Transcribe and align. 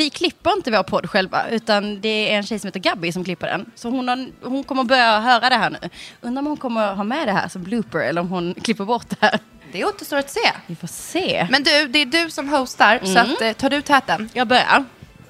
vi 0.00 0.10
klipper 0.10 0.52
inte 0.52 0.70
vår 0.70 0.82
podd 0.82 1.10
själva, 1.10 1.48
utan 1.50 2.00
det 2.00 2.32
är 2.32 2.36
en 2.36 2.42
tjej 2.42 2.58
som 2.58 2.68
heter 2.68 2.80
Gabby 2.80 3.12
som 3.12 3.24
klipper 3.24 3.46
den. 3.46 3.70
Så 3.74 3.88
hon, 3.90 4.08
har, 4.08 4.26
hon 4.42 4.64
kommer 4.64 4.84
börja 4.84 5.20
höra 5.20 5.48
det 5.50 5.56
här 5.56 5.70
nu. 5.70 5.78
Undrar 6.20 6.40
om 6.40 6.46
hon 6.46 6.56
kommer 6.56 6.94
ha 6.94 7.04
med 7.04 7.28
det 7.28 7.32
här 7.32 7.48
som 7.48 7.62
blooper 7.62 7.98
eller 7.98 8.20
om 8.20 8.28
hon 8.28 8.54
klipper 8.54 8.84
bort 8.84 9.06
det 9.08 9.16
här. 9.20 9.38
Det 9.72 9.84
återstår 9.84 10.16
att 10.16 10.30
se. 10.30 10.52
Vi 10.66 10.76
får 10.76 10.88
se. 10.88 11.46
Men 11.50 11.62
du, 11.62 11.86
det 11.88 11.98
är 11.98 12.06
du 12.06 12.30
som 12.30 12.48
hostar, 12.48 13.00
så 13.02 13.10
Mm. 13.10 13.32
att, 13.32 13.40
eh, 13.42 13.52
tar 13.52 13.70
du 13.70 13.82
täten? 13.82 14.30
Jag 14.32 14.46
börjar. 14.48 14.84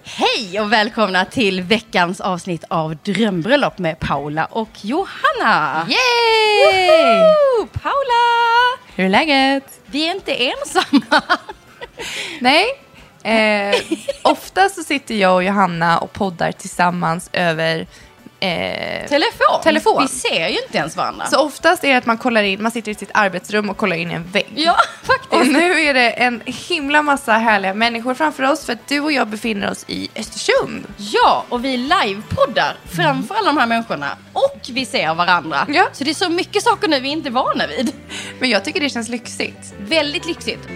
Hej 0.05 0.61
och 0.61 0.73
välkomna 0.73 1.25
till 1.25 1.63
veckans 1.63 2.21
avsnitt 2.21 2.65
av 2.69 2.97
Drömbröllop 2.97 3.79
med 3.79 3.99
Paula 3.99 4.45
och 4.45 4.69
Johanna. 4.83 5.87
Yay! 5.89 7.19
Woho! 7.21 7.67
Paula! 7.67 8.25
Hur 8.97 9.05
är 9.05 9.09
läget? 9.09 9.81
Vi 9.87 10.09
är 10.09 10.15
inte 10.15 10.35
ensamma. 10.35 11.23
Nej. 12.41 12.67
Eh, 13.23 13.75
ofta 14.23 14.69
så 14.69 14.83
sitter 14.83 15.15
jag 15.15 15.35
och 15.35 15.45
Johanna 15.45 15.99
och 15.99 16.13
poddar 16.13 16.53
tillsammans 16.53 17.31
över... 17.33 17.87
Eh, 18.43 19.09
Telefon. 19.09 19.63
Telefon. 19.63 20.03
Vi 20.03 20.09
ser 20.09 20.49
ju 20.49 20.59
inte 20.63 20.79
ens 20.79 20.97
varandra. 20.97 21.27
så 21.27 21.41
oftast 21.41 21.85
är 21.85 21.89
det 21.89 21.97
att 21.97 22.07
man 22.07 22.19
kollar 22.19 22.43
in, 22.43 22.63
man 22.63 22.73
sitter 22.73 22.93
i 22.93 22.95
sitt 22.95 23.11
arbetsrum 23.15 23.71
och 23.71 23.77
kollar 23.77 23.97
in 23.97 24.11
i 24.11 24.15
en 24.15 24.25
vägg. 24.25 24.53
Ja, 24.55 24.77
faktiskt. 25.03 25.33
Och 25.33 25.47
nu 25.47 25.81
är 25.81 25.95
det 25.95 26.11
en 26.11 26.43
himla 26.47 27.03
massa 27.03 27.33
härliga 27.33 27.75
människor 27.75 28.15
framför 28.15 28.43
oss 28.43 28.67
för 28.67 28.73
att 28.73 28.89
du 28.89 29.01
och 29.01 29.13
jag 29.13 29.29
befinner 29.29 29.71
oss 29.71 29.85
i 29.89 30.09
Östersund. 30.17 30.87
Ja, 30.97 31.45
och 31.49 31.65
vi 31.65 31.77
livepoddar 31.77 32.77
framför 32.97 33.35
alla 33.35 33.47
de 33.47 33.59
här 33.59 33.67
människorna. 33.67 34.17
Och 34.33 34.61
vi 34.71 34.87
ser 34.87 35.15
varandra. 35.15 35.67
Ja. 35.69 35.89
Så 35.93 36.05
det 36.05 36.11
är 36.11 36.15
så 36.15 36.29
mycket 36.29 36.63
saker 36.63 36.89
nu 36.89 37.01
vi 37.01 37.09
inte 37.09 37.29
är 37.29 37.33
vana 37.33 37.67
vid. 37.67 37.93
Men 38.39 38.51
jag 38.51 38.65
tycker 38.65 38.81
det 38.81 38.91
känns 38.91 39.09
lyxigt. 39.09 39.75
Väldigt 39.79 40.27
lyxigt. 40.27 40.69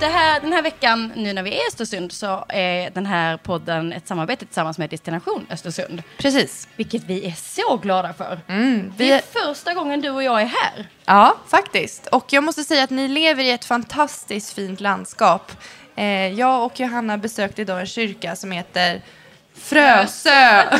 Det 0.00 0.06
här, 0.06 0.40
den 0.40 0.52
här 0.52 0.62
veckan, 0.62 1.12
nu 1.16 1.32
när 1.32 1.42
vi 1.42 1.50
är 1.50 1.64
i 1.64 1.68
Östersund, 1.68 2.12
så 2.12 2.44
är 2.48 2.90
den 2.90 3.06
här 3.06 3.36
podden 3.36 3.92
ett 3.92 4.08
samarbete 4.08 4.46
tillsammans 4.46 4.78
med 4.78 4.90
Destination 4.90 5.46
Östersund. 5.50 6.02
Precis. 6.18 6.68
Vilket 6.76 7.04
vi 7.04 7.26
är 7.26 7.32
så 7.32 7.76
glada 7.76 8.12
för. 8.12 8.40
Mm, 8.48 8.92
Det 8.96 9.04
vi, 9.04 9.10
är 9.12 9.20
första 9.20 9.74
gången 9.74 10.00
du 10.00 10.10
och 10.10 10.22
jag 10.22 10.42
är 10.42 10.46
här. 10.46 10.88
ja, 11.04 11.36
faktiskt. 11.48 12.06
Och 12.06 12.24
jag 12.32 12.44
måste 12.44 12.64
säga 12.64 12.84
att 12.84 12.90
ni 12.90 13.08
lever 13.08 13.42
i 13.44 13.50
ett 13.50 13.64
fantastiskt 13.64 14.52
fint 14.52 14.80
landskap. 14.80 15.52
Eh, 15.96 16.06
jag 16.28 16.64
och 16.66 16.80
Johanna 16.80 17.18
besökte 17.18 17.62
idag 17.62 17.80
en 17.80 17.86
kyrka 17.86 18.36
som 18.36 18.50
heter 18.52 19.02
Frösö. 19.54 20.62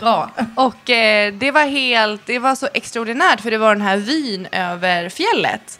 Bra. 0.00 0.30
Och 0.56 0.90
eh, 0.90 1.32
det 1.32 1.50
var 1.50 1.66
helt, 1.66 2.26
det 2.26 2.38
var 2.38 2.54
så 2.54 2.68
extraordinärt 2.74 3.40
för 3.40 3.50
det 3.50 3.58
var 3.58 3.74
den 3.74 3.82
här 3.84 3.96
vyn 3.96 4.48
över 4.52 5.08
fjället. 5.08 5.78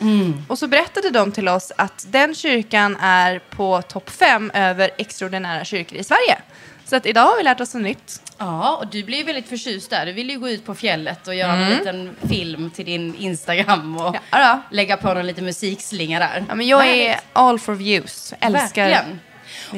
Och 0.48 0.58
så 0.58 0.66
berättade 0.68 1.10
de 1.10 1.32
till 1.32 1.48
oss 1.48 1.72
att 1.76 2.06
den 2.08 2.34
kyrkan 2.34 2.96
är 3.00 3.38
på 3.38 3.82
topp 3.82 4.10
fem 4.10 4.50
över 4.54 4.90
extraordinära 4.98 5.64
kyrkor 5.64 5.98
i 5.98 6.04
Sverige. 6.04 6.38
Så 6.84 6.96
att 6.96 7.06
idag 7.06 7.22
har 7.26 7.36
vi 7.36 7.42
lärt 7.42 7.60
oss 7.60 7.74
något 7.74 7.82
nytt. 7.82 8.22
Ja, 8.38 8.76
och 8.76 8.86
du 8.86 9.02
blir 9.04 9.18
ju 9.18 9.24
väldigt 9.24 9.48
förtjust 9.48 9.90
där. 9.90 10.06
Du 10.06 10.12
vill 10.12 10.30
ju 10.30 10.38
gå 10.38 10.48
ut 10.48 10.66
på 10.66 10.74
fjället 10.74 11.28
och 11.28 11.34
göra 11.34 11.52
en 11.52 11.70
liten 11.70 12.16
film 12.28 12.70
till 12.70 12.84
din 12.84 13.14
Instagram 13.14 13.96
och 13.96 14.16
Ja, 14.30 14.62
lägga 14.70 14.96
på 14.96 15.14
någon 15.14 15.26
liten 15.26 15.44
musikslinga 15.44 16.18
där. 16.18 16.44
ja 16.48 16.54
men 16.54 16.66
jag 16.66 16.86
är 16.86 17.08
Härligt. 17.08 17.24
all 17.32 17.58
for 17.58 17.74
views. 17.74 18.34
Älskar. 18.40 18.88
Verkligen. 18.88 19.20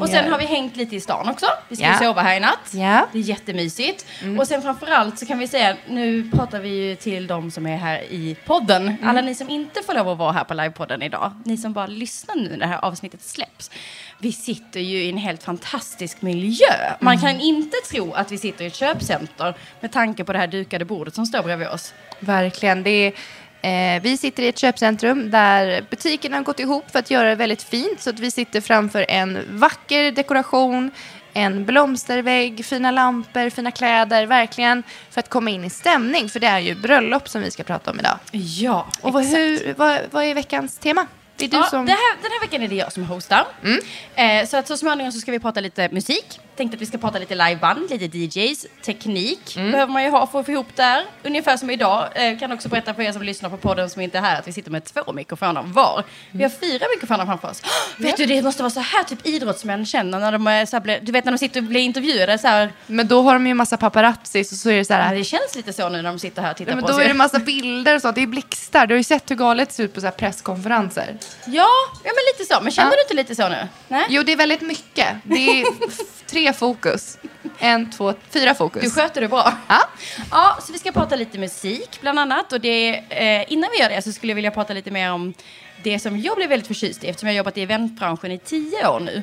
Och 0.00 0.08
sen 0.08 0.30
har 0.32 0.38
vi 0.38 0.44
hängt 0.46 0.76
lite 0.76 0.96
i 0.96 1.00
stan 1.00 1.28
också. 1.28 1.46
Vi 1.68 1.76
ska 1.76 1.84
Ja. 1.84 1.98
sova 1.98 2.22
här 2.22 2.36
i 2.36 2.40
natt. 2.40 2.70
Ja. 2.72 2.80
Mm. 2.80 3.04
Det 3.12 3.18
är 3.18 3.22
jättemysigt. 3.22 4.06
Och 4.38 4.46
sen 4.48 4.62
framförallt 4.62 5.18
så 5.18 5.26
kan 5.26 5.38
vi 5.38 5.48
säga, 5.48 5.76
nu 5.88 6.30
pratar 6.30 6.60
vi 6.60 6.68
ju 6.68 6.96
till 6.96 7.26
de 7.26 7.50
som 7.50 7.66
är 7.66 7.76
här 7.76 7.98
i 8.02 8.36
podden. 8.46 8.82
Mm. 8.88 9.08
Alla 9.08 9.20
ni 9.20 9.34
som 9.34 9.50
inte 9.50 9.82
får 9.82 9.94
lov 9.94 10.08
att 10.08 10.18
vara 10.18 10.32
här 10.32 10.44
på 10.44 10.54
livepodden 10.54 11.02
idag. 11.02 11.32
Ni 11.44 11.56
som 11.56 11.72
bara 11.72 11.86
lyssnar 11.86 12.34
nu 12.36 12.48
när 12.48 12.56
det 12.58 12.66
här 12.66 12.84
avsnittet 12.84 13.22
släpps. 13.22 13.70
Vi 14.18 14.32
sitter 14.32 14.80
ju 14.80 14.98
i 15.04 15.10
en 15.10 15.16
helt 15.18 15.42
fantastisk 15.42 16.22
miljö. 16.22 16.66
Man 17.00 17.14
Mm. 17.16 17.20
kan 17.26 17.40
inte 17.40 17.76
tro 17.90 18.12
att 18.12 18.32
vi 18.32 18.38
sitter 18.38 18.64
i 18.64 18.66
ett 18.66 18.74
köpcenter 18.74 19.54
med 19.80 19.92
tanke 19.92 20.24
på 20.24 20.32
det 20.32 20.38
här 20.38 20.46
dukade 20.46 20.84
bordet 20.84 21.14
som 21.14 21.26
står 21.26 21.42
bredvid 21.42 21.68
oss. 21.68 21.94
Verkligen. 22.20 22.82
Det 22.82 22.90
är, 22.90 23.12
eh, 23.62 24.02
vi 24.02 24.16
sitter 24.16 24.42
i 24.42 24.48
ett 24.48 24.58
köpcentrum 24.58 25.30
där 25.30 25.84
butikerna 25.90 26.36
har 26.36 26.44
gått 26.44 26.60
ihop 26.60 26.90
för 26.90 26.98
att 26.98 27.10
göra 27.10 27.28
det 27.28 27.34
väldigt 27.34 27.62
fint. 27.62 28.00
Så 28.00 28.10
att 28.10 28.18
vi 28.18 28.30
sitter 28.30 28.60
framför 28.60 29.06
en 29.08 29.38
vacker 29.50 30.12
dekoration, 30.12 30.90
en 31.32 31.64
blomstervägg, 31.64 32.64
fina 32.64 32.90
lampor, 32.90 33.50
fina 33.50 33.70
kläder. 33.70 34.26
Verkligen 34.26 34.82
för 35.10 35.20
att 35.20 35.28
komma 35.28 35.50
in 35.50 35.64
i 35.64 35.70
stämning. 35.70 36.28
För 36.28 36.40
det 36.40 36.46
är 36.46 36.58
ju 36.58 36.74
bröllop 36.74 37.28
som 37.28 37.42
vi 37.42 37.50
ska 37.50 37.62
prata 37.62 37.90
om 37.90 38.00
idag. 38.00 38.18
Ja, 38.32 38.86
Och 39.00 39.12
vad, 39.12 39.22
exakt. 39.22 39.38
hur, 39.38 39.74
vad, 39.76 40.00
vad 40.10 40.24
är 40.24 40.34
veckans 40.34 40.78
tema? 40.78 41.06
Det 41.36 41.44
är 41.44 41.48
du 41.48 41.56
ja, 41.56 41.62
som... 41.62 41.86
det 41.86 41.92
här, 41.92 42.16
den 42.22 42.30
här 42.30 42.40
veckan 42.40 42.62
är 42.62 42.68
det 42.68 42.74
jag 42.74 42.92
som 42.92 43.04
hostar. 43.04 43.44
Eh, 44.14 44.46
så 44.46 44.56
att 44.56 44.68
så 44.68 44.76
småningom 44.76 45.12
så 45.12 45.20
ska 45.20 45.32
vi 45.32 45.38
prata 45.38 45.60
lite 45.60 45.88
musik. 45.92 46.40
Tänkte 46.56 46.74
att 46.76 46.80
vi 46.82 46.86
ska 46.86 46.98
prata 46.98 47.18
lite 47.18 47.34
liveband, 47.34 47.90
lite 47.90 48.18
DJs, 48.18 48.66
teknik 48.84 49.54
behöver 49.54 49.92
man 49.92 50.04
ju 50.04 50.10
ha 50.10 50.26
för 50.26 50.40
att 50.40 50.46
få 50.46 50.52
ihop 50.52 50.66
där. 50.76 51.04
Ungefär 51.22 51.56
som 51.56 51.70
idag. 51.70 52.08
Eh, 52.14 52.38
kan 52.38 52.52
också 52.52 52.68
berätta 52.68 52.94
för 52.94 53.02
er 53.02 53.12
som 53.12 53.22
lyssnar 53.22 53.50
på 53.50 53.56
podden 53.56 53.90
som 53.90 54.02
inte 54.02 54.18
är 54.18 54.22
här 54.22 54.38
att 54.38 54.48
vi 54.48 54.52
sitter 54.52 54.70
med 54.70 54.84
två 54.84 55.12
mikrofoner 55.12 55.62
var. 55.62 56.04
Vi 56.30 56.42
har 56.42 56.50
fyra 56.50 56.86
mikrofoner 56.94 57.26
framför 57.26 57.50
oss. 57.50 57.62
Vet 57.98 58.16
du, 58.16 58.26
det 58.26 58.42
måste 58.42 58.62
vara 58.62 58.70
så 58.70 58.80
här 58.80 59.04
typ 59.04 59.26
idrottsmän 59.26 59.86
känner 59.86 60.18
när 60.18 60.32
de 60.32 60.46
är 60.46 60.66
så 60.66 60.76
här, 60.76 60.98
du 61.02 61.12
vet 61.12 61.24
när 61.24 61.32
de 61.32 61.38
sitter 61.38 61.60
och 61.60 61.64
blir 61.64 61.80
intervjuade 61.80 62.38
så 62.38 62.46
här. 62.48 62.72
Men 62.86 63.08
då 63.08 63.22
har 63.22 63.32
de 63.34 63.46
ju 63.46 63.54
massa 63.54 63.76
paparazzis 63.76 64.52
och 64.52 64.58
så 64.58 64.70
är 64.70 64.76
det 64.76 64.84
så 64.84 64.94
här... 64.94 65.14
det 65.14 65.24
känns 65.24 65.54
lite 65.56 65.72
så 65.72 65.88
nu 65.88 66.02
när 66.02 66.10
de 66.10 66.18
sitter 66.18 66.42
här 66.42 66.50
och 66.50 66.56
tittar 66.56 66.72
men 66.74 66.80
på 66.82 66.88
då 66.88 66.94
oss. 66.94 66.98
är 67.00 67.02
ju. 67.02 67.08
det 67.08 67.14
massa 67.14 67.38
bilder 67.38 67.94
och 67.94 68.02
så. 68.02 68.10
Det 68.12 68.22
är 68.22 68.26
blixtar. 68.26 68.86
Du 68.86 68.94
har 68.94 68.98
ju 68.98 69.04
sett 69.04 69.30
hur 69.30 69.36
galet 69.36 69.68
det 69.68 69.74
ser 69.74 69.84
ut 69.84 69.94
på 69.94 70.00
så 70.00 70.06
här 70.06 70.12
presskonferenser. 70.12 71.18
Ja, 71.44 71.66
ja, 72.04 72.10
men 72.14 72.38
lite 72.38 72.54
så. 72.54 72.60
Men 72.60 72.72
känner 72.72 72.90
Ja. 72.90 72.96
du 72.96 73.02
inte 73.02 73.14
lite 73.14 73.34
så 73.42 73.48
nu? 73.48 73.68
Nej? 73.88 74.06
Jo, 74.08 74.22
det 74.22 74.32
är 74.32 74.36
väldigt 74.36 74.60
mycket. 74.60 75.08
Det 75.24 75.60
är 75.60 75.66
f- 75.88 76.22
tre 76.42 76.52
fokus. 76.52 77.18
En, 77.58 77.90
två, 77.90 78.14
fyra 78.30 78.54
fokus. 78.54 78.82
Du 78.82 78.90
sköter 78.90 79.20
det 79.20 79.28
bra. 79.28 79.52
Ja. 79.68 79.88
Ja, 80.30 80.58
så 80.62 80.72
vi 80.72 80.78
ska 80.78 80.92
prata 80.92 81.16
lite 81.16 81.38
musik 81.38 81.98
bland 82.00 82.18
annat. 82.18 82.52
Och 82.52 82.60
det, 82.60 83.04
eh, 83.08 83.52
innan 83.52 83.70
vi 83.72 83.80
gör 83.80 83.88
det 83.88 84.02
så 84.02 84.12
skulle 84.12 84.30
jag 84.30 84.34
vilja 84.34 84.50
prata 84.50 84.74
lite 84.74 84.90
mer 84.90 85.12
om 85.12 85.34
det 85.82 85.98
som 85.98 86.18
jag 86.20 86.36
blev 86.36 86.48
väldigt 86.48 86.66
förtjust 86.66 87.04
i 87.04 87.08
eftersom 87.08 87.28
jag 87.28 87.34
har 87.34 87.36
jobbat 87.36 87.58
i 87.58 87.62
eventbranschen 87.62 88.32
i 88.32 88.38
tio 88.38 88.88
år 88.88 89.00
nu. 89.00 89.22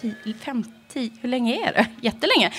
Tio, 0.00 0.34
fem, 0.44 0.64
tio, 0.92 1.10
hur 1.20 1.28
länge 1.28 1.68
är 1.68 1.72
det? 1.72 1.86
Jättelänge. 2.00 2.52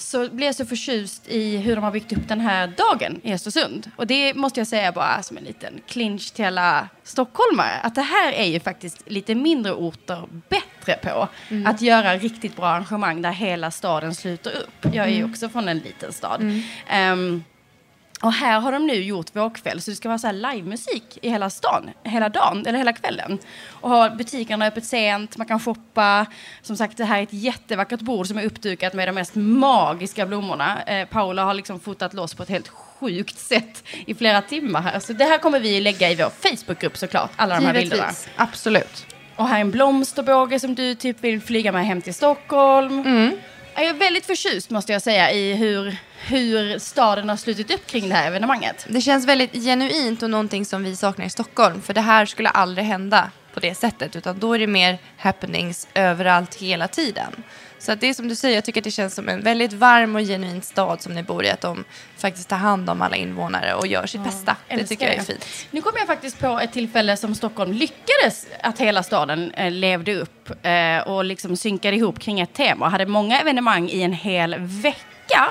Så 0.00 0.28
blev 0.28 0.46
jag 0.46 0.54
så 0.54 0.66
förtjust 0.66 1.28
i 1.28 1.56
hur 1.56 1.74
de 1.76 1.84
har 1.84 1.90
byggt 1.90 2.12
upp 2.12 2.28
den 2.28 2.40
här 2.40 2.66
dagen 2.66 3.20
i 3.22 3.32
Östersund. 3.32 3.90
Och 3.96 4.06
det 4.06 4.34
måste 4.34 4.60
jag 4.60 4.66
säga 4.66 4.92
bara 4.92 5.22
som 5.22 5.36
en 5.36 5.44
liten 5.44 5.80
clinch 5.86 6.32
till 6.32 6.44
alla 6.44 6.88
stockholmare. 7.04 7.72
Att 7.82 7.94
det 7.94 8.02
här 8.02 8.32
är 8.32 8.44
ju 8.44 8.60
faktiskt 8.60 9.10
lite 9.10 9.34
mindre 9.34 9.72
orter 9.72 10.22
bättre 10.48 10.96
på. 11.02 11.28
Att 11.66 11.80
göra 11.82 12.16
riktigt 12.16 12.56
bra 12.56 12.66
arrangemang 12.66 13.22
där 13.22 13.32
hela 13.32 13.70
staden 13.70 14.14
sluter 14.14 14.50
upp. 14.50 14.94
Jag 14.94 15.06
är 15.06 15.10
ju 15.10 15.24
också 15.24 15.48
från 15.48 15.68
en 15.68 15.78
liten 15.78 16.12
stad. 16.12 16.62
Ehm, 16.88 17.44
och 18.22 18.32
här 18.32 18.60
har 18.60 18.72
de 18.72 18.86
nu 18.86 18.94
gjort 18.94 19.36
vårkväll, 19.36 19.80
så 19.80 19.90
det 19.90 19.96
ska 19.96 20.08
vara 20.08 20.18
så 20.18 20.26
här 20.26 20.34
livemusik 20.34 21.18
i 21.22 21.30
hela 21.30 21.50
stan, 21.50 21.90
hela 22.04 22.28
dagen, 22.28 22.66
eller 22.66 22.78
hela 22.78 22.92
kvällen. 22.92 23.38
Och 23.70 23.90
har 23.90 24.10
butikerna 24.10 24.66
öppet 24.66 24.84
sent, 24.84 25.36
man 25.36 25.46
kan 25.46 25.60
shoppa. 25.60 26.26
Som 26.62 26.76
sagt, 26.76 26.96
det 26.96 27.04
här 27.04 27.18
är 27.18 27.22
ett 27.22 27.32
jättevackert 27.32 28.00
bord 28.00 28.26
som 28.26 28.38
är 28.38 28.44
uppdukat 28.44 28.94
med 28.94 29.08
de 29.08 29.12
mest 29.12 29.34
magiska 29.34 30.26
blommorna. 30.26 30.82
Eh, 30.82 31.08
Paula 31.08 31.44
har 31.44 31.54
liksom 31.54 31.80
fotat 31.80 32.14
loss 32.14 32.34
på 32.34 32.42
ett 32.42 32.48
helt 32.48 32.68
sjukt 32.68 33.38
sätt 33.38 33.84
i 34.06 34.14
flera 34.14 34.42
timmar 34.42 34.82
här. 34.82 35.00
Så 35.00 35.12
det 35.12 35.24
här 35.24 35.38
kommer 35.38 35.60
vi 35.60 35.80
lägga 35.80 36.10
i 36.10 36.14
vår 36.14 36.30
Facebookgrupp 36.30 36.96
såklart, 36.96 37.30
alla 37.36 37.60
de 37.60 37.66
här 37.66 37.74
bilderna. 37.74 38.02
Givetvis. 38.02 38.28
Absolut. 38.36 39.06
Och 39.36 39.48
här 39.48 39.56
är 39.56 39.60
en 39.60 39.70
blomsterbåge 39.70 40.60
som 40.60 40.74
du 40.74 40.94
typ 40.94 41.24
vill 41.24 41.40
flyga 41.40 41.72
med 41.72 41.86
hem 41.86 42.02
till 42.02 42.14
Stockholm. 42.14 43.02
Jag 43.80 43.88
är 43.88 43.94
väldigt 43.94 44.26
förtjust 44.26 44.70
måste 44.70 44.92
jag 44.92 45.02
säga 45.02 45.32
i 45.32 45.54
hur, 45.54 45.96
hur 46.26 46.78
staden 46.78 47.28
har 47.28 47.36
slutit 47.36 47.70
upp 47.70 47.86
kring 47.86 48.08
det 48.08 48.14
här 48.14 48.26
evenemanget. 48.26 48.86
Det 48.88 49.00
känns 49.00 49.26
väldigt 49.26 49.52
genuint 49.52 50.22
och 50.22 50.30
någonting 50.30 50.64
som 50.64 50.82
vi 50.82 50.96
saknar 50.96 51.26
i 51.26 51.30
Stockholm. 51.30 51.82
För 51.82 51.94
det 51.94 52.00
här 52.00 52.26
skulle 52.26 52.48
aldrig 52.48 52.86
hända 52.86 53.30
på 53.54 53.60
det 53.60 53.74
sättet. 53.74 54.16
Utan 54.16 54.38
då 54.38 54.54
är 54.54 54.58
det 54.58 54.66
mer 54.66 54.98
happenings 55.16 55.88
överallt 55.94 56.54
hela 56.54 56.88
tiden. 56.88 57.42
Så 57.80 57.92
att 57.92 58.00
det 58.00 58.06
är 58.08 58.14
som 58.14 58.28
du 58.28 58.34
säger, 58.36 58.54
jag 58.54 58.64
tycker 58.64 58.80
att 58.80 58.84
det 58.84 58.90
känns 58.90 59.14
som 59.14 59.28
en 59.28 59.40
väldigt 59.42 59.72
varm 59.72 60.16
och 60.16 60.20
genuin 60.22 60.62
stad 60.62 61.02
som 61.02 61.14
ni 61.14 61.22
bor 61.22 61.44
i. 61.44 61.50
Att 61.50 61.60
de 61.60 61.84
faktiskt 62.16 62.48
tar 62.48 62.56
hand 62.56 62.90
om 62.90 63.02
alla 63.02 63.16
invånare 63.16 63.74
och 63.74 63.86
gör 63.86 64.06
sitt 64.06 64.24
bästa. 64.24 64.56
Det 64.68 64.84
tycker 64.84 65.06
jag 65.06 65.14
är 65.14 65.22
fint. 65.22 65.46
Nu 65.70 65.82
kom 65.82 65.92
jag 65.96 66.06
faktiskt 66.06 66.38
på 66.40 66.60
ett 66.60 66.72
tillfälle 66.72 67.16
som 67.16 67.34
Stockholm 67.34 67.72
lyckades 67.72 68.46
att 68.62 68.78
hela 68.78 69.02
staden 69.02 69.50
eh, 69.50 69.70
levde 69.70 70.14
upp 70.14 70.50
eh, 70.66 70.98
och 70.98 71.24
liksom 71.24 71.56
synkade 71.56 71.96
ihop 71.96 72.18
kring 72.18 72.40
ett 72.40 72.52
tema 72.54 72.86
och 72.86 72.92
hade 72.92 73.06
många 73.06 73.40
evenemang 73.40 73.88
i 73.88 74.02
en 74.02 74.12
hel 74.12 74.54
vecka. 74.58 75.48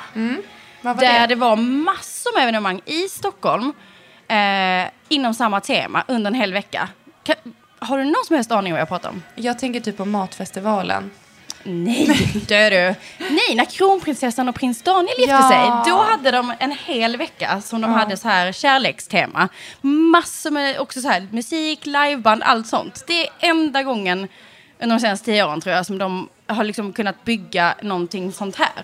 Var 0.81 0.93
Där 0.95 1.19
det? 1.19 1.27
det 1.27 1.35
var 1.35 1.55
massor 1.55 2.33
med 2.35 2.43
evenemang 2.43 2.81
i 2.85 3.07
Stockholm. 3.09 3.73
eh, 4.27 4.89
inom 5.09 5.33
samma 5.33 5.59
tema 5.61 6.03
under 6.07 6.31
en 6.31 6.35
hel 6.35 6.53
vecka. 6.53 6.89
Kan, 7.23 7.35
har 7.79 7.97
du 7.97 8.03
någon 8.03 8.25
som 8.27 8.35
helst 8.35 8.51
aning 8.51 8.73
vad 8.73 8.81
jag 8.81 8.87
pratar 8.87 9.09
om? 9.09 9.23
Jag 9.35 9.59
tänker 9.59 9.79
typ 9.79 9.97
på 9.97 10.05
Matfestivalen. 10.05 11.11
Nej, 11.63 12.31
dör 12.47 12.71
du. 12.71 12.95
Nej, 13.29 13.55
när 13.55 13.65
kronprinsessan 13.65 14.49
och 14.49 14.55
prins 14.55 14.81
Daniel 14.81 15.15
gifte 15.19 15.31
Ja. 15.31 15.49
sig, 15.49 15.91
då 15.93 15.97
hade 16.03 16.31
de 16.31 16.53
en 16.59 16.71
hel 16.71 17.17
vecka 17.17 17.61
som 17.61 17.81
de 17.81 17.91
hade 17.93 18.17
så 18.17 18.27
här 18.27 18.51
kärlekstema. 18.51 19.49
Massor 19.81 20.51
med 20.51 20.79
också 20.79 21.01
så 21.01 21.07
här 21.09 21.27
musik, 21.31 21.85
liveband, 21.85 22.43
allt 22.43 22.67
sånt. 22.67 23.03
Det 23.07 23.21
är 23.27 23.29
enda 23.39 23.83
gången 23.83 24.27
under 24.81 24.95
de 24.95 24.99
senaste 24.99 25.25
tio 25.25 25.43
åren 25.45 25.61
tror 25.61 25.75
jag 25.75 25.85
som 25.85 25.97
de 25.97 26.29
har 26.47 26.63
liksom 26.63 26.93
kunnat 26.93 27.23
bygga 27.23 27.75
någonting 27.81 28.31
sånt 28.31 28.55
här. 28.55 28.83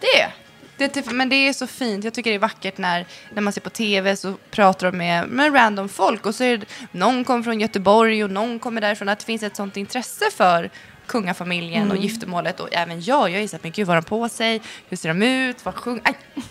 Det 0.00 0.20
är 0.20 0.30
Det 0.78 0.84
är 0.84 0.88
typ, 0.88 1.10
men 1.12 1.28
det 1.28 1.36
är 1.48 1.52
så 1.52 1.66
fint. 1.66 2.04
Jag 2.04 2.14
tycker 2.14 2.30
det 2.30 2.36
är 2.36 2.40
vackert 2.40 2.78
när, 2.78 3.06
när 3.34 3.42
man 3.42 3.52
ser 3.52 3.60
på 3.60 3.70
tv 3.70 4.16
så 4.16 4.34
pratar 4.50 4.90
de 4.92 4.98
med, 4.98 5.28
med 5.28 5.54
random 5.54 5.88
folk 5.88 6.26
och 6.26 6.34
så 6.34 6.44
är 6.44 6.56
det, 6.58 6.66
någon 6.92 7.24
kommer 7.24 7.42
från 7.42 7.60
Göteborg 7.60 8.24
och 8.24 8.30
någon 8.30 8.58
kommer 8.58 8.80
därifrån. 8.80 9.08
Att 9.08 9.18
det 9.18 9.24
finns 9.24 9.42
ett 9.42 9.56
sånt 9.56 9.76
intresse 9.76 10.24
för 10.36 10.70
kungafamiljen 11.06 11.90
och 11.90 11.96
giftermålet 11.96 12.60
och 12.60 12.68
även 12.72 13.00
jag. 13.00 13.30
Jag 13.30 13.34
har 13.34 13.40
gissat, 13.40 13.62
men 13.62 13.72
gud 13.72 13.86
vad 13.86 13.96
har 13.96 14.02
de 14.02 14.08
på 14.08 14.28
sig? 14.28 14.62
Hur 14.88 14.96
ser 14.96 15.08
de 15.08 15.22
ut? 15.22 15.64
Vad 15.64 15.74
sjunger... 15.74 16.02
Aj! 16.04 16.16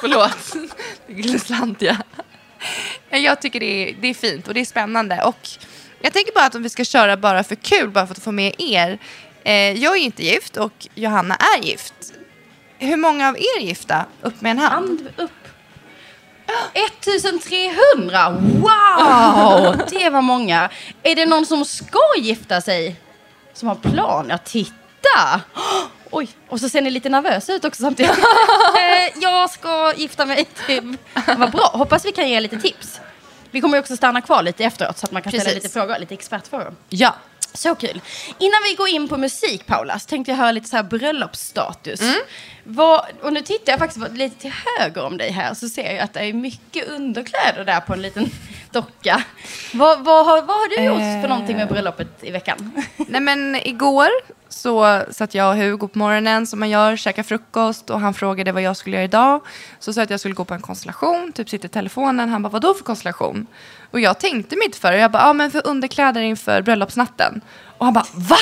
Förlåt. 0.00 0.54
Nu 1.06 1.38
slant 1.38 1.82
jag. 1.82 1.96
Jag 3.10 3.42
tycker 3.42 3.60
det 3.60 3.90
är, 3.90 3.96
det 4.00 4.08
är 4.08 4.14
fint 4.14 4.48
och 4.48 4.54
det 4.54 4.60
är 4.60 4.64
spännande. 4.64 5.22
Och 5.24 5.48
jag 6.00 6.12
tänker 6.12 6.32
bara 6.32 6.44
att 6.44 6.54
om 6.54 6.62
vi 6.62 6.68
ska 6.68 6.84
köra 6.84 7.16
bara 7.16 7.44
för 7.44 7.54
kul, 7.54 7.90
bara 7.90 8.06
för 8.06 8.14
att 8.14 8.22
få 8.22 8.32
med 8.32 8.54
er. 8.58 8.98
Eh, 9.44 9.54
jag 9.54 9.96
är 9.96 10.00
inte 10.00 10.24
gift 10.24 10.56
och 10.56 10.88
Johanna 10.94 11.36
är 11.36 11.62
gift. 11.62 11.94
Hur 12.78 12.96
många 12.96 13.28
av 13.28 13.36
er 13.36 13.60
är 13.60 13.62
gifta? 13.62 14.06
Upp 14.22 14.40
med 14.40 14.50
en 14.50 14.58
hand. 14.58 14.88
hand 14.88 15.08
upp. 15.16 15.30
1300! 16.74 18.30
Wow! 18.30 19.76
Det 19.90 20.10
var 20.10 20.22
många. 20.22 20.70
Är 21.02 21.14
det 21.14 21.26
någon 21.26 21.46
som 21.46 21.64
ska 21.64 21.98
gifta 22.18 22.60
sig? 22.60 22.96
Som 23.54 23.68
har 23.68 23.74
plan? 23.74 24.26
Ja, 24.28 24.38
titta! 24.38 25.40
Oj, 26.10 26.28
och 26.48 26.60
så 26.60 26.68
ser 26.68 26.82
ni 26.82 26.90
lite 26.90 27.08
nervösa 27.08 27.52
ut 27.52 27.64
också 27.64 27.82
samtidigt. 27.82 28.18
Eh, 28.76 29.22
jag 29.22 29.50
ska 29.50 29.92
gifta 29.96 30.26
mig, 30.26 30.44
typ. 30.66 30.84
Vad 31.38 31.50
bra, 31.50 31.70
hoppas 31.74 32.04
vi 32.04 32.12
kan 32.12 32.28
ge 32.28 32.40
lite 32.40 32.58
tips. 32.58 33.00
Vi 33.50 33.60
kommer 33.60 33.78
också 33.78 33.96
stanna 33.96 34.20
kvar 34.20 34.42
lite 34.42 34.64
efteråt 34.64 34.98
så 34.98 35.06
att 35.06 35.12
man 35.12 35.22
kan 35.22 35.30
ställa 35.32 35.44
Precis. 35.44 35.62
lite 35.62 35.72
frågor, 35.72 35.98
lite 35.98 36.14
expertfrågor. 36.14 36.74
Ja. 36.88 37.14
Så 37.54 37.74
kul. 37.74 38.00
Innan 38.38 38.60
vi 38.70 38.74
går 38.74 38.88
in 38.88 39.08
på 39.08 39.16
musik, 39.16 39.66
Paula, 39.66 39.98
så 39.98 40.08
tänkte 40.08 40.32
jag 40.32 40.36
höra 40.38 40.52
lite 40.52 40.68
så 40.68 40.76
här 40.76 40.82
bröllopsstatus. 40.82 42.00
Vad, 42.64 43.04
och 43.22 43.32
nu 43.32 43.40
tittar 43.40 43.72
jag 43.72 43.78
faktiskt 43.78 44.08
lite 44.12 44.40
till 44.40 44.52
höger 44.78 45.04
om 45.04 45.18
dig 45.18 45.30
här, 45.30 45.54
så 45.54 45.68
ser 45.68 45.92
jag 45.92 45.98
att 45.98 46.12
det 46.12 46.20
är 46.20 46.32
mycket 46.32 46.88
underkläder 46.88 47.64
där 47.64 47.80
på 47.80 47.92
en 47.92 48.02
liten 48.02 48.30
docka. 48.72 49.22
Vad, 49.74 50.04
vad, 50.04 50.26
har, 50.26 50.42
vad 50.42 50.56
har 50.56 50.68
du 50.76 50.84
gjort 50.84 50.96
för 50.98 51.22
Eh. 51.24 51.28
någonting 51.28 51.56
med 51.56 51.68
bröllopet 51.68 52.08
i 52.20 52.30
veckan? 52.30 52.72
Nej 52.96 53.20
men 53.20 53.56
igår 53.56 54.08
så 54.48 55.02
satt 55.10 55.34
jag 55.34 55.48
och 55.50 55.56
Hugo 55.56 55.88
på 55.88 55.98
morgonen 55.98 56.46
som 56.46 56.60
man 56.60 56.70
gör, 56.70 56.96
käkade 56.96 57.28
frukost 57.28 57.90
och 57.90 58.00
han 58.00 58.14
frågade 58.14 58.52
vad 58.52 58.62
jag 58.62 58.76
skulle 58.76 58.96
göra 58.96 59.04
idag. 59.04 59.40
Så 59.78 59.92
sa 59.92 60.00
jag 60.00 60.04
att 60.04 60.10
jag 60.10 60.20
skulle 60.20 60.34
gå 60.34 60.44
på 60.44 60.54
en 60.54 60.60
konstellation, 60.62 61.32
typ 61.32 61.48
sitta 61.48 61.66
i 61.66 61.70
telefonen. 61.70 62.28
Han 62.28 62.42
bara, 62.42 62.48
vad 62.48 62.62
då 62.62 62.74
för 62.74 62.84
konstellation? 62.84 63.46
Och 63.90 64.00
jag 64.00 64.20
tänkte 64.20 64.56
inte 64.64 64.78
för. 64.78 64.92
Jag 64.92 65.10
bara, 65.10 65.22
ja 65.22 65.32
men 65.32 65.50
för 65.50 65.66
underkläder 65.66 66.20
inför 66.20 66.62
bröllopsnatten. 66.62 67.40
Och 67.78 67.84
han 67.84 67.94
bara, 67.94 68.06
va? 68.14 68.36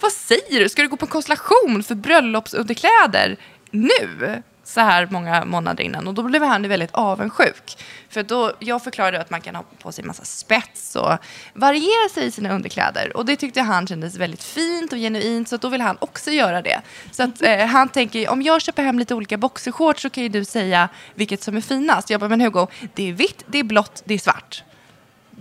Vad 0.00 0.12
säger 0.12 0.60
du? 0.60 0.68
Ska 0.68 0.82
du 0.82 0.88
gå 0.88 0.96
på 0.96 1.04
en 1.06 1.10
konstellation 1.10 1.82
för 1.82 1.94
bröllopsunderkläder 1.94 3.36
nu? 3.70 4.42
Så 4.66 4.80
här 4.80 5.08
många 5.10 5.44
månader 5.44 5.84
innan. 5.84 6.06
Och 6.08 6.14
då 6.14 6.22
blev 6.22 6.42
han 6.42 6.68
väldigt 6.68 6.90
avundsjuk. 6.92 7.76
För 8.08 8.22
då, 8.22 8.52
jag 8.58 8.82
förklarade 8.82 9.20
att 9.20 9.30
man 9.30 9.40
kan 9.40 9.54
ha 9.54 9.64
på 9.82 9.92
sig 9.92 10.04
massa 10.04 10.24
spets 10.24 10.96
och 10.96 11.12
variera 11.54 12.08
sig 12.14 12.26
i 12.26 12.30
sina 12.30 12.54
underkläder. 12.54 13.16
Och 13.16 13.26
det 13.26 13.36
tyckte 13.36 13.60
han 13.60 13.86
kändes 13.86 14.16
väldigt 14.16 14.42
fint 14.42 14.92
och 14.92 14.98
genuint. 14.98 15.48
Så 15.48 15.56
då 15.56 15.68
vill 15.68 15.80
han 15.80 15.96
också 16.00 16.30
göra 16.30 16.62
det. 16.62 16.80
Så 17.10 17.22
att 17.22 17.42
eh, 17.42 17.66
han 17.66 17.88
tänker, 17.88 18.28
om 18.28 18.42
jag 18.42 18.62
köper 18.62 18.82
hem 18.82 18.98
lite 18.98 19.14
olika 19.14 19.36
boxershorts 19.36 20.02
så 20.02 20.10
kan 20.10 20.22
ju 20.22 20.28
du 20.28 20.44
säga 20.44 20.88
vilket 21.14 21.42
som 21.42 21.56
är 21.56 21.60
finast. 21.60 22.10
Jag 22.10 22.20
bara, 22.20 22.28
men 22.28 22.40
Hugo, 22.40 22.66
det 22.94 23.08
är 23.08 23.12
vitt, 23.12 23.44
det 23.46 23.58
är 23.58 23.64
blått, 23.64 24.02
det 24.04 24.14
är 24.14 24.18
svart. 24.18 24.64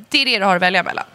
Det 0.10 0.22
är 0.22 0.25
det 0.25 0.39
du 0.39 0.45
har 0.45 0.56
att 0.56 0.62
välja 0.62 0.83
mellan. 0.83 1.06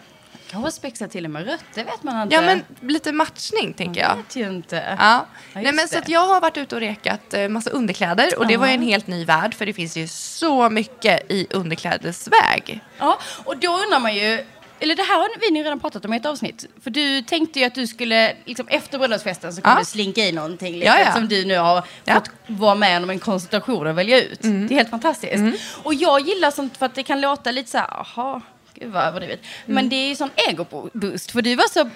Kanske 0.50 0.70
spexa 0.70 1.08
till 1.08 1.24
och 1.24 1.30
med 1.30 1.46
rött, 1.46 1.64
det 1.74 1.82
vet 1.82 2.02
man 2.02 2.22
inte. 2.22 2.34
Ja, 2.34 2.40
men 2.42 2.62
lite 2.80 3.12
matchning 3.12 3.72
tänker 3.72 4.00
jag. 4.00 4.16
vet 4.16 4.36
ju 4.36 4.48
inte. 4.48 4.76
Ja. 4.76 4.94
Ja, 4.98 5.26
Nej, 5.60 5.72
men 5.72 5.88
så 5.88 5.94
det. 5.94 6.00
att 6.00 6.08
jag 6.08 6.26
har 6.26 6.40
varit 6.40 6.56
ute 6.56 6.74
och 6.74 6.80
rekat 6.80 7.34
eh, 7.34 7.48
massa 7.48 7.70
underkläder 7.70 8.38
och 8.38 8.46
det 8.46 8.56
var 8.56 8.66
ju 8.66 8.72
en 8.72 8.82
helt 8.82 9.06
ny 9.06 9.24
värld 9.24 9.54
för 9.54 9.66
det 9.66 9.72
finns 9.72 9.96
ju 9.96 10.08
så 10.08 10.70
mycket 10.70 11.30
i 11.32 11.46
underklädesväg. 11.50 12.80
Ja, 12.98 13.18
och 13.44 13.56
då 13.56 13.68
undrar 13.78 14.00
man 14.00 14.14
ju, 14.14 14.44
eller 14.80 14.94
det 14.96 15.02
här 15.02 15.14
har 15.18 15.40
vi 15.40 15.50
nu 15.50 15.62
redan 15.62 15.80
pratat 15.80 16.04
om 16.04 16.12
i 16.14 16.16
ett 16.16 16.26
avsnitt. 16.26 16.66
För 16.82 16.90
du 16.90 17.22
tänkte 17.22 17.58
ju 17.60 17.64
att 17.64 17.74
du 17.74 17.86
skulle, 17.86 18.36
liksom 18.44 18.68
efter 18.68 18.98
bröllopsfesten 18.98 19.52
så 19.52 19.62
kunde 19.62 19.76
Ja. 19.76 19.80
du 19.80 19.84
slinka 19.84 20.20
i 20.20 20.32
någonting. 20.32 20.72
Liksom, 20.74 20.86
Ja, 20.94 20.98
ja. 21.00 21.06
Eftersom 21.06 21.28
du 21.28 21.44
nu 21.44 21.58
har 21.58 21.84
Ja. 22.04 22.14
fått 22.14 22.30
vara 22.46 22.74
med 22.74 23.02
om 23.02 23.10
en 23.10 23.18
konsultation 23.18 23.86
och 23.86 23.98
välja 23.98 24.22
ut. 24.24 24.44
Mm. 24.44 24.66
Det 24.68 24.74
är 24.74 24.76
helt 24.76 24.90
fantastiskt. 24.90 25.34
Och 25.82 25.94
jag 25.94 26.20
gillar 26.20 26.50
sånt 26.50 26.76
för 26.76 26.86
att 26.86 26.94
det 26.94 27.02
kan 27.02 27.20
låta 27.20 27.50
lite 27.50 27.70
så 27.70 27.78
här, 27.78 28.00
aha, 28.00 28.40
gud 28.80 28.92
vad 28.92 29.04
överdrivet. 29.04 29.40
Men 29.66 29.78
Mm. 29.78 29.88
det 29.88 29.96
är 29.96 30.08
ju 30.08 30.16
sån 30.16 30.30
ego-boost. 30.48 31.30
För 31.30 31.42
du 31.42 31.54
var 31.54 31.68
så 31.72 31.90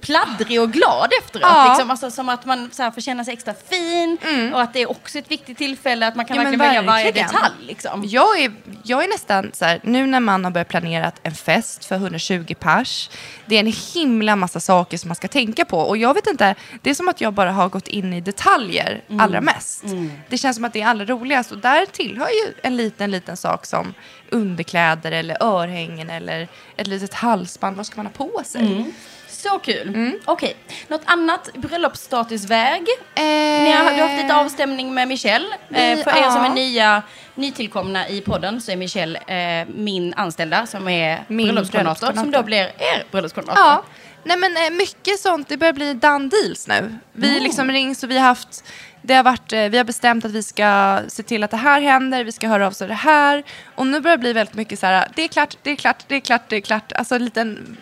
pladdrig 0.00 0.60
och 0.60 0.72
glad 0.72 1.08
efteråt. 1.22 1.42
Ja. 1.50 1.68
Liksom, 1.68 1.90
alltså, 1.90 2.10
som 2.10 2.28
att 2.28 2.44
man 2.44 2.70
så 2.72 2.82
här, 2.82 2.90
får 2.90 3.00
känna 3.00 3.24
sig 3.24 3.32
extra 3.34 3.54
fin. 3.70 4.18
Och 4.54 4.60
att 4.62 4.72
det 4.72 4.82
är 4.82 4.90
också 4.90 5.18
ett 5.18 5.30
viktigt 5.30 5.58
tillfälle 5.58 6.06
att 6.06 6.16
man 6.16 6.24
kan 6.24 6.36
Mm. 6.36 6.46
Ja, 6.46 6.50
men 6.50 6.58
verkligen 6.58 6.84
välja 6.84 6.92
varje 6.92 7.04
verkligen. 7.04 7.28
detalj. 7.28 7.66
Liksom. 7.66 8.02
Jag 8.06 8.40
är, 8.40 8.52
jag 8.84 9.04
är 9.04 9.08
nästan 9.08 9.50
så 9.54 9.64
här, 9.64 9.80
nu 9.82 10.06
när 10.06 10.20
man 10.20 10.44
har 10.44 10.50
börjat 10.50 10.68
planera 10.68 11.12
en 11.22 11.34
fest 11.34 11.84
för 11.84 11.94
120 11.96 12.54
pers, 12.60 13.10
det 13.46 13.56
är 13.56 13.60
en 13.60 13.72
himla 13.94 14.36
massa 14.36 14.60
saker 14.60 14.98
som 14.98 15.08
man 15.08 15.16
ska 15.16 15.28
tänka 15.28 15.64
på. 15.64 15.78
Och 15.80 15.96
jag 15.96 16.14
vet 16.14 16.26
inte, 16.26 16.54
det 16.82 16.90
är 16.90 16.94
som 16.94 17.08
att 17.08 17.20
jag 17.20 17.32
bara 17.32 17.52
har 17.52 17.68
gått 17.68 17.88
in 17.88 18.12
i 18.12 18.20
detaljer 18.20 19.02
allra 19.20 19.40
mest. 19.40 19.84
Det 20.28 20.38
känns 20.38 20.56
som 20.56 20.64
att 20.64 20.72
det 20.72 20.82
är 20.82 20.86
allra 20.86 21.04
roligast 21.04 21.52
och 21.52 21.58
där 21.58 21.86
tillhör 21.86 22.28
ju 22.28 22.52
en 22.62 22.76
liten, 22.76 23.10
liten 23.10 23.36
sak 23.36 23.66
som 23.66 23.94
underkläder 24.30 25.12
eller 25.12 25.42
örhängen 25.42 26.10
eller 26.10 26.48
ett 26.76 26.86
litet 26.86 27.14
halsband. 27.14 27.76
Vad 27.76 27.86
ska 27.86 27.96
man 27.96 28.06
ha 28.06 28.12
på 28.12 28.42
sig? 28.44 28.84
Så 29.28 29.58
kul. 29.58 29.88
Mm. 29.88 30.18
Okej, 30.24 30.56
något 30.88 31.02
annat 31.04 31.50
bröllopsstatusväg? 31.54 32.82
Eh, 33.14 33.22
Ni 33.24 33.72
har, 33.72 33.84
du 33.94 34.00
har 34.02 34.08
haft 34.08 34.22
lite 34.22 34.36
avstämning 34.36 34.94
med 34.94 35.08
Michelle. 35.08 35.46
Vi- 35.68 35.92
Eh, 35.92 35.98
för 36.04 36.10
er 36.10 36.30
som 36.30 36.44
är 36.44 36.48
nya, 36.50 37.02
nytillkomna 37.34 38.08
i 38.08 38.20
podden 38.20 38.60
så 38.60 38.72
är 38.72 38.76
Michelle 38.76 39.18
eh, 39.18 39.68
min 39.74 40.14
anställda 40.14 40.66
som 40.66 40.88
är 40.88 41.24
Min 41.28 41.46
bröllopskoordinator 41.46 42.12
som 42.12 42.30
då 42.30 42.42
blir 42.42 42.58
er 42.78 43.04
bröllopskoordinator. 43.10 43.62
Ja, 43.64 43.82
nej 44.24 44.36
men 44.36 44.56
eh, 44.56 44.70
mycket 44.70 45.20
sånt. 45.20 45.48
Det 45.48 45.56
börjar 45.56 45.72
bli 45.72 45.94
done 45.94 46.28
deals 46.28 46.68
nu. 46.68 46.98
Vi 47.12 47.40
liksom 47.40 47.70
rings 47.70 48.02
och 48.02 48.10
vi 48.10 48.18
har 48.18 48.26
haft 48.26 48.64
det 49.06 49.14
har 49.14 49.22
varit, 49.22 49.52
eh, 49.52 49.58
vi 49.68 49.76
har 49.76 49.84
bestämt 49.84 50.24
att 50.24 50.30
vi 50.32 50.42
ska 50.42 51.00
se 51.08 51.22
till 51.22 51.44
att 51.44 51.50
det 51.50 51.56
här 51.56 51.80
händer, 51.80 52.24
vi 52.24 52.32
ska 52.32 52.48
höra 52.48 52.66
av 52.66 52.70
sig 52.70 52.88
det 52.88 52.94
här. 52.94 53.42
Och 53.74 53.86
nu 53.86 54.00
börjar 54.00 54.16
det 54.16 54.20
bli 54.20 54.32
väldigt 54.32 54.54
mycket 54.54 54.78
så 54.78 54.86
här, 54.86 55.08
det 55.14 55.22
är 55.24 55.28
klart, 55.28 55.56
det 55.62 55.70
är 55.70 55.76
klart, 55.76 56.04
det 56.08 56.14
är 56.16 56.20
klart, 56.20 56.42
det 56.48 56.56
är 56.56 56.60
klart. 56.60 56.92
Alltså 56.92 57.14
en 57.14 57.24
liten 57.24 57.76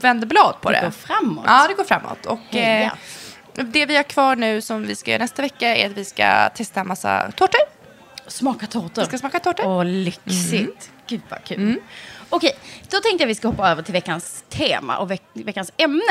vänderblad 0.00 0.54
på 0.60 0.70
det. 0.70 0.76
Det 0.78 0.84
går 0.84 0.90
framåt. 0.90 1.44
Ja, 1.46 1.66
det 1.68 1.74
går 1.74 1.84
framåt. 1.84 2.26
Och 2.26 2.56
eh, 2.56 2.90
det 3.54 3.86
vi 3.86 3.96
har 3.96 4.02
kvar 4.02 4.36
nu 4.36 4.60
som 4.60 4.82
vi 4.86 4.94
ska 4.96 5.10
göra 5.10 5.22
nästa 5.22 5.42
vecka 5.42 5.76
är 5.76 5.86
att 5.86 5.92
vi 5.96 6.04
ska 6.04 6.48
testa 6.48 6.80
en 6.80 6.88
massa 6.88 7.30
tårtor. 7.36 7.60
Smaka 8.26 8.66
tårtor. 8.66 9.02
Vi 9.02 9.06
ska 9.06 9.18
smaka 9.18 9.38
tårtor. 9.40 9.66
Åh, 9.66 9.84
lyxigt. 9.84 10.90
Gud 11.06 11.20
vad 11.28 11.44
kul. 11.44 11.56
Mm. 11.56 11.80
Okej, 12.28 12.52
då 12.90 12.98
tänkte 13.00 13.22
jag 13.22 13.26
vi 13.28 13.34
ska 13.34 13.48
hoppa 13.48 13.68
över 13.70 13.82
till 13.82 13.92
veckans 13.92 14.44
tema 14.48 14.96
och 14.98 15.10
veck- 15.10 15.22
veckans 15.32 15.72
ämne. 15.76 16.02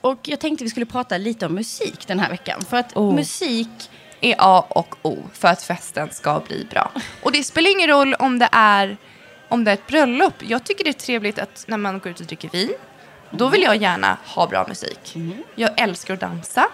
Och 0.00 0.18
jag 0.22 0.40
tänkte 0.40 0.64
vi 0.64 0.70
skulle 0.70 0.86
prata 0.86 1.18
lite 1.18 1.46
om 1.46 1.54
musik 1.54 2.06
den 2.06 2.18
här 2.20 2.30
veckan. 2.30 2.60
För 2.70 2.76
att 2.76 2.96
Oh. 2.96 3.14
musik 3.14 3.90
är 4.20 4.34
A 4.38 4.66
och 4.68 4.94
O 5.02 5.16
för 5.32 5.48
att 5.48 5.62
festen 5.62 6.10
ska 6.10 6.40
bli 6.40 6.66
bra. 6.70 6.90
Och 7.22 7.32
det 7.32 7.44
spelar 7.44 7.70
ingen 7.70 7.88
roll 7.88 8.14
om 8.14 8.38
det 8.38 8.48
är, 8.52 8.96
om 9.48 9.64
det 9.64 9.70
är 9.70 9.74
ett 9.74 9.86
bröllop. 9.86 10.34
Jag 10.38 10.64
tycker 10.64 10.84
det 10.84 10.90
är 10.90 10.92
trevligt 10.92 11.38
att 11.38 11.64
när 11.68 11.76
man 11.76 11.98
går 11.98 12.12
ut 12.12 12.20
och 12.20 12.26
dricker 12.26 12.48
vin, 12.48 12.74
då 13.30 13.48
vill 13.48 13.62
jag 13.62 13.76
gärna 13.76 14.16
ha 14.24 14.46
bra 14.46 14.64
musik. 14.68 15.14
Jag 15.54 15.80
älskar 15.80 16.14
att 16.14 16.20
dansa. 16.20 16.66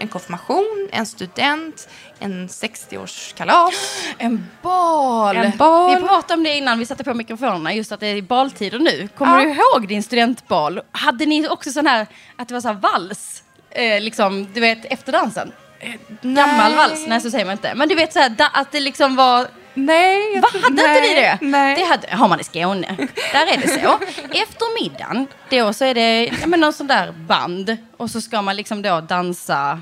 En 0.00 0.08
konfirmation, 0.08 0.88
en 0.92 1.06
student, 1.06 1.88
en 2.18 2.48
60-årskalas. 2.48 3.70
En 4.18 4.46
bal. 4.62 5.36
En 5.36 5.56
bal. 5.56 5.94
Vi 6.00 6.08
pratade 6.08 6.34
om 6.34 6.42
det 6.44 6.56
innan 6.56 6.78
vi 6.78 6.86
satte 6.86 7.04
på 7.04 7.14
mikrofonerna, 7.14 7.74
just 7.74 7.92
att 7.92 8.00
det 8.00 8.06
är 8.06 8.22
baltider 8.22 8.78
nu. 8.78 9.08
Kommer 9.16 9.38
Ja. 9.38 9.44
du 9.44 9.50
ihåg 9.50 9.88
din 9.88 10.02
studentbal? 10.02 10.80
Hade 10.92 11.26
ni 11.26 11.48
också 11.48 11.70
sån 11.70 11.86
här, 11.86 12.06
att 12.36 12.48
det 12.48 12.54
var 12.54 12.60
så 12.60 12.68
här 12.68 12.74
vals, 12.74 13.42
eh, 13.70 14.00
liksom, 14.00 14.48
du 14.54 14.60
vet, 14.60 14.84
efter 14.92 15.12
dansen? 15.12 15.52
Gammal 16.22 16.74
vals, 16.74 17.04
nej 17.08 17.20
så 17.20 17.30
säger 17.30 17.44
man 17.44 17.52
inte. 17.52 17.74
Men 17.74 17.88
du 17.88 17.94
vet 17.94 18.12
så 18.12 18.18
här, 18.18 18.34
att 18.52 18.72
det 18.72 18.80
liksom 18.80 19.16
var... 19.16 19.46
Nej, 19.74 20.40
tror- 20.50 20.62
hade 20.62 20.74
nej, 20.82 20.96
inte 20.98 21.08
ni 21.08 21.14
det? 21.14 21.38
Nej. 21.58 21.74
Det 21.76 21.84
hade, 21.84 22.16
har 22.16 22.28
man 22.28 22.40
i 22.40 22.44
Skåne. 22.44 22.94
Där 23.32 23.52
är 23.52 23.56
det 23.56 23.68
så. 23.68 23.98
Efter 24.42 24.82
middagen, 24.82 25.26
då 25.50 25.72
så 25.72 25.84
är 25.84 25.94
det 25.94 26.24
ja, 26.40 26.46
men 26.46 26.60
någon 26.60 26.72
sån 26.72 26.86
där 26.86 27.12
band. 27.12 27.76
Och 27.96 28.10
så 28.10 28.20
ska 28.20 28.42
man 28.42 28.56
liksom 28.56 28.82
då 28.82 29.00
dansa, 29.00 29.80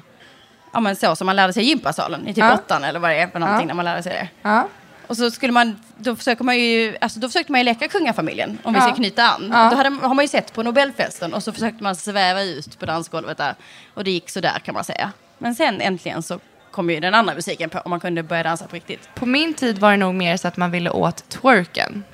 ja 0.73 0.81
men 0.81 0.97
så 0.97 1.17
som 1.17 1.27
man 1.27 1.37
lärde 1.37 1.53
sig 1.53 1.63
i 1.63 1.67
gympasalen 1.67 2.23
i 2.29 2.35
typ 2.35 2.45
Ja. 2.45 2.55
åttan 2.55 2.85
eller 2.85 3.01
vad 3.01 3.11
det 3.11 3.17
är 3.17 3.27
för 3.27 3.39
någonting 3.39 3.69
Ja. 3.69 3.69
när 3.69 3.75
man 3.75 3.85
lärde 3.85 4.03
sig 4.03 4.13
det. 4.13 4.29
Ja. 4.49 4.69
Och 5.07 5.17
så 5.17 5.31
skulle 5.31 5.53
man, 5.53 5.81
då 5.97 6.17
försöker 6.17 6.45
man 6.45 6.59
ju, 6.59 6.97
alltså 7.01 7.21
då 7.21 7.29
försökte 7.29 7.53
man 7.53 7.61
ju 7.61 7.65
leka 7.65 7.89
kungafamiljen, 7.89 8.59
om 8.63 8.73
vi 8.73 8.79
Ja. 8.79 8.87
ska 8.87 8.95
knyta 8.95 9.23
an. 9.25 9.51
Ja. 9.53 9.69
Då 9.71 9.77
hade, 9.77 9.91
har 9.91 10.15
man 10.15 10.25
ju 10.25 10.29
sett 10.29 10.53
på 10.53 10.63
Nobelfesten 10.63 11.35
och 11.35 11.43
så 11.43 11.53
försökte 11.53 11.83
man 11.83 11.97
sväva 11.97 12.43
ut 12.43 12.79
på 12.79 12.87
dansgolvet 12.87 13.39
där. 13.39 13.55
Och 13.95 14.05
det 14.05 14.11
gick 14.11 14.31
så 14.31 14.41
där 14.41 14.59
kan 14.59 14.75
man 14.75 14.85
säga. 14.85 15.13
Men 15.39 15.55
sen 15.55 15.81
äntligen 15.81 16.23
så 16.23 16.41
kom 16.73 16.91
ju 16.91 17.01
den 17.01 17.15
andra 17.15 17.35
musiken 17.35 17.71
på 17.71 17.79
och 17.79 17.91
man 17.91 18.01
kunde 18.01 18.23
börja 18.23 18.43
dansa 18.43 18.67
på 18.67 18.77
riktigt. 18.77 19.09
På 19.15 19.27
min 19.27 19.55
tid 19.55 19.79
var 19.79 19.91
det 19.91 19.97
nog 19.97 20.15
mer 20.15 20.37
så 20.37 20.49
att 20.49 20.57
man 20.57 20.71
ville 20.71 20.91
åt 20.91 21.29
twerken. 21.29 22.05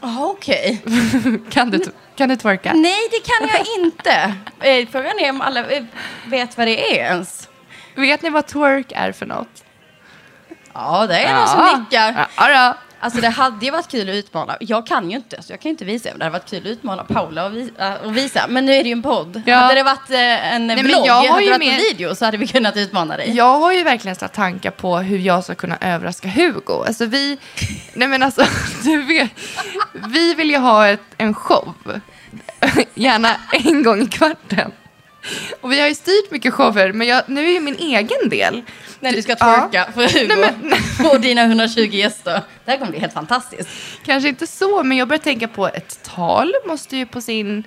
Jaha, 0.00 0.26
okej. 0.26 0.82
Kan 1.50 1.70
du, 1.70 1.84
kan 2.16 2.28
du 2.28 2.36
twerka? 2.36 2.72
Nej, 2.72 3.08
det 3.10 3.20
kan 3.20 3.48
jag 3.48 3.84
inte. 3.84 4.34
Eh, 4.60 4.88
Frågan 4.92 5.18
är 5.18 5.30
om 5.30 5.40
alla 5.40 5.70
eh, 5.70 5.84
vet 6.26 6.56
vad 6.58 6.66
det 6.66 6.92
är 6.98 7.04
ens. 7.04 7.48
Vet 7.94 8.22
ni 8.22 8.30
vad 8.30 8.46
twerk 8.46 8.92
är 8.94 9.12
för 9.12 9.26
något? 9.26 9.64
Ja, 10.74 11.06
det 11.06 11.18
är 11.18 11.34
någon 11.34 11.48
som 11.48 11.80
nickar. 11.80 12.26
Ja, 12.36 12.48
då. 12.72 12.78
Alltså 13.00 13.20
det 13.20 13.28
hade 13.28 13.64
ju 13.66 13.70
varit 13.72 13.88
kul 13.88 14.08
att 14.08 14.14
utmana. 14.14 14.56
Jag 14.60 14.86
kan 14.86 15.10
ju 15.10 15.16
inte, 15.16 15.42
så 15.42 15.52
jag 15.52 15.60
kan 15.60 15.70
inte 15.70 15.84
visa. 15.84 16.08
Men 16.10 16.18
det 16.18 16.24
hade 16.24 16.32
varit 16.38 16.50
kul 16.50 16.58
att 16.58 16.66
utmana 16.66 17.04
Paula 17.04 17.46
och, 17.46 17.56
vi, 17.56 17.70
äh, 17.78 17.92
och 17.92 18.16
visa. 18.16 18.46
Men 18.48 18.66
nu 18.66 18.72
är 18.74 18.82
det 18.82 18.88
ju 18.88 18.92
en 18.92 19.02
podd. 19.02 19.42
Ja. 19.46 19.56
Hade 19.56 19.74
det 19.74 19.82
varit 19.82 20.10
eh, 20.10 20.54
en 20.54 20.66
men 20.66 20.86
vlogg, 20.86 21.06
jag 21.06 21.14
har 21.14 21.28
hade 21.28 21.42
ju 21.42 21.46
det 21.46 21.52
varit 21.52 21.60
mer- 21.66 21.72
en 21.72 21.78
video 21.78 22.14
så 22.14 22.24
hade 22.24 22.36
vi 22.36 22.46
kunnat 22.46 22.76
utmana 22.76 23.16
dig. 23.16 23.36
Jag 23.36 23.58
har 23.58 23.72
ju 23.72 23.82
verkligen 23.84 24.14
satt 24.16 24.32
tankar 24.34 24.70
på 24.70 24.96
hur 24.98 25.18
jag 25.18 25.44
ska 25.44 25.54
kunna 25.54 25.76
överraska 25.80 26.28
Hugo. 26.28 26.84
Alltså 26.86 27.06
vi, 27.06 27.38
nej 27.94 28.08
men 28.08 28.22
alltså, 28.22 28.44
du 28.84 29.02
vet, 29.02 29.30
vi 30.08 30.34
vill 30.34 30.50
ju 30.50 30.58
ha 30.58 30.88
ett, 30.88 31.00
en 31.18 31.34
show. 31.34 31.74
Gärna 32.94 33.36
en 33.52 33.82
gång 33.82 34.02
i 34.02 34.06
kvarten. 34.06 34.72
Och 35.60 35.72
vi 35.72 35.80
har 35.80 35.88
ju 35.88 35.94
styrt 35.94 36.30
mycket 36.30 36.54
shower, 36.54 36.92
men 36.92 37.06
jag, 37.06 37.22
nu 37.26 37.46
är 37.48 37.52
ju 37.52 37.60
min 37.60 37.76
egen 37.78 38.28
del. 38.28 38.62
När 39.00 39.12
du 39.12 39.22
ska 39.22 39.36
Ja. 39.40 39.68
twerka 39.70 39.92
för 39.92 40.18
Hugo 40.18 41.08
och 41.14 41.20
dina 41.20 41.42
120 41.42 41.80
gäster. 41.80 42.42
Det 42.64 42.70
här 42.70 42.78
kommer 42.78 42.90
bli 42.90 43.00
helt 43.00 43.12
fantastiskt. 43.12 43.68
Kanske 44.04 44.28
inte 44.28 44.46
så, 44.46 44.82
men 44.82 44.96
jag 44.98 45.08
börjar 45.08 45.20
tänka 45.20 45.48
på 45.48 45.66
ett 45.68 46.00
tal 46.02 46.52
måste 46.66 46.96
ju 46.96 47.06
på 47.06 47.20
sin... 47.20 47.64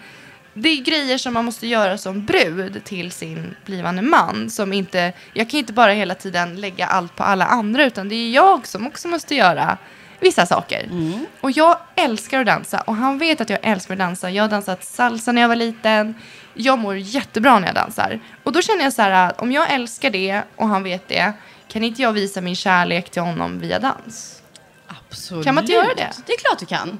Det 0.53 0.69
är 0.69 0.81
grejer 0.83 1.17
som 1.17 1.33
man 1.33 1.45
måste 1.45 1.67
göra 1.67 1.97
som 1.97 2.25
brud 2.25 2.81
till 2.83 3.11
sin 3.11 3.55
blivande 3.65 4.01
man. 4.01 4.49
Som 4.49 4.73
inte, 4.73 5.13
jag 5.33 5.49
kan 5.49 5.57
inte 5.59 5.73
bara 5.73 5.91
hela 5.93 6.15
tiden 6.15 6.55
lägga 6.55 6.85
allt 6.85 7.15
på 7.15 7.23
alla 7.23 7.45
andra, 7.45 7.85
utan 7.85 8.09
det 8.09 8.15
är 8.15 8.29
jag 8.31 8.67
som 8.67 8.87
också 8.87 9.07
måste 9.07 9.35
göra 9.35 9.77
vissa 10.21 10.45
saker. 10.45 10.89
Och 11.41 11.51
jag 11.51 11.77
älskar 11.95 12.39
att 12.39 12.45
dansa 12.45 12.81
och 12.81 12.95
han 12.95 13.17
vet 13.17 13.41
att 13.41 13.49
jag 13.49 13.59
älskar 13.61 13.93
att 13.93 13.99
dansa. 13.99 14.29
Jag 14.29 14.43
har 14.43 14.49
dansat 14.49 14.83
salsa 14.83 15.31
när 15.31 15.41
jag 15.41 15.49
var 15.49 15.55
liten. 15.55 16.15
Jag 16.53 16.79
mår 16.79 16.97
jättebra 16.97 17.59
när 17.59 17.67
jag 17.67 17.75
dansar. 17.75 18.19
Och 18.43 18.51
då 18.51 18.61
känner 18.61 18.83
jag 18.83 18.93
så 18.93 19.01
här, 19.01 19.11
att 19.29 19.41
om 19.41 19.51
jag 19.51 19.71
älskar 19.73 20.09
det 20.09 20.41
och 20.55 20.67
han 20.67 20.83
vet 20.83 21.07
det, 21.07 21.33
kan 21.67 21.83
inte 21.83 22.01
jag 22.01 22.13
visa 22.13 22.41
min 22.41 22.55
kärlek 22.55 23.09
till 23.09 23.21
honom 23.21 23.59
via 23.59 23.79
dans? 23.79 24.41
Absolut. 25.09 25.45
Kan 25.45 25.55
man 25.55 25.63
inte 25.63 25.73
göra 25.73 25.93
det? 25.95 26.09
Det 26.25 26.33
är 26.33 26.37
klart 26.37 26.59
du 26.59 26.65
kan. 26.65 26.99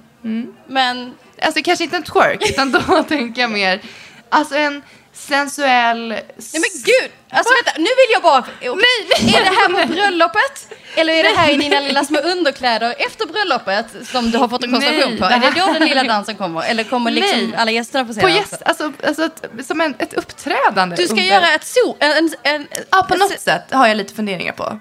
Men 0.67 1.13
Alltså 1.41 1.61
kanske 1.63 1.83
inte 1.83 1.95
en 1.95 2.03
twerk, 2.03 2.49
utan 2.49 2.71
då 2.71 3.03
tänker 3.07 3.41
jag 3.41 3.51
mer, 3.51 3.81
alltså 4.29 4.55
en 4.55 4.81
sensuell... 5.13 6.07
Nej 6.09 6.21
men 6.53 6.71
gud! 6.83 7.11
Alltså 7.29 7.53
vänta, 7.53 7.71
nu 7.77 7.83
vill 7.99 8.11
jag 8.13 8.21
bara... 8.21 8.43
Nej, 8.61 9.35
Är 9.35 9.43
det 9.43 9.55
här 9.55 9.85
på 9.85 9.93
bröllopet? 9.93 10.73
Eller 10.95 11.13
är 11.13 11.23
det 11.23 11.37
här 11.37 11.49
i 11.51 11.57
dina 11.57 11.79
lilla 11.79 12.05
små 12.05 12.19
underkläder 12.19 12.95
efter 12.97 13.25
bröllopet 13.25 14.07
som 14.07 14.31
du 14.31 14.37
har 14.37 14.47
fått 14.47 14.63
en 14.63 14.71
konstellation 14.71 15.11
Nej, 15.11 15.19
på? 15.19 15.25
Är 15.25 15.39
det 15.39 15.59
då 15.59 15.73
den 15.73 15.87
lilla 15.87 16.03
dansen 16.03 16.35
kommer? 16.35 16.63
Eller 16.63 16.83
kommer 16.83 17.11
liksom 17.11 17.39
Nej. 17.39 17.53
alla 17.57 17.71
gästerna 17.71 18.05
få 18.05 18.13
se 18.13 18.21
På 18.21 18.27
den 18.27 18.35
gäst, 18.35 18.61
alltså, 18.65 18.91
alltså 19.07 19.25
ett, 19.25 19.65
som 19.67 19.81
en, 19.81 19.95
ett 19.99 20.13
uppträdande. 20.13 20.95
Du 20.95 21.03
ska 21.03 21.11
under- 21.11 21.23
göra 21.23 21.53
ett 21.53 21.65
so... 21.65 21.95
En, 21.99 22.33
en, 22.43 22.67
Ja, 22.91 23.05
på 23.09 23.15
något 23.15 23.39
sätt 23.39 23.63
har 23.71 23.87
jag 23.87 23.97
lite 23.97 24.13
funderingar 24.13 24.53
på. 24.53 24.79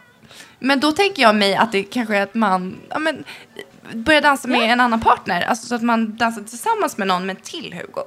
Men 0.59 0.81
då 0.81 0.93
tänker 0.93 1.23
jag 1.23 1.35
mig 1.35 1.57
att 1.57 1.73
det 1.73 1.83
kanske 1.83 2.17
är 2.17 2.23
att 2.23 2.35
man 2.35 2.81
ja, 2.89 2.99
men, 2.99 3.25
börjar 3.93 4.21
dansa 4.21 4.49
med 4.49 4.73
en 4.73 4.81
annan 4.81 5.01
partner. 5.01 5.43
Alltså 5.43 5.67
så 5.67 5.75
att 5.75 5.83
man 5.83 6.17
dansar 6.17 6.43
tillsammans 6.43 6.97
med 6.97 7.09
någon, 7.09 7.27
men 7.27 7.37
till 7.37 7.75
Hugo. 7.75 8.03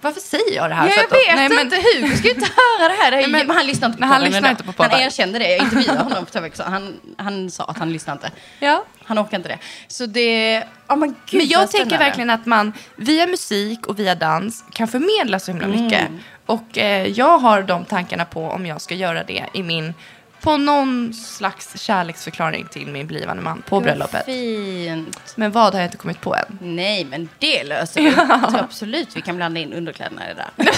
Varför 0.00 0.20
säger 0.20 0.56
jag 0.56 0.70
det 0.70 0.74
här? 0.74 0.88
Ja, 0.88 0.94
jag 0.96 1.02
vet 1.02 1.36
nej, 1.36 1.48
men- 1.48 1.60
inte. 1.60 1.76
Hugo 1.76 2.16
ska 2.16 2.28
ju 2.28 2.34
inte 2.34 2.50
höra 2.56 2.88
det 2.88 2.94
här. 3.02 3.10
Det 3.10 3.16
är, 3.16 3.28
Nej, 3.28 3.44
men- 3.46 3.56
han 3.56 3.66
lyssnar 3.66 3.88
inte 3.88 3.98
på 4.00 4.04
han 4.06 4.12
podden 4.16 4.24
lyssnar 4.32 4.48
ändå. 4.48 4.50
inte 4.50 4.64
på 4.64 4.72
podden. 4.72 4.90
Han 4.92 5.00
erkände 5.00 5.38
det. 5.38 5.48
Jag 5.50 5.64
intervjuade 5.64 6.02
honom 6.02 6.26
för 6.26 6.50
sedan. 6.56 6.72
Han, 6.72 7.00
han 7.16 7.50
sa 7.50 7.64
att 7.64 7.78
han 7.78 7.92
lyssnar 7.92 8.12
inte. 8.14 8.30
Ja. 8.58 8.84
Han 9.04 9.18
orkar 9.18 9.36
inte 9.36 9.48
det. 9.48 9.58
Så 9.88 10.06
det... 10.06 10.64
Ja 10.88 10.96
men 10.96 11.16
gud 11.26 11.40
Men 11.40 11.48
jag 11.48 11.70
tänker 11.70 11.98
verkligen 11.98 12.30
att 12.30 12.46
man 12.46 12.72
via 12.96 13.26
musik 13.26 13.86
och 13.86 13.98
via 13.98 14.14
dans 14.14 14.64
kan 14.72 14.88
förmedla 14.88 15.38
så 15.38 15.50
himla 15.50 15.66
mycket. 15.66 16.00
Mm. 16.00 16.18
Och 16.46 16.78
eh, 16.78 17.06
jag 17.06 17.38
har 17.38 17.62
de 17.62 17.84
tankarna 17.84 18.24
på 18.24 18.44
om 18.50 18.66
jag 18.66 18.80
ska 18.80 18.94
göra 18.94 19.24
det 19.24 19.44
i 19.54 19.62
min, 19.62 19.94
på 20.40 20.56
någon 20.56 21.14
slags 21.14 21.80
kärleksförklaring 21.80 22.66
till 22.70 22.86
min 22.86 23.06
blivande 23.06 23.42
man 23.42 23.62
på 23.62 23.80
bröllopet. 23.80 24.24
Fint. 24.24 25.32
Men 25.36 25.52
vad 25.52 25.72
har 25.72 25.80
jag 25.80 25.86
inte 25.86 25.96
kommit 25.96 26.20
på 26.20 26.34
än? 26.34 26.58
Nej, 26.60 27.04
men 27.04 27.28
det 27.38 27.64
löser 27.64 28.00
vi. 28.00 28.06
Jag 28.28 28.50
tror 28.50 28.60
absolut 28.60 29.16
vi 29.16 29.20
kan 29.22 29.36
blanda 29.36 29.60
in 29.60 29.72
underkläderna 29.72 30.30
i 30.30 30.34
det 30.34 30.44
där. 30.56 30.70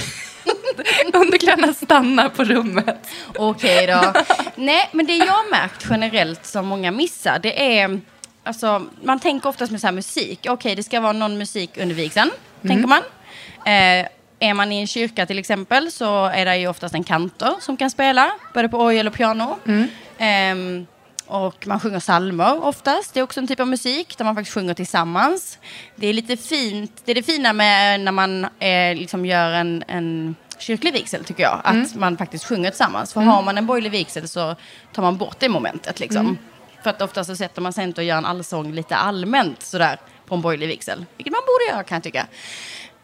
Underkläderna 1.21 1.73
stannar 1.73 2.28
på 2.28 2.45
rummet. 2.45 3.09
Okej 3.37 3.87
då. 3.87 4.12
Nej, 4.54 4.88
men 4.92 5.07
det 5.07 5.16
jag 5.16 5.33
har 5.33 5.50
märkt 5.50 5.87
generellt 5.90 6.47
som 6.47 6.66
många 6.66 6.90
missar, 6.90 7.38
det 7.38 7.78
är... 7.78 8.00
Alltså, 8.45 8.87
man 9.02 9.21
tänker 9.21 9.49
oftast 9.49 9.73
med 9.73 9.81
så 9.81 9.87
här 9.87 9.95
musik. 9.95 10.47
Okej, 10.49 10.75
det 10.75 10.83
ska 10.83 11.00
vara 11.00 11.12
någon 11.12 11.38
musik 11.38 11.71
under 11.78 11.95
vigseln, 11.95 12.31
tänker 12.62 12.88
man. 12.88 13.02
Eh, 13.66 14.07
är 14.42 14.54
man 14.54 14.72
i 14.72 14.80
en 14.80 14.87
kyrka 14.87 15.26
till 15.26 15.38
exempel 15.38 15.92
så 15.92 16.26
är 16.26 16.44
det 16.44 16.56
ju 16.56 16.68
oftast 16.68 16.94
en 16.94 17.04
kantor 17.04 17.61
som 17.61 17.76
kan 17.76 17.90
spela, 17.90 18.32
både 18.54 18.68
på 18.68 18.78
orgel 18.78 19.06
och 19.06 19.14
piano. 19.14 19.58
Ehm, 20.18 20.87
och 21.26 21.66
man 21.66 21.80
sjunger 21.80 22.00
psalmer 22.00 22.64
oftast. 22.64 23.14
Det 23.14 23.20
är 23.20 23.25
också 23.25 23.40
en 23.40 23.46
typ 23.46 23.61
av 23.61 23.68
musik 23.68 24.18
där 24.18 24.25
man 24.25 24.34
faktiskt 24.34 24.54
sjunger 24.54 24.75
tillsammans. 24.75 25.58
Det 25.96 26.06
är 26.06 26.12
lite 26.12 26.37
fint. 26.37 27.02
Det 27.04 27.11
är 27.11 27.14
det 27.14 27.22
fina 27.22 27.52
med 27.52 28.00
när 28.00 28.12
man 28.12 28.44
eh, 28.44 28.94
liksom 28.94 29.26
gör 29.26 29.52
en, 29.52 29.84
en 29.88 30.34
kyrklig 30.58 30.92
vigsel 30.92 31.25
tycker 31.25 31.42
jag. 31.42 31.61
Att 31.64 31.94
man 31.94 32.16
faktiskt 32.16 32.44
sjunger 32.44 32.70
tillsammans. 32.70 33.12
För 33.12 33.20
har 33.20 33.42
man 33.42 33.58
en 33.58 33.66
borgerlig 33.66 33.90
vigsel 33.90 34.28
så 34.28 34.56
tar 34.92 35.02
man 35.02 35.16
bort 35.16 35.37
det 35.38 35.49
momentet 35.49 36.00
liksom. 36.00 36.38
För 36.82 36.90
att 36.90 37.02
ofta 37.02 37.25
så 37.25 37.37
sätter 37.37 37.62
man 37.62 37.72
sig 37.72 37.84
inte 37.84 38.00
och 38.00 38.04
gör 38.04 38.16
en 38.18 38.25
allsång 38.25 38.72
lite 38.72 38.96
allmänt 38.96 39.62
sådär 39.62 39.99
på 40.26 40.34
en 40.34 40.40
borgerlig 40.40 40.68
vigsel. 40.68 41.04
Vilket 41.16 41.32
man 41.32 41.40
borde 41.46 41.75
göra 41.75 41.84
kan 41.84 41.96
jag 41.96 42.02
tycka. 42.02 42.26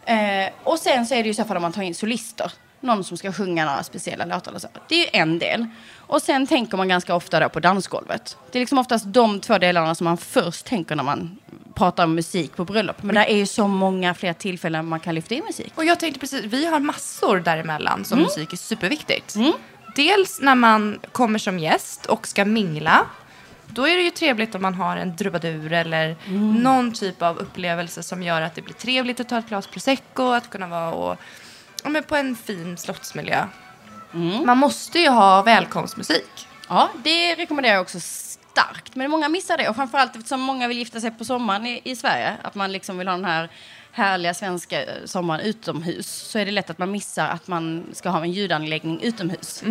Eh, 0.09 0.49
och 0.65 0.79
sen 0.79 1.07
så 1.07 1.15
är 1.15 1.23
det 1.23 1.27
ju 1.27 1.35
så 1.35 1.45
fall 1.45 1.57
om 1.57 1.63
man 1.63 1.73
tar 1.73 1.83
in 1.83 1.95
solister. 1.95 2.53
Någon 2.81 3.05
som 3.05 3.17
ska 3.17 3.33
sjunga 3.33 3.65
några 3.65 3.83
speciella 3.83 4.25
låtar 4.25 4.51
eller 4.51 4.59
så. 4.59 4.69
Det 4.89 4.95
är 4.95 4.99
ju 4.99 5.21
en 5.21 5.39
del. 5.39 5.67
Och 5.97 6.23
sen 6.23 6.47
tänker 6.47 6.77
man 6.77 6.89
ganska 6.89 7.15
ofta 7.15 7.41
då 7.41 7.49
på 7.49 7.61
dansgolvet. 7.61 8.37
Det 8.53 8.59
är 8.59 8.61
liksom 8.61 8.79
oftast 8.79 9.05
de 9.09 9.41
två 9.41 9.59
delarna 9.59 9.95
som 9.95 10.05
man 10.05 10.17
först 10.17 10.67
tänker 10.67 10.97
när 10.97 11.05
man 11.05 11.39
pratar 11.75 12.05
om 12.05 12.15
musik 12.15 12.57
på 12.57 12.65
bröllop. 12.65 13.03
Men 13.03 13.15
det 13.15 13.33
är 13.33 13.37
ju 13.37 13.47
så 13.47 13.69
många 13.69 14.15
fler 14.15 14.33
tillfällen 14.33 14.87
man 14.87 15.01
kan 15.01 15.15
lyfta 15.15 15.35
in 15.35 15.45
musik. 15.45 15.73
Och 15.75 15.85
jag 15.85 16.01
tänkte 16.01 16.21
precis, 16.21 16.45
vi 16.45 16.67
har 16.67 16.81
massor 16.81 17.41
däremellan 17.41 18.05
som 18.05 18.19
musik 18.19 18.53
är 18.53 18.57
superviktigt. 18.57 19.35
Mm. 19.35 19.53
Dels 19.97 20.41
när 20.41 20.55
man 20.55 20.99
kommer 21.13 21.39
som 21.39 21.59
gäst 21.59 22.07
och 22.07 22.29
ska 22.29 22.45
mingla. 22.45 23.07
Då 23.79 23.89
är 23.89 23.97
det 23.97 24.03
ju 24.03 24.11
trevligt 24.11 24.55
om 24.55 24.63
man 24.63 24.75
har 24.75 24.97
en 24.97 25.17
trubadur 25.17 25.73
eller 25.73 26.17
Mm. 26.27 26.55
någon 26.55 26.93
typ 26.93 27.23
av 27.23 27.39
upplevelse 27.39 28.03
som 28.03 28.23
gör 28.23 28.41
att 28.43 28.55
det 28.55 28.63
blir 28.63 28.75
trevligt 28.75 29.21
att 29.21 29.29
ta 29.29 29.39
ett 29.39 29.49
glas 29.49 29.67
prosecco, 29.67 30.31
att 30.33 30.51
kunna 30.51 30.67
vara 30.67 30.91
och, 30.93 31.17
men 31.85 32.03
på 32.03 32.17
en 32.17 32.37
fin 32.37 32.77
slottsmiljö. 32.77 33.45
Mm. 34.15 34.47
Man 34.47 34.59
måste 34.59 34.99
ju 34.99 35.09
ha 35.09 35.43
välkomstmusik. 35.43 36.49
Ja, 36.69 36.89
det 37.05 37.35
rekommenderar 37.35 37.75
jag 37.75 37.83
också 37.83 38.01
starkt. 38.01 38.95
Men 38.95 39.11
många 39.11 39.29
missar 39.29 39.57
det. 39.57 39.69
Och 39.69 39.77
framförallt 39.77 40.17
eftersom 40.17 40.41
många 40.41 40.69
vill 40.69 40.79
gifta 40.79 41.01
sig 41.01 41.11
på 41.11 41.25
sommaren 41.25 41.67
i, 41.67 41.81
i 41.85 41.97
Sverige. 41.97 42.37
Att 42.43 42.55
man 42.55 42.73
liksom 42.73 42.99
vill 42.99 43.09
ha 43.09 43.15
den 43.15 43.25
här 43.25 43.49
härliga 43.99 44.35
svenska 44.35 44.85
eh, 44.85 45.05
sommaren 45.05 45.41
utomhus. 45.41 46.07
Så 46.07 46.39
är 46.39 46.45
det 46.45 46.51
lätt 46.51 46.71
att 46.71 46.79
man 46.79 46.91
missar 46.91 47.29
att 47.29 47.49
man 47.49 47.87
ska 47.93 48.09
ha 48.09 48.23
en 48.23 48.33
ljudanläggning 48.33 49.01
utomhus. 49.03 49.63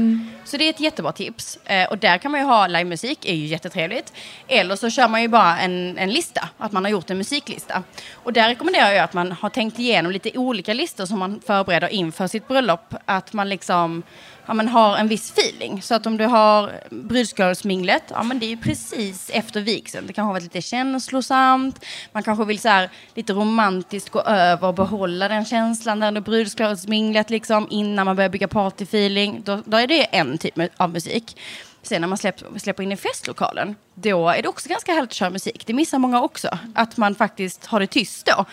Så 0.45 0.57
det 0.57 0.63
är 0.63 0.69
ett 0.69 0.79
jättebra 0.79 1.11
tips. 1.11 1.59
Eh, 1.65 1.89
och 1.89 1.97
där 1.97 2.17
kan 2.17 2.31
man 2.31 2.41
ju 2.41 2.47
ha 2.47 2.67
livemusik, 2.67 3.25
är 3.25 3.33
ju 3.35 3.45
jättetrevligt. 3.45 4.13
Eller 4.47 4.75
så 4.75 4.89
kör 4.89 5.07
man 5.07 5.21
ju 5.21 5.27
bara 5.27 5.59
en, 5.59 5.97
en 5.97 6.11
lista, 6.11 6.49
att 6.57 6.71
man 6.71 6.83
har 6.83 6.91
gjort 6.91 7.09
en 7.09 7.17
musiklista. 7.17 7.83
Och 8.13 8.33
där 8.33 8.49
rekommenderar 8.49 8.91
jag 8.91 9.03
att 9.03 9.13
man 9.13 9.31
har 9.31 9.49
tänkt 9.49 9.79
igenom 9.79 10.11
lite 10.11 10.37
olika 10.37 10.73
listor 10.73 11.05
som 11.05 11.19
man 11.19 11.41
förbereder 11.45 11.87
inför 11.87 12.27
sitt 12.27 12.47
bröllop. 12.47 12.93
Att 13.05 13.33
man 13.33 13.49
liksom 13.49 14.03
ja, 14.47 14.53
men 14.53 14.67
har 14.67 14.97
en 14.97 15.07
viss 15.07 15.31
feeling. 15.31 15.81
Så 15.81 15.95
att 15.95 16.05
om 16.05 16.17
du 16.17 16.25
har 16.25 16.71
brudskålsminglet, 16.89 18.03
ja 18.09 18.23
men 18.23 18.39
det 18.39 18.45
är 18.45 18.49
ju 18.49 18.57
precis 18.57 19.29
efter 19.33 19.61
vigseln. 19.61 20.07
Det 20.07 20.13
kanske 20.13 20.27
har 20.27 20.33
varit 20.33 20.43
lite 20.43 20.61
känslosamt. 20.61 21.85
Man 22.11 22.23
kanske 22.23 22.45
vill 22.45 22.59
så 22.59 22.69
här, 22.69 22.89
lite 23.13 23.33
romantiskt 23.33 24.09
gå 24.09 24.21
över 24.21 24.67
och 24.67 24.73
behålla 24.73 25.27
den 25.27 25.45
känslan 25.45 25.99
där 25.99 26.07
under 26.07 26.21
brudskålsminglet 26.21 27.29
liksom 27.29 27.67
innan 27.69 28.05
man 28.05 28.15
börjar 28.15 28.29
bygga 28.29 28.47
partyfeeling. 28.47 29.41
Då, 29.45 29.61
då 29.65 29.77
är 29.77 29.87
det 29.87 30.03
en 30.03 30.37
typ 30.37 30.59
av 30.77 30.89
musik. 30.89 31.37
Sen 31.81 32.01
när 32.01 32.07
man 32.07 32.17
släpper, 32.17 32.59
släpper 32.59 32.83
in 32.83 32.91
i 32.91 32.97
festlokalen, 32.97 33.75
då 33.95 34.29
är 34.29 34.41
det 34.41 34.47
också 34.47 34.69
ganska 34.69 34.93
härligt 34.93 35.09
att 35.09 35.13
köra 35.13 35.29
musik. 35.29 35.63
Det 35.65 35.73
missar 35.73 35.99
många 35.99 36.21
också, 36.21 36.57
att 36.75 36.97
man 36.97 37.15
faktiskt 37.15 37.65
har 37.65 37.79
det 37.79 37.87
tyst 37.87 38.25
då. 38.25 38.45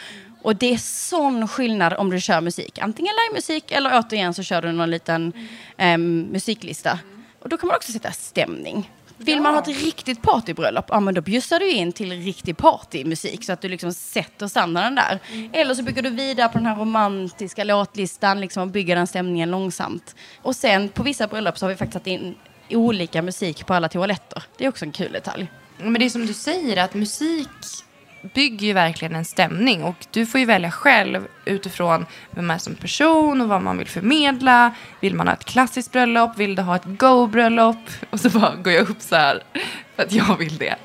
Och 0.44 0.56
det 0.56 0.74
är 0.74 0.76
sån 0.78 1.48
skillnad 1.48 1.92
om 1.92 2.10
du 2.10 2.20
kör 2.20 2.40
musik. 2.40 2.78
Antingen 2.78 3.14
livemusik 3.14 3.72
eller 3.72 3.98
återigen 3.98 4.34
så 4.34 4.42
kör 4.42 4.62
du 4.62 4.72
någon 4.72 4.90
liten 4.90 5.32
eh, 5.76 5.98
musiklista. 5.98 6.98
Och 7.40 7.48
då 7.48 7.56
kan 7.56 7.66
man 7.66 7.76
också 7.76 7.92
sätta 7.92 8.12
stämning. 8.12 8.90
Vill 9.16 9.40
man 9.40 9.54
ha 9.54 9.60
ett 9.60 9.82
riktigt 9.82 10.22
partybröllop, 10.22 10.84
ja 10.88 11.00
men 11.00 11.14
då 11.14 11.20
bjussar 11.20 11.60
du 11.60 11.70
in 11.70 11.92
till 11.92 12.12
riktig 12.12 12.56
partymusik 12.56 13.44
så 13.44 13.52
att 13.52 13.60
du 13.60 13.68
liksom 13.68 13.92
sätter 13.92 14.46
standarden 14.46 14.94
där. 14.94 15.18
Mm. 15.32 15.50
Eller 15.52 15.74
så 15.74 15.82
bygger 15.82 16.02
du 16.02 16.10
vidare 16.10 16.48
på 16.48 16.58
den 16.58 16.66
här 16.66 16.76
romantiska 16.76 17.64
låtlistan 17.64 18.40
liksom, 18.40 18.62
och 18.62 18.68
bygger 18.68 18.96
den 18.96 19.06
stämningen 19.06 19.50
långsamt. 19.50 20.14
Och 20.42 20.56
sen 20.56 20.88
på 20.88 21.02
vissa 21.02 21.26
bröllop 21.26 21.58
så 21.58 21.64
har 21.66 21.70
vi 21.70 21.76
faktiskt 21.76 21.92
satt 21.92 22.06
in 22.06 22.34
olika 22.70 23.22
musik 23.22 23.66
på 23.66 23.74
alla 23.74 23.88
toaletter. 23.88 24.42
Det 24.58 24.64
är 24.64 24.68
också 24.68 24.84
en 24.84 24.92
kul 24.92 25.12
detalj. 25.12 25.46
Men 25.78 25.94
det 25.94 26.04
är 26.04 26.10
som 26.10 26.26
du 26.26 26.34
säger 26.34 26.84
att 26.84 26.94
musik 26.94 27.48
bygger 28.34 28.66
ju 28.66 28.72
verkligen 28.72 29.14
en 29.14 29.24
stämning. 29.24 29.84
Och 29.84 30.06
du 30.10 30.26
får 30.26 30.40
ju 30.40 30.46
välja 30.46 30.70
själv 30.70 31.26
utifrån 31.44 32.06
vem 32.30 32.46
man 32.46 32.54
är 32.54 32.58
som 32.58 32.74
person 32.74 33.40
och 33.40 33.48
vad 33.48 33.62
man 33.62 33.78
vill 33.78 33.88
förmedla. 33.88 34.74
Vill 35.00 35.14
man 35.14 35.28
ha 35.28 35.34
ett 35.34 35.44
klassiskt 35.44 35.92
bröllop? 35.92 36.36
Vill 36.36 36.54
du 36.54 36.62
ha 36.62 36.76
ett 36.76 36.84
go-bröllop? 36.84 37.90
Och 38.10 38.20
så 38.20 38.30
bara 38.30 38.54
går 38.54 38.72
jag 38.72 38.90
upp 38.90 39.00
så 39.00 39.16
här 39.16 39.42
för 39.96 40.02
att 40.02 40.12
jag 40.12 40.36
vill 40.36 40.58
det. 40.58 40.76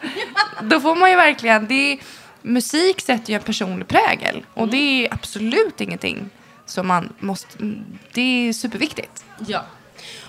Då 0.61 0.79
får 0.79 0.95
man 0.95 1.09
ju 1.09 1.15
verkligen, 1.15 1.67
det 1.67 1.93
är, 1.93 1.99
musik 2.41 3.01
sätter 3.01 3.29
ju 3.29 3.35
en 3.35 3.41
personlig 3.41 3.87
prägel. 3.87 4.45
Och 4.53 4.67
det 4.67 4.77
är 4.77 5.13
absolut 5.13 5.81
ingenting 5.81 6.29
som 6.65 6.87
man 6.87 7.13
måste, 7.19 7.47
det 8.13 8.21
är 8.49 8.53
superviktigt. 8.53 9.25
Ja. 9.47 9.65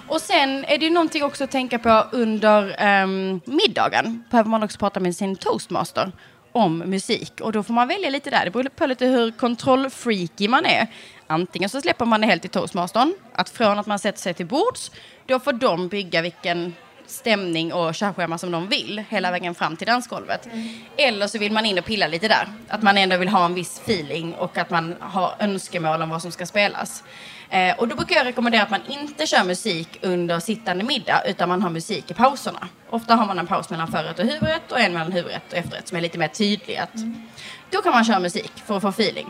Och 0.08 0.20
sen 0.20 0.64
är 0.64 0.78
det 0.78 0.84
ju 0.84 0.90
någonting 0.90 1.24
också 1.24 1.44
att 1.44 1.50
tänka 1.50 1.78
på 1.78 2.04
under 2.12 2.84
um, 3.02 3.40
middagen. 3.44 4.24
Behöver 4.30 4.50
man 4.50 4.62
också 4.62 4.78
prata 4.78 5.00
med 5.00 5.16
sin 5.16 5.36
toastmaster 5.36 6.12
om 6.52 6.78
musik. 6.78 7.40
Och 7.40 7.52
då 7.52 7.62
får 7.62 7.74
man 7.74 7.88
välja 7.88 8.10
lite 8.10 8.30
där. 8.30 8.44
Det 8.44 8.50
beror 8.50 8.68
på 8.68 8.86
lite 8.86 9.06
hur 9.06 9.30
kontrollfreaky 9.30 10.48
man 10.48 10.66
är. 10.66 10.86
Antingen 11.26 11.68
så 11.68 11.80
släpper 11.80 12.04
man 12.04 12.20
det 12.20 12.26
helt 12.26 12.44
i 12.44 12.48
toastmastern. 12.48 13.14
Att 13.32 13.50
från 13.50 13.78
att 13.78 13.86
man 13.86 13.98
sätter 13.98 14.20
sig 14.20 14.34
till 14.34 14.46
bords, 14.46 14.90
då 15.26 15.40
får 15.40 15.52
de 15.52 15.88
bygga 15.88 16.22
vilken 16.22 16.74
stämning 17.06 17.72
och 17.72 17.94
körschema 17.94 18.38
som 18.38 18.50
de 18.50 18.68
vill 18.68 19.04
hela 19.08 19.28
mm. 19.28 19.40
vägen 19.40 19.54
fram 19.54 19.76
till 19.76 19.86
dansgolvet. 19.86 20.46
Mm. 20.46 20.68
Eller 20.96 21.26
så 21.26 21.38
vill 21.38 21.52
man 21.52 21.66
in 21.66 21.78
och 21.78 21.84
pilla 21.84 22.06
lite 22.06 22.28
där. 22.28 22.48
Att 22.68 22.82
man 22.82 22.98
ändå 22.98 23.16
vill 23.16 23.28
ha 23.28 23.44
en 23.44 23.54
viss 23.54 23.80
feeling 23.80 24.34
och 24.34 24.58
att 24.58 24.70
man 24.70 24.94
har 25.00 25.34
önskemål 25.38 26.02
om 26.02 26.10
vad 26.10 26.22
som 26.22 26.32
ska 26.32 26.46
spelas. 26.46 27.04
Eh, 27.50 27.78
och 27.78 27.88
då 27.88 27.96
brukar 27.96 28.16
jag 28.16 28.26
rekommendera 28.26 28.62
att 28.62 28.70
man 28.70 28.80
inte 28.88 29.26
kör 29.26 29.44
musik 29.44 29.98
under 30.02 30.40
sittande 30.40 30.84
middag 30.84 31.22
utan 31.26 31.48
man 31.48 31.62
har 31.62 31.70
musik 31.70 32.10
i 32.10 32.14
pauserna. 32.14 32.68
Ofta 32.90 33.14
har 33.14 33.26
man 33.26 33.38
en 33.38 33.46
paus 33.46 33.70
mellan 33.70 33.88
förrätt 33.88 34.18
och 34.18 34.24
huvudrätt 34.24 34.72
och 34.72 34.80
en 34.80 34.92
mellan 34.92 35.12
huvudrätt 35.12 35.52
och 35.52 35.58
efterrätt 35.58 35.88
som 35.88 35.96
är 35.96 36.00
lite 36.00 36.18
mer 36.18 36.28
tydlig. 36.28 36.80
Mm. 36.94 37.28
Då 37.70 37.82
kan 37.82 37.92
man 37.92 38.04
köra 38.04 38.18
musik 38.18 38.52
för 38.66 38.76
att 38.76 38.82
få 38.82 38.88
feeling. 38.88 39.26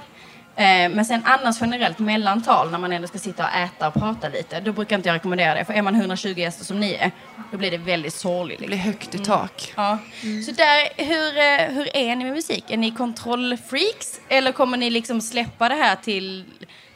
Eh, 0.56 0.90
men 0.90 1.04
sen 1.04 1.22
annars 1.24 1.60
generellt 1.60 1.98
mellantal 1.98 2.70
när 2.70 2.78
man 2.78 2.92
ändå 2.92 3.08
ska 3.08 3.18
sitta 3.18 3.44
och 3.44 3.54
äta 3.54 3.88
och 3.88 3.94
prata 3.94 4.28
lite, 4.28 4.60
då 4.60 4.72
brukar 4.72 4.96
inte 4.96 5.08
jag 5.08 5.14
rekommendera 5.14 5.54
det. 5.54 5.64
För 5.64 5.72
är 5.72 5.82
man 5.82 5.94
120 5.94 6.28
gäster 6.28 6.64
som 6.64 6.80
ni 6.80 6.94
är, 6.94 7.10
då 7.50 7.58
blir 7.58 7.70
det 7.70 7.78
väldigt 7.78 8.14
sorgligt. 8.14 8.60
Det 8.60 8.66
blir 8.66 8.76
högt 8.76 9.14
i 9.14 9.16
mm. 9.16 9.24
tak. 9.24 9.72
Mm. 9.76 9.88
Ja. 9.88 9.98
Mm. 10.22 10.42
Så 10.42 10.52
där, 10.52 10.88
hur, 10.96 11.38
eh, 11.38 11.74
hur 11.74 11.96
är 11.96 12.16
ni 12.16 12.24
med 12.24 12.32
musik? 12.32 12.64
Är 12.68 12.76
ni 12.76 12.90
kontrollfreaks 12.90 14.20
eller 14.28 14.52
kommer 14.52 14.76
ni 14.76 14.90
liksom 14.90 15.20
släppa 15.20 15.68
det 15.68 15.74
här 15.74 15.96
till 15.96 16.44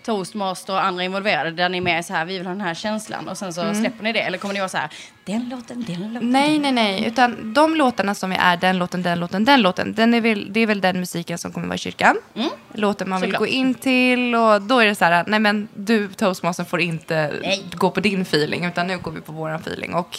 toastmaster 0.04 0.72
och 0.72 0.84
andra 0.84 1.04
involverade 1.04 1.50
där 1.50 1.68
ni 1.68 1.78
är 1.78 1.82
med 1.82 2.04
så 2.04 2.12
här, 2.12 2.24
vi 2.24 2.38
vill 2.38 2.46
ha 2.46 2.52
den 2.52 2.60
här 2.60 2.74
känslan 2.74 3.28
och 3.28 3.38
sen 3.38 3.52
så 3.52 3.60
mm. 3.60 3.74
släpper 3.74 4.04
ni 4.04 4.12
det? 4.12 4.20
Eller 4.20 4.38
kommer 4.38 4.54
ni 4.54 4.60
vara 4.60 4.68
så 4.68 4.76
här, 4.76 4.90
den 5.24 5.48
låten, 5.48 5.84
den 5.88 6.14
låten? 6.14 6.30
Nej, 6.30 6.58
nej, 6.58 6.72
nej, 6.72 7.04
utan 7.06 7.54
de 7.54 7.76
låtarna 7.76 8.14
som 8.14 8.30
vi 8.30 8.36
är 8.36 8.56
den 8.56 8.78
låten, 8.78 9.02
den 9.02 9.20
låten, 9.20 9.44
den 9.44 9.62
låten, 9.62 9.94
den 9.94 10.14
är 10.14 10.20
väl, 10.20 10.52
det 10.52 10.60
är 10.60 10.66
väl 10.66 10.80
den 10.80 11.00
musiken 11.00 11.38
som 11.38 11.52
kommer 11.52 11.66
vara 11.66 11.74
i 11.74 11.78
kyrkan. 11.78 12.16
Mm. 12.34 12.48
Låten 12.72 13.08
man 13.08 13.20
vill 13.20 13.30
Såklart. 13.30 13.40
gå 13.40 13.46
in 13.46 13.74
till 13.74 14.34
och 14.34 14.62
då 14.62 14.78
är 14.78 14.86
det 14.86 14.94
så 14.94 15.04
här, 15.04 15.24
nej 15.26 15.40
men 15.40 15.68
du 15.74 16.08
toastmastern 16.08 16.66
får 16.66 16.80
inte 16.80 17.32
nej. 17.42 17.64
gå 17.74 17.90
på 17.90 18.00
din 18.00 18.22
feeling 18.22 18.64
utan 18.64 18.86
nu 18.86 18.98
går 18.98 19.10
vi 19.10 19.20
på 19.20 19.32
våran 19.32 19.60
feeling 19.60 19.94
och 19.94 20.18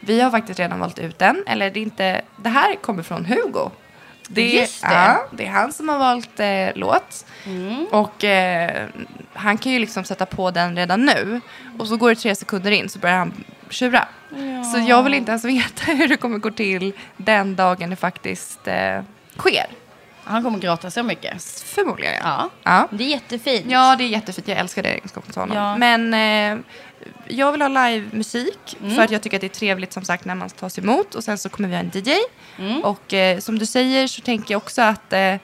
vi 0.00 0.20
har 0.20 0.30
faktiskt 0.30 0.58
redan 0.58 0.80
valt 0.80 0.98
ut 0.98 1.18
den, 1.18 1.44
eller 1.46 1.70
det, 1.70 1.80
inte, 1.80 2.22
det 2.36 2.48
här 2.48 2.74
kommer 2.74 3.02
från 3.02 3.24
Hugo 3.24 3.70
det, 4.28 4.48
Just 4.48 4.82
det. 4.82 4.88
Ja, 4.92 5.26
det 5.30 5.46
är 5.46 5.50
han 5.50 5.72
som 5.72 5.88
har 5.88 5.98
valt 5.98 6.40
eh, 6.40 6.68
låt. 6.74 7.26
Mm. 7.46 7.86
Och 7.90 8.24
eh, 8.24 8.86
han 9.32 9.58
kan 9.58 9.72
ju 9.72 9.78
liksom 9.78 10.04
sätta 10.04 10.26
på 10.26 10.50
den 10.50 10.76
redan 10.76 11.04
nu. 11.04 11.40
Och 11.78 11.88
så 11.88 11.96
går 11.96 12.08
det 12.08 12.16
tre 12.16 12.34
sekunder 12.34 12.70
in 12.70 12.88
så 12.88 12.98
börjar 12.98 13.16
han 13.16 13.44
tjura. 13.70 14.08
Ja. 14.30 14.64
Så 14.64 14.78
jag 14.88 15.02
vill 15.02 15.14
inte 15.14 15.30
ens 15.30 15.44
veta 15.44 15.84
hur 15.92 16.08
det 16.08 16.16
kommer 16.16 16.38
gå 16.38 16.50
till 16.50 16.92
den 17.16 17.56
dagen 17.56 17.90
det 17.90 17.96
faktiskt 17.96 18.68
eh, 18.68 19.02
sker. 19.36 19.66
Han 20.24 20.42
kommer 20.42 20.58
gråta 20.58 20.90
så 20.90 21.02
mycket. 21.02 21.42
Förmodligen, 21.64 22.14
ja. 22.22 22.50
ja. 22.62 22.88
Det 22.90 23.04
är 23.04 23.08
jättefint. 23.08 23.66
Ja, 23.68 23.96
det 23.96 24.04
är 24.04 24.08
jättefint. 24.08 24.48
Jag 24.48 24.58
älskar 24.58 24.82
det 24.82 24.88
egenskapen 24.88 25.28
hos 25.28 25.36
honom. 25.36 25.56
Ja. 25.56 25.76
Men 25.76 26.14
eh, 26.14 26.64
jag 27.34 27.52
vill 27.52 27.62
ha 27.62 27.68
livemusik 27.68 28.76
mm. 28.80 28.94
för 28.94 29.02
att 29.02 29.10
jag 29.10 29.22
tycker 29.22 29.36
att 29.36 29.40
det 29.40 29.46
är 29.46 29.58
trevligt 29.58 29.92
som 29.92 30.04
sagt 30.04 30.24
när 30.24 30.34
man 30.34 30.50
tas 30.50 30.78
emot. 30.78 31.14
Och 31.14 31.24
sen 31.24 31.38
så 31.38 31.48
kommer 31.48 31.68
vi 31.68 31.74
ha 31.74 31.80
en 31.80 31.90
DJ. 31.94 32.12
Mm. 32.58 32.84
Och 32.84 33.14
eh, 33.14 33.38
som 33.38 33.58
du 33.58 33.66
säger 33.66 34.06
så 34.06 34.22
tänker 34.22 34.54
jag 34.54 34.58
också 34.58 34.82
att 34.82 35.12
eh, 35.12 35.36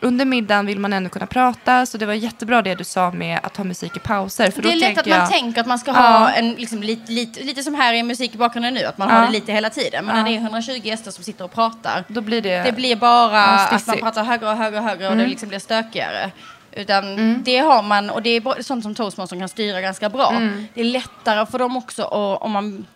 under 0.00 0.24
middagen 0.24 0.66
vill 0.66 0.78
man 0.78 0.92
ändå 0.92 1.10
kunna 1.10 1.26
prata. 1.26 1.86
Så 1.86 1.98
det 1.98 2.06
var 2.06 2.14
jättebra 2.14 2.62
det 2.62 2.74
du 2.74 2.84
sa 2.84 3.10
med 3.10 3.40
att 3.42 3.56
ha 3.56 3.64
musik 3.64 3.96
i 3.96 4.00
pauser. 4.00 4.50
För 4.50 4.62
det 4.62 4.72
är 4.72 4.76
lätt 4.76 4.98
att 4.98 5.06
man 5.06 5.18
jag, 5.18 5.30
tänker 5.30 5.60
att 5.60 5.66
man 5.66 5.78
ska 5.78 5.92
ha 5.92 6.30
en, 6.30 6.54
liksom, 6.54 6.82
lite, 6.82 7.12
lite, 7.12 7.42
lite 7.42 7.62
som 7.62 7.74
här 7.74 7.94
i 7.94 8.02
musik 8.02 8.34
i 8.34 8.38
bakgrunden 8.38 8.74
nu, 8.74 8.84
att 8.84 8.98
man 8.98 9.08
uh, 9.08 9.14
har 9.14 9.26
det 9.26 9.32
lite 9.32 9.52
hela 9.52 9.70
tiden. 9.70 10.04
Men 10.04 10.16
uh, 10.16 10.22
när 10.22 10.30
det 10.30 10.36
är 10.36 10.40
120 10.40 10.80
gäster 10.82 11.10
som 11.10 11.24
sitter 11.24 11.44
och 11.44 11.52
pratar, 11.52 12.04
då 12.08 12.20
blir 12.20 12.40
det, 12.40 12.62
det 12.62 12.72
blir 12.72 12.96
bara 12.96 13.44
att 13.44 13.86
man 13.86 13.98
pratar 13.98 14.24
högre 14.24 14.50
och 14.50 14.56
högre 14.56 14.78
och 14.78 14.84
högre 14.84 15.06
mm. 15.06 15.18
och 15.18 15.24
det 15.24 15.30
liksom 15.30 15.48
blir 15.48 15.58
stökigare. 15.58 16.30
Utan 16.76 17.04
mm. 17.04 17.42
det 17.44 17.58
har 17.58 17.82
man, 17.82 18.10
och 18.10 18.22
det 18.22 18.30
är 18.30 18.62
sånt 18.62 18.82
som 18.82 18.94
toastmastern 18.94 19.38
kan 19.38 19.48
styra 19.48 19.80
ganska 19.80 20.08
bra. 20.08 20.30
Mm. 20.30 20.66
Det 20.74 20.80
är 20.80 20.84
lättare 20.84 21.46
för 21.46 21.58
dem 21.58 21.76
också 21.76 22.02
och, 22.04 22.42
om 22.42 22.50
man 22.50 22.86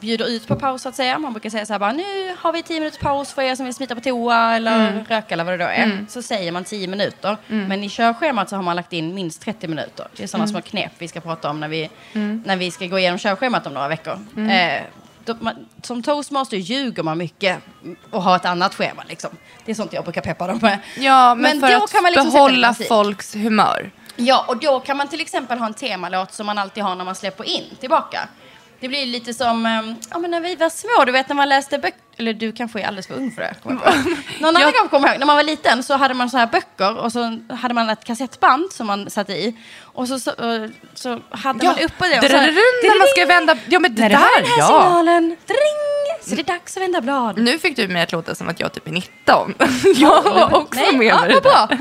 bjuder 0.00 0.28
ut 0.28 0.46
på 0.48 0.56
paus 0.56 0.82
så 0.82 0.88
att 0.88 0.94
säga. 0.94 1.18
Man 1.18 1.32
brukar 1.32 1.50
säga 1.50 1.66
så 1.66 1.72
här 1.72 1.80
bara, 1.80 1.92
nu 1.92 2.36
har 2.38 2.52
vi 2.52 2.62
tio 2.62 2.80
minuters 2.80 3.00
paus 3.00 3.32
för 3.32 3.42
er 3.42 3.54
som 3.54 3.64
vill 3.64 3.74
smita 3.74 3.94
på 3.94 4.00
toa 4.00 4.56
eller 4.56 4.90
mm. 4.90 5.04
röka 5.04 5.34
eller 5.34 5.44
vad 5.44 5.52
det 5.52 5.64
då 5.64 5.70
är. 5.70 5.84
Mm. 5.84 6.06
Så 6.08 6.22
säger 6.22 6.52
man 6.52 6.64
tio 6.64 6.88
minuter. 6.88 7.36
Mm. 7.48 7.68
Men 7.68 7.84
i 7.84 7.88
körschemat 7.88 8.48
så 8.48 8.56
har 8.56 8.62
man 8.62 8.76
lagt 8.76 8.92
in 8.92 9.14
minst 9.14 9.42
30 9.42 9.68
minuter. 9.68 10.06
Det 10.16 10.22
är 10.22 10.26
sådana 10.26 10.44
mm. 10.44 10.52
små 10.52 10.60
knep 10.60 10.92
vi 10.98 11.08
ska 11.08 11.20
prata 11.20 11.50
om 11.50 11.60
när 11.60 11.68
vi, 11.68 11.90
mm. 12.12 12.42
när 12.46 12.56
vi 12.56 12.70
ska 12.70 12.86
gå 12.86 12.98
igenom 12.98 13.18
körschemat 13.18 13.66
om 13.66 13.74
några 13.74 13.88
veckor. 13.88 14.18
Eh, 14.36 14.82
man, 15.40 15.68
som 15.82 16.02
toastmaster 16.02 16.56
ljuger 16.56 17.02
man 17.02 17.18
mycket 17.18 17.58
och 18.10 18.22
har 18.22 18.36
ett 18.36 18.44
annat 18.44 18.74
schema. 18.74 19.02
Liksom. 19.08 19.30
Det 19.64 19.70
är 19.70 19.74
sånt 19.74 19.92
jag 19.92 20.04
brukar 20.04 20.20
peppa 20.20 20.46
dem 20.46 20.58
med. 20.62 20.78
Ja, 20.96 21.34
men, 21.34 21.42
men 21.42 21.60
för 21.60 21.76
att 21.76 21.92
kan 21.92 22.02
man 22.02 22.12
liksom 22.12 22.32
behålla 22.32 22.74
folks 22.74 23.34
humör. 23.34 23.90
Ja, 24.16 24.44
och 24.48 24.56
då 24.56 24.80
kan 24.80 24.96
man 24.96 25.08
till 25.08 25.20
exempel 25.20 25.58
ha 25.58 25.66
en 25.66 25.74
temalåt 25.74 26.32
som 26.32 26.46
man 26.46 26.58
alltid 26.58 26.82
har 26.82 26.94
när 26.94 27.04
man 27.04 27.14
släpper 27.14 27.44
in 27.44 27.64
tillbaka. 27.80 28.28
Det 28.80 28.88
blir 28.88 29.06
lite 29.06 29.34
som 29.34 29.66
ehm, 29.66 29.94
ja, 30.10 30.18
men 30.18 30.30
när 30.30 30.40
vi 30.40 30.56
var 30.56 30.70
små, 30.70 31.04
du 31.04 31.12
vet 31.12 31.28
när 31.28 31.36
man 31.36 31.48
läste 31.48 31.78
böcker. 31.78 32.00
Eller 32.16 32.32
du 32.32 32.52
kanske 32.52 32.80
är 32.80 32.86
alldeles 32.86 33.06
för 33.06 33.14
ung 33.14 33.30
för 33.30 33.42
det. 33.42 33.54
Mm. 33.64 33.76
Någon 34.40 34.48
annan 34.48 34.62
jag... 34.62 34.72
gång 34.72 34.88
kommer 34.88 35.08
jag 35.08 35.14
ihåg, 35.14 35.18
när 35.18 35.26
man 35.26 35.36
var 35.36 35.42
liten 35.42 35.82
så 35.82 35.96
hade 35.96 36.14
man 36.14 36.30
så 36.30 36.36
här 36.36 36.46
böcker 36.46 36.96
och 36.96 37.12
så 37.12 37.38
hade 37.50 37.74
man 37.74 37.90
ett 37.90 38.04
kassettband 38.04 38.72
som 38.72 38.86
man 38.86 39.10
satte 39.10 39.32
i. 39.32 39.56
Och 39.94 40.08
så, 40.08 40.18
så, 40.18 40.30
eh, 40.30 40.70
så 40.94 41.20
hade 41.30 41.64
ja. 41.64 41.72
man 41.72 41.84
uppe 41.84 42.08
det. 42.08 42.18
Och 42.18 42.24
så, 42.24 42.36
när 42.36 42.98
man 42.98 43.08
ska 43.08 43.26
vända... 43.26 43.56
Ja, 43.68 43.80
men 43.80 43.94
det, 43.94 44.02
när 44.02 44.08
det 44.08 44.14
där, 44.14 44.42
den 44.42 44.50
här 44.50 44.58
ja. 44.58 44.66
signalen, 44.66 45.36
dring, 45.46 45.94
så 46.26 46.34
det 46.34 46.42
är 46.42 46.44
dags 46.44 46.76
att 46.76 46.82
vända 46.82 47.00
blad. 47.00 47.38
Nu 47.38 47.58
fick 47.58 47.76
du 47.76 47.88
mig 47.88 48.02
att 48.02 48.12
låta 48.12 48.34
som 48.34 48.48
att 48.48 48.60
jag 48.60 48.72
typ 48.72 48.88
är 48.88 48.92
19. 48.92 49.54
jag 49.96 50.22
var 50.22 50.54
också 50.54 50.80
Nej, 50.80 50.96
med 50.96 51.06
ja, 51.06 51.20
det 51.20 51.40
där. 51.40 51.78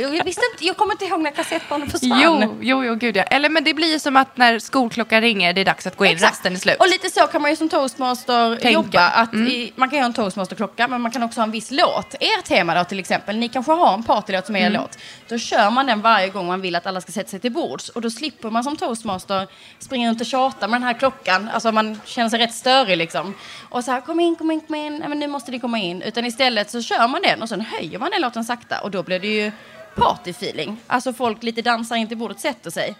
Jag, 0.00 0.16
jag, 0.16 0.24
visste 0.24 0.42
inte, 0.52 0.64
jag 0.64 0.76
kommer 0.76 0.92
inte 0.92 1.04
ihåg 1.04 1.20
när 1.20 1.30
kassettbanden 1.30 1.90
försvann. 1.90 2.20
Jo, 2.22 2.56
jo, 2.60 2.84
jo, 2.84 2.94
gud 2.94 3.16
ja. 3.16 3.22
Eller 3.22 3.48
men 3.48 3.64
det 3.64 3.74
blir 3.74 3.92
ju 3.92 3.98
som 3.98 4.16
att 4.16 4.36
när 4.36 4.58
skolklockan 4.58 5.20
ringer, 5.20 5.52
det 5.52 5.60
är 5.60 5.64
dags 5.64 5.86
att 5.86 5.96
gå 5.96 6.04
in, 6.04 6.12
Exakt. 6.12 6.32
rasten 6.32 6.52
är 6.52 6.56
slut. 6.56 6.76
Och 6.80 6.88
lite 6.88 7.10
så 7.10 7.26
kan 7.26 7.42
man 7.42 7.50
ju 7.50 7.56
som 7.56 7.68
toastmaster 7.68 8.56
Tänka. 8.56 8.70
jobba. 8.70 9.08
Att 9.08 9.32
mm. 9.32 9.46
i, 9.46 9.72
man 9.76 9.88
kan 9.90 9.96
ju 9.96 10.02
ha 10.02 10.06
en 10.06 10.14
toastmasterklocka, 10.14 10.88
men 10.88 11.00
man 11.00 11.10
kan 11.10 11.22
också 11.22 11.40
ha 11.40 11.44
en 11.44 11.50
viss 11.50 11.70
låt. 11.70 12.14
Er 12.20 12.42
tema 12.42 12.74
då 12.74 12.84
till 12.84 12.98
exempel, 12.98 13.36
ni 13.36 13.48
kanske 13.48 13.72
har 13.72 13.94
en 13.94 14.02
partylåt 14.02 14.46
som 14.46 14.56
är 14.56 14.60
mm. 14.60 14.72
er 14.72 14.78
låt. 14.78 14.98
Då 15.28 15.38
kör 15.38 15.70
man 15.70 15.86
den 15.86 16.00
varje 16.00 16.28
gång 16.28 16.46
man 16.46 16.60
vill 16.60 16.76
att 16.76 16.86
alla 16.86 17.00
ska 17.00 17.12
sätta 17.12 17.23
sig 17.28 17.40
till 17.40 17.52
bords. 17.52 17.88
Och 17.88 18.00
då 18.00 18.10
slipper 18.10 18.50
man 18.50 18.64
som 18.64 18.76
toastmaster 18.76 19.46
springa 19.78 20.08
runt 20.08 20.20
och 20.20 20.26
tjata 20.26 20.68
med 20.68 20.80
den 20.80 20.86
här 20.86 20.94
klockan. 20.94 21.48
Alltså 21.54 21.72
man 21.72 22.00
känner 22.04 22.28
sig 22.28 22.38
rätt 22.38 22.54
störig 22.54 22.96
liksom. 22.96 23.34
Och 23.70 23.84
så 23.84 23.90
här, 23.90 24.00
kom 24.00 24.20
in, 24.20 24.36
kom 24.36 24.50
in, 24.50 24.60
kom 24.60 24.74
in. 24.74 24.96
Nej, 24.98 25.08
men 25.08 25.18
nu 25.18 25.26
måste 25.26 25.50
ni 25.50 25.58
komma 25.58 25.78
in. 25.78 26.02
Utan 26.02 26.24
istället 26.24 26.70
så 26.70 26.82
kör 26.82 27.08
man 27.08 27.22
den 27.22 27.42
och 27.42 27.48
sen 27.48 27.60
höjer 27.60 27.98
man 27.98 28.10
den 28.10 28.22
låten 28.22 28.44
sakta. 28.44 28.80
Och 28.80 28.90
då 28.90 29.02
blir 29.02 29.18
det 29.18 29.28
ju 29.28 29.52
partyfeeling. 29.94 30.80
Alltså 30.86 31.12
folk 31.12 31.42
lite 31.42 31.62
dansar 31.62 31.96
in 31.96 32.08
till 32.08 32.16
bordet, 32.16 32.40
sätter 32.40 32.70
sig. 32.70 32.96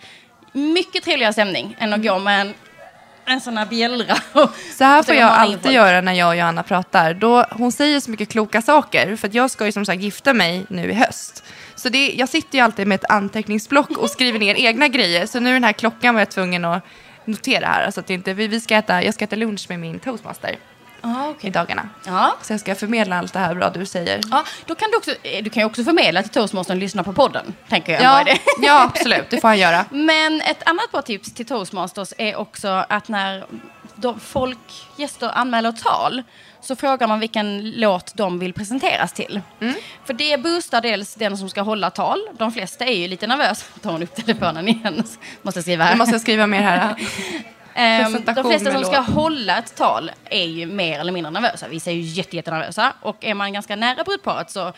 Mycket 0.53 1.05
trevligare 1.05 1.33
stämning 1.33 1.77
än 1.79 1.93
att 1.93 2.03
gå 2.03 2.19
med 2.19 2.41
en 2.41 2.55
en 3.27 3.41
sån 3.41 3.59
här 3.59 3.67
bjällra. 3.67 4.17
Så 4.79 4.85
här 4.85 5.03
får 5.03 5.15
jag 5.15 5.31
alltid 5.31 5.73
göra 5.73 6.01
när 6.01 6.13
jag 6.13 6.29
och 6.29 6.37
Johanna 6.37 6.63
pratar. 6.63 7.15
Då, 7.15 7.47
hon 7.51 7.73
säger 7.73 8.01
så 8.01 8.11
mycket 8.11 8.29
kloka 8.29 8.63
saker, 8.63 9.17
för 9.17 9.31
jag 9.33 9.51
ska 9.51 9.67
ju 9.67 9.73
som 9.73 9.87
sagt 9.87 10.03
gifta 10.03 10.35
mig 10.35 10.65
nu 10.69 10.91
i 10.91 10.95
höst. 10.95 11.45
Så 11.85 11.91
det, 11.91 12.13
jag 12.13 12.29
sitter 12.29 12.59
ju 12.59 12.65
alltid 12.65 12.87
med 12.87 12.95
ett 12.95 13.11
anteckningsblock 13.11 13.91
och 13.91 14.11
skriver 14.11 14.39
ner 14.39 14.55
egna 14.59 14.89
grejer. 14.89 15.27
Så 15.27 15.41
nu 15.41 15.53
den 15.53 15.65
här 15.65 15.73
klockan 15.73 16.15
var 16.15 16.21
jag 16.21 16.31
tvungen 16.31 16.65
att 16.65 16.85
notera 17.25 17.67
här. 17.67 17.85
Alltså 17.85 18.01
att 18.01 18.07
det 18.07 18.15
inte, 18.15 18.35
vi, 18.35 18.47
vi 18.49 18.61
ska 18.61 18.77
äta, 18.77 19.03
jag 19.05 19.15
ska 19.15 19.25
äta 19.25 19.37
lunch 19.37 19.67
med 19.69 19.81
min 19.81 19.99
toastmaster 19.99 20.57
Ja, 21.03 21.29
i 21.29 21.33
okej. 21.33 21.51
dagarna. 21.51 21.89
Ja. 22.07 22.37
Så 22.43 22.53
jag 22.53 22.61
ska 22.61 22.75
förmedla 22.75 23.19
allt 23.19 23.33
det 23.33 23.39
här 23.39 23.55
bra 23.55 23.71
du 23.71 23.87
säger. 23.87 24.21
Ja, 24.31 24.45
då 24.67 24.75
kan 24.75 24.91
du, 24.91 24.97
också, 24.97 25.11
eh, 25.23 25.45
du 25.45 25.51
kan 25.51 25.61
ju 25.61 25.67
också 25.67 25.85
förmedla 25.85 26.23
till 26.23 26.31
toastmastern 26.31 26.79
lyssna 26.79 27.05
på 27.05 27.13
podden. 27.13 27.55
Tänker 27.69 27.93
jag. 27.93 28.03
Ja, 28.03 28.25
det? 28.25 28.39
ja, 28.67 28.83
absolut. 28.83 29.31
Det 29.31 29.41
får 29.41 29.49
han 29.49 29.59
göra. 29.59 29.85
Men 29.91 30.41
ett 30.41 30.69
annat 30.69 30.93
bra 30.93 31.03
tips 31.03 31.35
till 31.35 31.47
toastmasters 31.47 32.13
är 32.19 32.37
också 32.37 32.85
att 32.89 33.09
när 33.09 33.45
folk, 34.21 34.59
gäster 34.97 35.31
anmäler 35.35 35.73
tal 35.73 36.23
så 36.65 36.77
frågar 36.77 37.09
man 37.09 37.21
vilken 37.21 37.71
låt 37.71 38.15
de 38.17 38.39
vill 38.39 38.53
presenteras 38.53 39.13
till. 39.13 39.41
För 40.05 40.15
det 40.15 40.43
boostar 40.43 40.81
dels 40.81 41.15
den 41.15 41.37
som 41.37 41.49
ska 41.49 41.63
hålla 41.63 41.91
tal. 41.91 42.29
De 42.39 42.53
flesta 42.53 42.85
är 42.85 42.97
ju 42.97 43.09
lite 43.09 43.27
nervösa. 43.27 43.67
Tar 43.83 43.93
hon 43.93 44.03
upp 44.03 44.15
telefonen 44.15 44.69
igen? 44.69 45.05
Måste 45.43 45.63
skriva 45.63 45.85
här. 45.85 45.93
Nu 45.93 45.99
måste 45.99 46.15
jag 46.15 46.21
skriva 46.21 46.47
mer 46.47 46.61
här. 46.61 46.95
Ehm, 47.77 48.25
de 48.25 48.45
flesta 48.45 48.73
som 48.73 48.85
ska 48.85 49.01
hålla 49.01 49.59
ett 49.59 49.77
tal 49.77 50.11
är 50.25 50.45
ju 50.45 50.67
mer 50.67 51.01
eller 51.01 51.13
mindre 51.13 51.31
nervösa. 51.31 51.69
Vissa 51.69 51.91
är 51.91 51.95
ju 51.95 52.01
jätte, 52.01 52.37
jättenervösa. 52.37 52.93
Och 53.01 53.25
är 53.25 53.35
man 53.35 53.53
ganska 53.53 53.77
nära 53.77 54.05
brudparet 54.05 54.51
så 54.51 54.73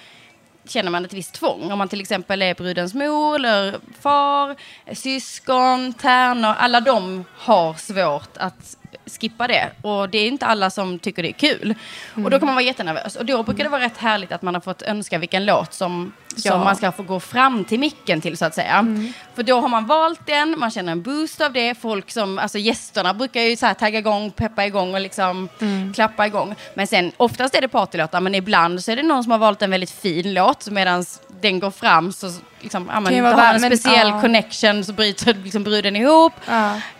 känner 0.68 0.90
man 0.90 1.04
ett 1.04 1.12
visst 1.12 1.34
tvång. 1.34 1.72
Om 1.72 1.78
man 1.78 1.88
till 1.88 2.00
exempel 2.00 2.42
är 2.42 2.54
brudens 2.54 2.94
mor 2.94 3.34
eller 3.34 3.78
far, 4.00 4.56
syskon, 4.94 5.92
tärnor. 5.92 6.54
Alla 6.58 6.80
de 6.80 7.24
har 7.38 7.74
svårt 7.74 8.36
att 8.36 8.76
skippa 9.06 9.46
det. 9.46 9.70
Och 9.82 10.08
det 10.08 10.18
är 10.18 10.28
inte 10.28 10.46
alla 10.46 10.70
som 10.70 10.98
tycker 10.98 11.22
det 11.22 11.28
är 11.28 11.32
kul. 11.32 11.74
Och 12.14 12.30
då 12.30 12.38
kan 12.38 12.46
man 12.46 12.54
vara 12.54 12.64
jättenervös. 12.64 13.16
Och 13.16 13.26
då 13.26 13.42
brukar 13.42 13.64
det 13.64 13.70
vara 13.70 13.82
rätt 13.82 13.96
härligt 13.96 14.32
att 14.32 14.42
man 14.42 14.54
har 14.54 14.60
fått 14.60 14.82
önska 14.82 15.18
vilken 15.18 15.44
låt 15.46 15.74
som, 15.74 16.12
Ja. 16.36 16.52
som 16.52 16.60
man 16.60 16.76
ska 16.76 16.92
få 16.92 17.02
gå 17.02 17.20
fram 17.20 17.64
till 17.64 17.80
micken 17.80 18.20
till 18.20 18.36
så 18.36 18.44
att 18.44 18.54
säga. 18.54 18.86
För 19.34 19.42
då 19.42 19.60
har 19.60 19.68
man 19.68 19.86
valt 19.86 20.26
den, 20.26 20.58
man 20.58 20.70
känner 20.70 20.92
en 20.92 21.02
boost 21.02 21.40
av 21.40 21.52
det. 21.52 21.74
Folk 21.74 22.10
som, 22.10 22.38
alltså 22.38 22.58
gästerna 22.58 23.14
brukar 23.14 23.40
ju 23.40 23.56
så 23.56 23.66
här 23.66 23.74
tagga 23.74 23.98
igång, 23.98 24.30
peppa 24.30 24.66
igång 24.66 24.94
och 24.94 25.00
liksom 25.00 25.48
klappa 25.94 26.26
igång. 26.26 26.54
Men 26.74 26.86
sen 26.86 27.12
oftast 27.16 27.54
är 27.54 27.60
det 27.60 27.68
partylåtar, 27.68 28.20
men 28.20 28.34
ibland 28.34 28.84
så 28.84 28.92
är 28.92 28.96
det 28.96 29.02
någon 29.02 29.22
som 29.22 29.32
har 29.32 29.38
valt 29.38 29.62
en 29.62 29.70
väldigt 29.70 29.90
fin 29.90 30.34
låt 30.34 30.68
medan 30.70 31.04
den 31.40 31.60
går 31.60 31.70
fram 31.70 32.12
så 32.12 32.30
liksom, 32.60 32.90
ja, 32.92 33.00
men, 33.00 33.22
vara 33.22 33.34
har 33.34 33.42
vär- 33.42 33.54
en 33.54 33.60
men, 33.60 33.78
speciell 33.78 34.08
ja. 34.08 34.20
connection 34.20 34.84
så 34.84 34.92
bryter 34.92 35.34
liksom 35.34 35.62
bruden 35.62 35.96
ihop. 35.96 36.32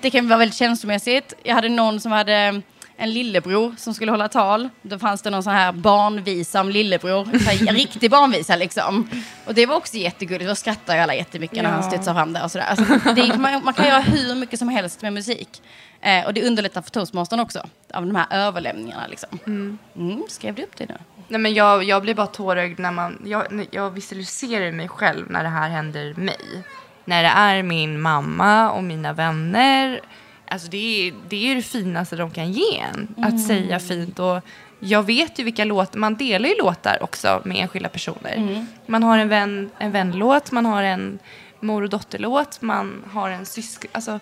Det 0.00 0.10
kan 0.10 0.28
vara 0.28 0.38
väldigt 0.38 0.58
känslomässigt. 0.58 1.34
Jag 1.42 1.54
hade 1.54 1.68
någon 1.68 2.00
som 2.00 2.12
hade 2.12 2.62
en 2.96 3.12
lillebror 3.12 3.74
som 3.78 3.94
skulle 3.94 4.10
hålla 4.10 4.28
tal. 4.28 4.68
Då 4.82 4.98
fanns 4.98 5.22
det 5.22 5.30
någon 5.30 5.42
sån 5.42 5.52
här 5.52 5.72
barnvisa 5.72 6.60
om 6.60 6.68
lillebror. 6.70 7.24
Så 7.38 7.50
här, 7.50 7.72
riktig 7.74 8.10
barnvisa 8.10 8.56
liksom. 8.56 9.08
Och 9.44 9.54
det 9.54 9.66
var 9.66 9.76
också 9.76 9.96
jättegulligt. 9.96 10.48
Då 10.48 10.54
skrattade 10.54 11.02
alla 11.02 11.14
jättemycket 11.14 11.62
när 11.62 11.70
han 11.70 11.82
Ja. 11.82 11.88
studsade 11.90 12.14
fram 12.18 12.32
där 12.32 12.44
och 12.44 12.50
sådär. 12.50 12.66
Alltså, 12.66 12.84
det 13.14 13.38
man, 13.38 13.64
man 13.64 13.74
kan 13.74 13.86
göra 13.86 14.00
hur 14.00 14.34
mycket 14.34 14.58
som 14.58 14.68
helst 14.68 15.02
med 15.02 15.12
musik. 15.12 15.62
Eh, 16.00 16.26
och 16.26 16.34
det 16.34 16.46
underlättar 16.46 16.82
för 16.82 16.90
toastmastern 16.90 17.40
också. 17.40 17.58
Av 17.94 18.06
de 18.06 18.16
här 18.16 18.26
överlämningarna 18.30 19.06
liksom. 19.06 19.38
Mm, 19.46 20.22
skrev 20.28 20.54
du 20.54 20.62
upp 20.62 20.76
det 20.76 20.86
nu? 20.88 20.96
Nej, 21.28 21.40
men 21.40 21.54
jag, 21.54 21.84
jag 21.84 22.02
blir 22.02 22.14
bara 22.14 22.26
tårögd 22.26 22.78
när 22.78 22.90
man... 22.90 23.22
Jag, 23.26 23.66
jag 23.70 23.90
visualiserar 23.90 24.72
mig 24.72 24.88
själv 24.88 25.30
när 25.30 25.42
det 25.42 25.48
här 25.48 25.68
händer 25.68 26.14
mig. 26.14 26.62
När 27.04 27.22
det 27.22 27.28
är 27.28 27.62
min 27.62 28.00
mamma 28.00 28.70
och 28.70 28.84
mina 28.84 29.12
vänner. 29.12 30.00
Alltså 30.48 30.68
det, 30.68 31.08
är, 31.08 31.14
det 31.28 31.50
är 31.50 31.54
det 31.54 31.62
finaste 31.62 32.16
de 32.16 32.30
kan 32.30 32.52
ge 32.52 32.78
en. 32.78 33.14
Att 33.24 33.46
säga 33.46 33.78
fint. 33.78 34.18
Och 34.18 34.40
jag 34.80 35.02
vet 35.02 35.38
ju 35.38 35.44
vilka 35.44 35.64
låtar... 35.64 35.98
Man 35.98 36.14
delar 36.16 36.48
ju 36.48 36.54
låtar 36.54 37.02
också 37.02 37.42
med 37.44 37.56
enskilda 37.56 37.88
personer. 37.88 38.66
Man 38.86 39.02
har 39.02 39.18
en, 39.18 39.28
vän, 39.28 39.70
en 39.78 39.92
vänlåt, 39.92 40.52
man 40.52 40.66
har 40.66 40.82
en 40.82 41.18
mor 41.60 41.82
och 41.82 41.88
dotterlåt, 41.88 42.62
man 42.62 43.04
har 43.12 43.30
en 43.30 43.46
syskon... 43.46 43.90
Alltså, 43.92 44.20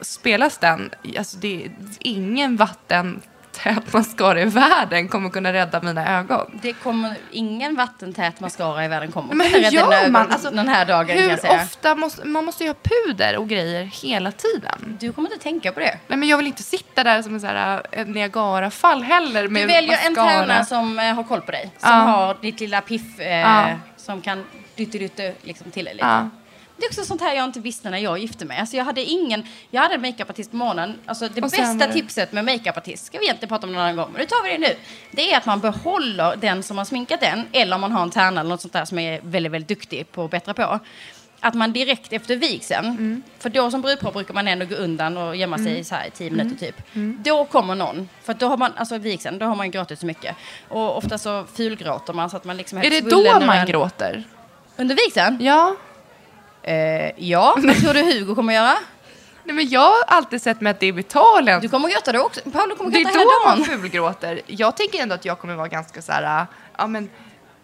spelas 0.00 0.58
den, 0.58 0.90
alltså 1.18 1.36
det 1.38 1.64
är 1.64 1.70
ingen 1.98 2.56
vattentät 3.86 4.40
i 4.40 4.44
världen 4.44 5.08
kommer 5.08 5.30
kunna 5.30 5.52
rädda 5.52 5.80
mina 5.82 6.18
ögon. 6.18 6.58
Det 6.62 6.72
kommer 6.72 7.14
ingen 7.30 7.74
vattentät 7.76 8.40
mascara 8.40 8.84
i 8.84 8.88
världen 8.88 9.12
kommer 9.12 9.34
Men 9.34 9.46
kunna 9.50 9.58
rädda 9.66 9.70
dina 9.70 10.00
ögon 10.00 10.12
man? 10.12 10.30
Alltså, 10.30 10.50
den 10.50 10.68
här 10.68 10.84
dagen 10.84 11.18
Hur 11.18 11.30
ofta 11.62 11.94
måste, 11.94 12.26
man 12.26 12.44
måste 12.44 12.64
ju 12.64 12.70
ha 12.70 12.76
puder 12.82 13.36
och 13.36 13.48
grejer 13.48 13.84
hela 13.84 14.32
tiden. 14.32 14.96
Du 15.00 15.12
kommer 15.12 15.32
inte 15.32 15.42
tänka 15.42 15.72
på 15.72 15.80
det. 15.80 15.98
Nej 16.06 16.18
men 16.18 16.28
jag 16.28 16.36
vill 16.36 16.46
inte 16.46 16.62
sitta 16.62 17.04
där 17.04 17.22
som 17.22 17.34
en 17.34 17.40
sån 17.40 17.50
här 17.50 17.82
äh, 17.92 18.06
Niagara-fall 18.06 19.02
heller 19.02 19.48
med 19.48 19.62
Du 19.62 19.66
väljer 19.66 19.98
en 20.06 20.14
mascara. 20.14 20.28
tärna 20.46 20.64
som 20.64 20.98
eh, 20.98 21.14
har 21.14 21.22
koll 21.22 21.40
på 21.40 21.50
dig. 21.52 21.70
Som 21.78 21.90
Ja. 21.90 21.96
har 21.96 22.36
ditt 22.42 22.60
lilla 22.60 22.80
piff 22.80 23.20
eh, 23.20 23.38
Ja. 23.40 23.66
som 23.96 24.20
kan 24.20 24.44
dytte 24.76 24.98
liksom 25.42 25.70
till 25.70 25.84
dig 25.84 25.94
lite. 25.94 26.06
Ja. 26.06 26.28
Det 26.80 26.84
är 26.84 26.88
också 26.88 27.04
sånt 27.04 27.20
här 27.20 27.34
jag 27.34 27.44
inte 27.44 27.60
visste 27.60 27.90
när 27.90 27.98
jag 27.98 28.18
gifte 28.18 28.44
mig. 28.44 28.58
Alltså 28.58 28.76
jag 28.76 28.84
hade 28.84 29.00
ingen, 29.04 29.44
jag 29.70 29.82
hade 29.82 29.94
en 29.94 30.00
makeupartist 30.00 30.50
på 30.50 30.56
morgonen. 30.56 30.98
Alltså 31.06 31.28
det 31.28 31.42
Och 31.42 31.50
sen 31.50 31.78
bästa 31.78 31.86
det- 31.86 31.92
tipset 32.00 32.32
med 32.32 32.44
makeupartist, 32.44 33.06
ska 33.06 33.18
vi 33.18 33.24
egentligen 33.24 33.48
prata 33.48 33.66
om 33.66 33.72
någon 33.72 33.82
annan 33.82 33.96
gång, 33.96 34.08
men 34.12 34.20
nu 34.20 34.26
tar 34.26 34.44
vi 34.44 34.50
det 34.50 34.58
nu. 34.58 34.74
Det 35.10 35.32
är 35.32 35.36
att 35.36 35.46
man 35.46 35.60
behåller 35.60 36.36
den 36.36 36.62
som 36.62 36.78
har 36.78 36.84
sminkat 36.84 37.20
den, 37.20 37.48
eller 37.52 37.74
om 37.74 37.80
man 37.80 37.92
har 37.92 38.02
en 38.02 38.10
tärna 38.10 38.40
eller 38.40 38.50
något 38.50 38.60
sånt 38.60 38.72
där 38.72 38.84
som 38.84 38.98
är 38.98 39.20
väldigt, 39.22 39.52
väldigt 39.52 39.68
duktig 39.68 40.12
på 40.12 40.24
att 40.24 40.30
bättra 40.30 40.54
på. 40.54 40.78
Att 41.40 41.54
man 41.54 41.72
direkt 41.72 42.12
efter 42.12 42.36
vigseln, 42.36 42.86
Mm. 42.86 43.22
för 43.38 43.50
då 43.50 43.70
som 43.70 43.80
brudpar 43.82 44.12
brukar 44.12 44.34
man 44.34 44.48
ändå 44.48 44.66
gå 44.66 44.74
undan 44.74 45.16
och 45.16 45.36
gömma 45.36 45.58
sig 45.58 45.84
så 45.84 45.94
här 45.94 46.06
i 46.06 46.10
tio 46.10 46.30
minuter 46.30 46.66
typ. 46.66 46.82
Mm. 46.96 47.18
Då 47.24 47.44
kommer 47.44 47.74
någon, 47.74 48.08
för 48.22 48.34
då 48.34 48.46
har 48.48 48.56
man, 48.56 48.72
alltså 48.76 48.98
vigseln, 48.98 49.38
då 49.38 49.46
har 49.46 49.54
man 49.56 49.70
gråtit 49.70 49.98
så 50.00 50.06
mycket. 50.06 50.36
Och 50.68 50.96
ofta 50.96 51.18
så 51.18 51.44
fulgråter 51.54 52.12
man 52.12 52.30
så 52.30 52.36
att 52.36 52.44
man 52.44 52.56
liksom 52.56 52.78
Är 52.78 52.90
det 52.90 53.00
då 53.00 53.40
man 53.46 53.58
en- 53.58 53.66
gråter? 53.66 54.24
Under 54.76 54.94
vigseln? 55.06 55.38
Ja. 55.40 55.76
Eh, 56.72 57.10
ja, 57.16 57.54
vad 57.58 57.76
tror 57.80 57.94
du 57.94 58.02
Hugo 58.02 58.34
kommer 58.34 58.54
göra? 58.54 58.74
Nej 59.44 59.54
men 59.56 59.68
jag 59.68 59.80
har 59.80 60.04
alltid 60.06 60.42
sett 60.42 60.60
mig 60.60 60.70
att 60.70 60.80
det 60.80 60.86
är 60.86 60.92
betalen. 60.92 61.60
Du 61.60 61.68
kommer 61.68 61.88
gråta 61.88 62.12
då 62.12 62.20
också. 62.20 62.40
Paolo 62.50 62.76
kommer 62.76 62.90
Det 62.90 62.98
är 62.98 63.02
gråta 63.04 63.14
då 63.14 63.20
hela 63.20 63.56
man 63.56 63.58
dagen. 63.68 63.80
fulgråter. 63.80 64.40
Jag 64.46 64.76
tänker 64.76 65.02
ändå 65.02 65.14
att 65.14 65.24
jag 65.24 65.38
kommer 65.38 65.54
vara 65.54 65.68
ganska 65.68 66.02
så 66.02 66.12
här, 66.12 66.40
äh, 66.40 66.46
ja 66.78 66.86
men 66.86 67.10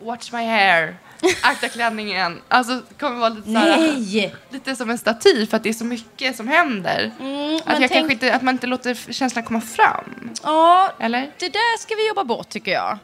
watch 0.01 0.33
my 0.33 0.47
hair, 0.47 0.97
akta 1.43 1.69
klänningen. 1.69 2.41
Alltså 2.49 2.83
kommer 2.99 3.17
vara 3.17 3.29
lite 3.29 3.53
så 3.53 3.59
här, 3.59 3.77
Nej! 3.79 4.35
lite 4.51 4.77
som 4.77 4.91
en 4.91 4.99
staty 4.99 5.47
för 5.47 5.57
att 5.57 5.63
det 5.63 5.69
är 5.69 5.73
så 5.73 5.85
mycket 5.85 6.37
som 6.37 6.49
händer. 6.49 7.11
Mm, 7.21 7.61
att 7.65 7.81
jag 7.81 7.91
tänk- 7.91 8.13
inte, 8.13 8.35
att 8.35 8.43
man 8.43 8.55
inte 8.55 8.67
låter 8.67 9.13
känslan 9.13 9.45
komma 9.45 9.61
fram. 9.61 10.31
Ja, 10.43 10.93
Eller? 10.99 11.21
det 11.39 11.49
där 11.49 11.79
ska 11.79 11.95
vi 11.95 12.09
jobba 12.09 12.25
bort 12.25 12.49
tycker 12.49 12.73
jag. 12.73 12.99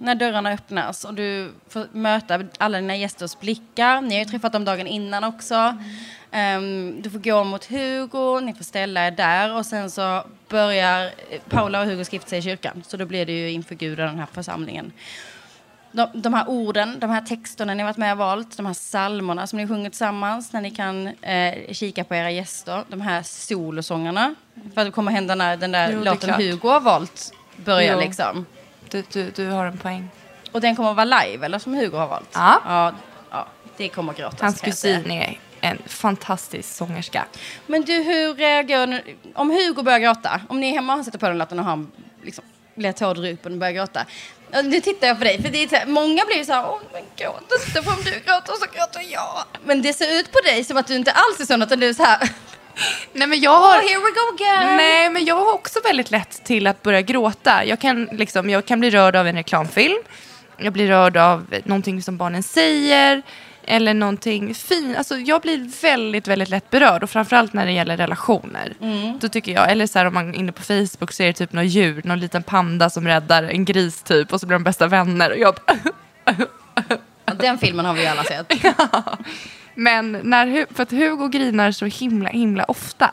När 0.00 0.14
dörrarna 0.14 0.50
öppnas 0.52 1.04
och 1.04 1.14
du 1.14 1.52
får 1.68 1.86
möta 1.92 2.40
alla 2.58 2.78
dina 2.80 2.96
gästers 2.96 3.38
blickar. 3.40 4.00
Ni 4.00 4.14
har 4.14 4.18
ju 4.24 4.30
träffat 4.30 4.52
dem 4.52 4.64
dagen 4.64 4.86
innan 4.86 5.24
också. 5.24 5.76
Ehm, 6.30 7.02
du 7.02 7.10
får 7.10 7.18
gå 7.18 7.44
mot 7.44 7.64
Hugo, 7.64 8.40
ni 8.40 8.54
får 8.54 8.64
ställa 8.64 9.06
er 9.06 9.10
där 9.10 9.54
och 9.54 9.66
sen 9.66 9.90
så 9.90 10.24
börjar 10.48 11.10
Paula 11.48 11.80
och 11.80 11.86
Hugo 11.86 12.04
skrifta 12.04 12.28
sig 12.28 12.38
i 12.38 12.42
kyrkan. 12.42 12.82
Så 12.86 12.96
då 12.96 13.04
blir 13.06 13.26
det 13.26 13.32
ju 13.32 13.50
inför 13.50 13.74
Gud 13.74 14.00
och 14.00 14.06
den 14.06 14.18
här 14.18 14.26
församlingen. 14.32 14.92
De, 15.96 16.08
de 16.14 16.34
här 16.34 16.48
orden, 16.48 17.00
de 17.00 17.10
här 17.10 17.20
texterna 17.20 17.74
ni 17.74 17.82
har 17.82 17.88
varit 17.88 17.96
med 17.96 18.12
och 18.12 18.18
valt, 18.18 18.56
de 18.56 18.66
här 18.66 18.74
psalmerna 18.74 19.46
som 19.46 19.58
ni 19.58 19.68
sjunger 19.68 19.90
tillsammans 19.90 20.52
när 20.52 20.60
ni 20.60 20.70
kan 20.70 21.06
eh, 21.06 21.72
kika 21.72 22.04
på 22.04 22.14
era 22.14 22.30
gäster, 22.30 22.84
de 22.88 23.00
här 23.00 23.22
solosångerna. 23.22 24.34
För 24.74 24.80
att 24.80 24.86
det 24.86 24.90
kommer 24.90 25.12
hända 25.12 25.34
när 25.34 25.56
den 25.56 25.72
där 25.72 25.92
Jo, 25.92 26.04
låten. 26.04 26.34
Hugo 26.34 26.68
har 26.68 26.80
valt 26.80 27.32
börjar 27.56 27.94
Jo. 27.94 28.00
liksom. 28.00 28.46
Du, 28.90 29.02
du, 29.12 29.30
du 29.30 29.46
har 29.46 29.66
en 29.66 29.78
poäng. 29.78 30.08
Och 30.52 30.60
den 30.60 30.76
kommer 30.76 30.90
att 30.90 30.96
vara 30.96 31.22
live, 31.22 31.46
eller 31.46 31.58
som 31.58 31.74
Hugo 31.74 31.96
har 31.96 32.08
valt? 32.08 32.30
Ja. 32.32 32.60
Ja, 32.66 32.92
ja 33.30 33.46
det 33.76 33.88
kommer 33.88 34.12
att 34.12 34.18
gråtas. 34.18 34.40
Hans 34.40 34.60
kusin 34.60 35.10
är 35.10 35.38
en 35.60 35.78
fantastisk 35.86 36.74
sångerska. 36.74 37.26
Men 37.66 37.82
du, 37.82 37.92
hur 37.92 38.34
reagerar 38.34 38.86
du? 38.86 39.02
Om 39.34 39.50
Hugo 39.50 39.82
börjar 39.82 39.98
gråta, 39.98 40.40
om 40.48 40.60
ni 40.60 40.70
är 40.70 40.74
hemma 40.74 40.92
och 40.92 40.96
han 40.96 41.04
sätter 41.04 41.18
på 41.18 41.28
den 41.28 41.38
låten 41.38 41.58
och 41.58 41.64
han 41.64 41.92
liksom 42.22 42.44
blir 42.74 42.92
tårdrupen 42.92 43.52
och 43.52 43.58
börjar 43.58 43.72
gråta. 43.72 44.06
Nu 44.64 44.80
tittar 44.80 45.06
jag 45.06 45.18
på 45.18 45.24
dig, 45.24 45.42
för 45.42 45.48
det 45.48 45.62
är 45.62 45.68
så 45.68 45.76
här, 45.76 45.86
många 45.86 46.24
blir 46.24 46.36
ju 46.36 46.44
så 46.44 46.52
här, 46.52 46.70
åh 46.70 46.80
men 46.92 47.02
gråt 47.16 47.52
inte, 47.66 47.82
för 47.82 47.90
om 47.92 48.04
du 48.04 48.10
gråter 48.10 48.52
så 48.52 48.66
gråter 48.76 49.12
jag. 49.12 49.44
Men 49.64 49.82
det 49.82 49.92
ser 49.92 50.20
ut 50.20 50.32
på 50.32 50.40
dig 50.40 50.64
som 50.64 50.76
att 50.76 50.86
du 50.86 50.94
inte 50.94 51.12
alls 51.12 51.40
är 51.40 51.44
sån, 51.44 51.62
utan 51.62 51.80
du 51.80 51.88
är 51.88 51.92
så 51.92 52.02
här, 52.02 52.28
Nej 53.12 53.28
men 53.28 53.40
jag 53.40 53.50
har... 53.50 53.78
oh, 53.78 53.82
here 53.82 53.98
we 53.98 54.10
go 54.10 54.34
again. 54.34 54.76
Nej, 54.76 55.10
men 55.10 55.24
jag 55.24 55.34
har 55.36 55.54
också 55.54 55.80
väldigt 55.84 56.10
lätt 56.10 56.44
till 56.44 56.66
att 56.66 56.82
börja 56.82 57.02
gråta. 57.02 57.64
Jag 57.64 57.80
kan, 57.80 58.04
liksom, 58.04 58.50
jag 58.50 58.66
kan 58.66 58.80
bli 58.80 58.90
rörd 58.90 59.16
av 59.16 59.26
en 59.26 59.36
reklamfilm. 59.36 59.98
Jag 60.58 60.72
blir 60.72 60.86
rörd 60.86 61.16
av 61.16 61.54
någonting 61.64 62.02
som 62.02 62.16
barnen 62.16 62.42
säger. 62.42 63.22
Eller 63.66 63.94
någonting 63.94 64.54
fint. 64.54 64.96
Alltså, 64.98 65.16
jag 65.16 65.42
blir 65.42 65.82
väldigt, 65.82 66.28
väldigt 66.28 66.48
lätt 66.48 66.70
berörd. 66.70 67.02
Och 67.02 67.10
framförallt 67.10 67.52
när 67.52 67.66
det 67.66 67.72
gäller 67.72 67.96
relationer. 67.96 68.74
Då 69.20 69.28
tycker 69.28 69.52
jag, 69.52 69.70
eller 69.70 69.86
så 69.86 69.98
här, 69.98 70.06
om 70.06 70.14
man 70.14 70.28
är 70.34 70.38
inne 70.38 70.52
på 70.52 70.62
Facebook 70.62 71.12
så 71.12 71.22
är 71.22 71.26
det 71.26 71.32
typ 71.32 71.52
något 71.52 71.64
djur. 71.66 72.00
Någon 72.04 72.20
liten 72.20 72.42
panda 72.42 72.90
som 72.90 73.06
räddar 73.06 73.42
en 73.42 73.64
gris 73.64 74.02
typ. 74.02 74.32
Och 74.32 74.40
så 74.40 74.46
blir 74.46 74.54
de 74.58 74.64
bästa 74.64 74.86
vänner. 74.86 75.30
Och 75.30 75.38
jag 75.38 75.54
Ja, 77.24 77.34
Den 77.34 77.58
filmen 77.58 77.84
har 77.86 77.94
vi 77.94 78.00
ju 78.00 78.06
alla 78.06 78.24
sett. 78.24 78.52
men 79.74 80.12
när, 80.22 80.74
för 80.74 80.82
att 80.82 80.90
Hugo 80.90 81.28
grinar 81.28 81.70
så 81.72 81.84
himla, 81.86 82.28
himla 82.28 82.64
ofta. 82.64 83.10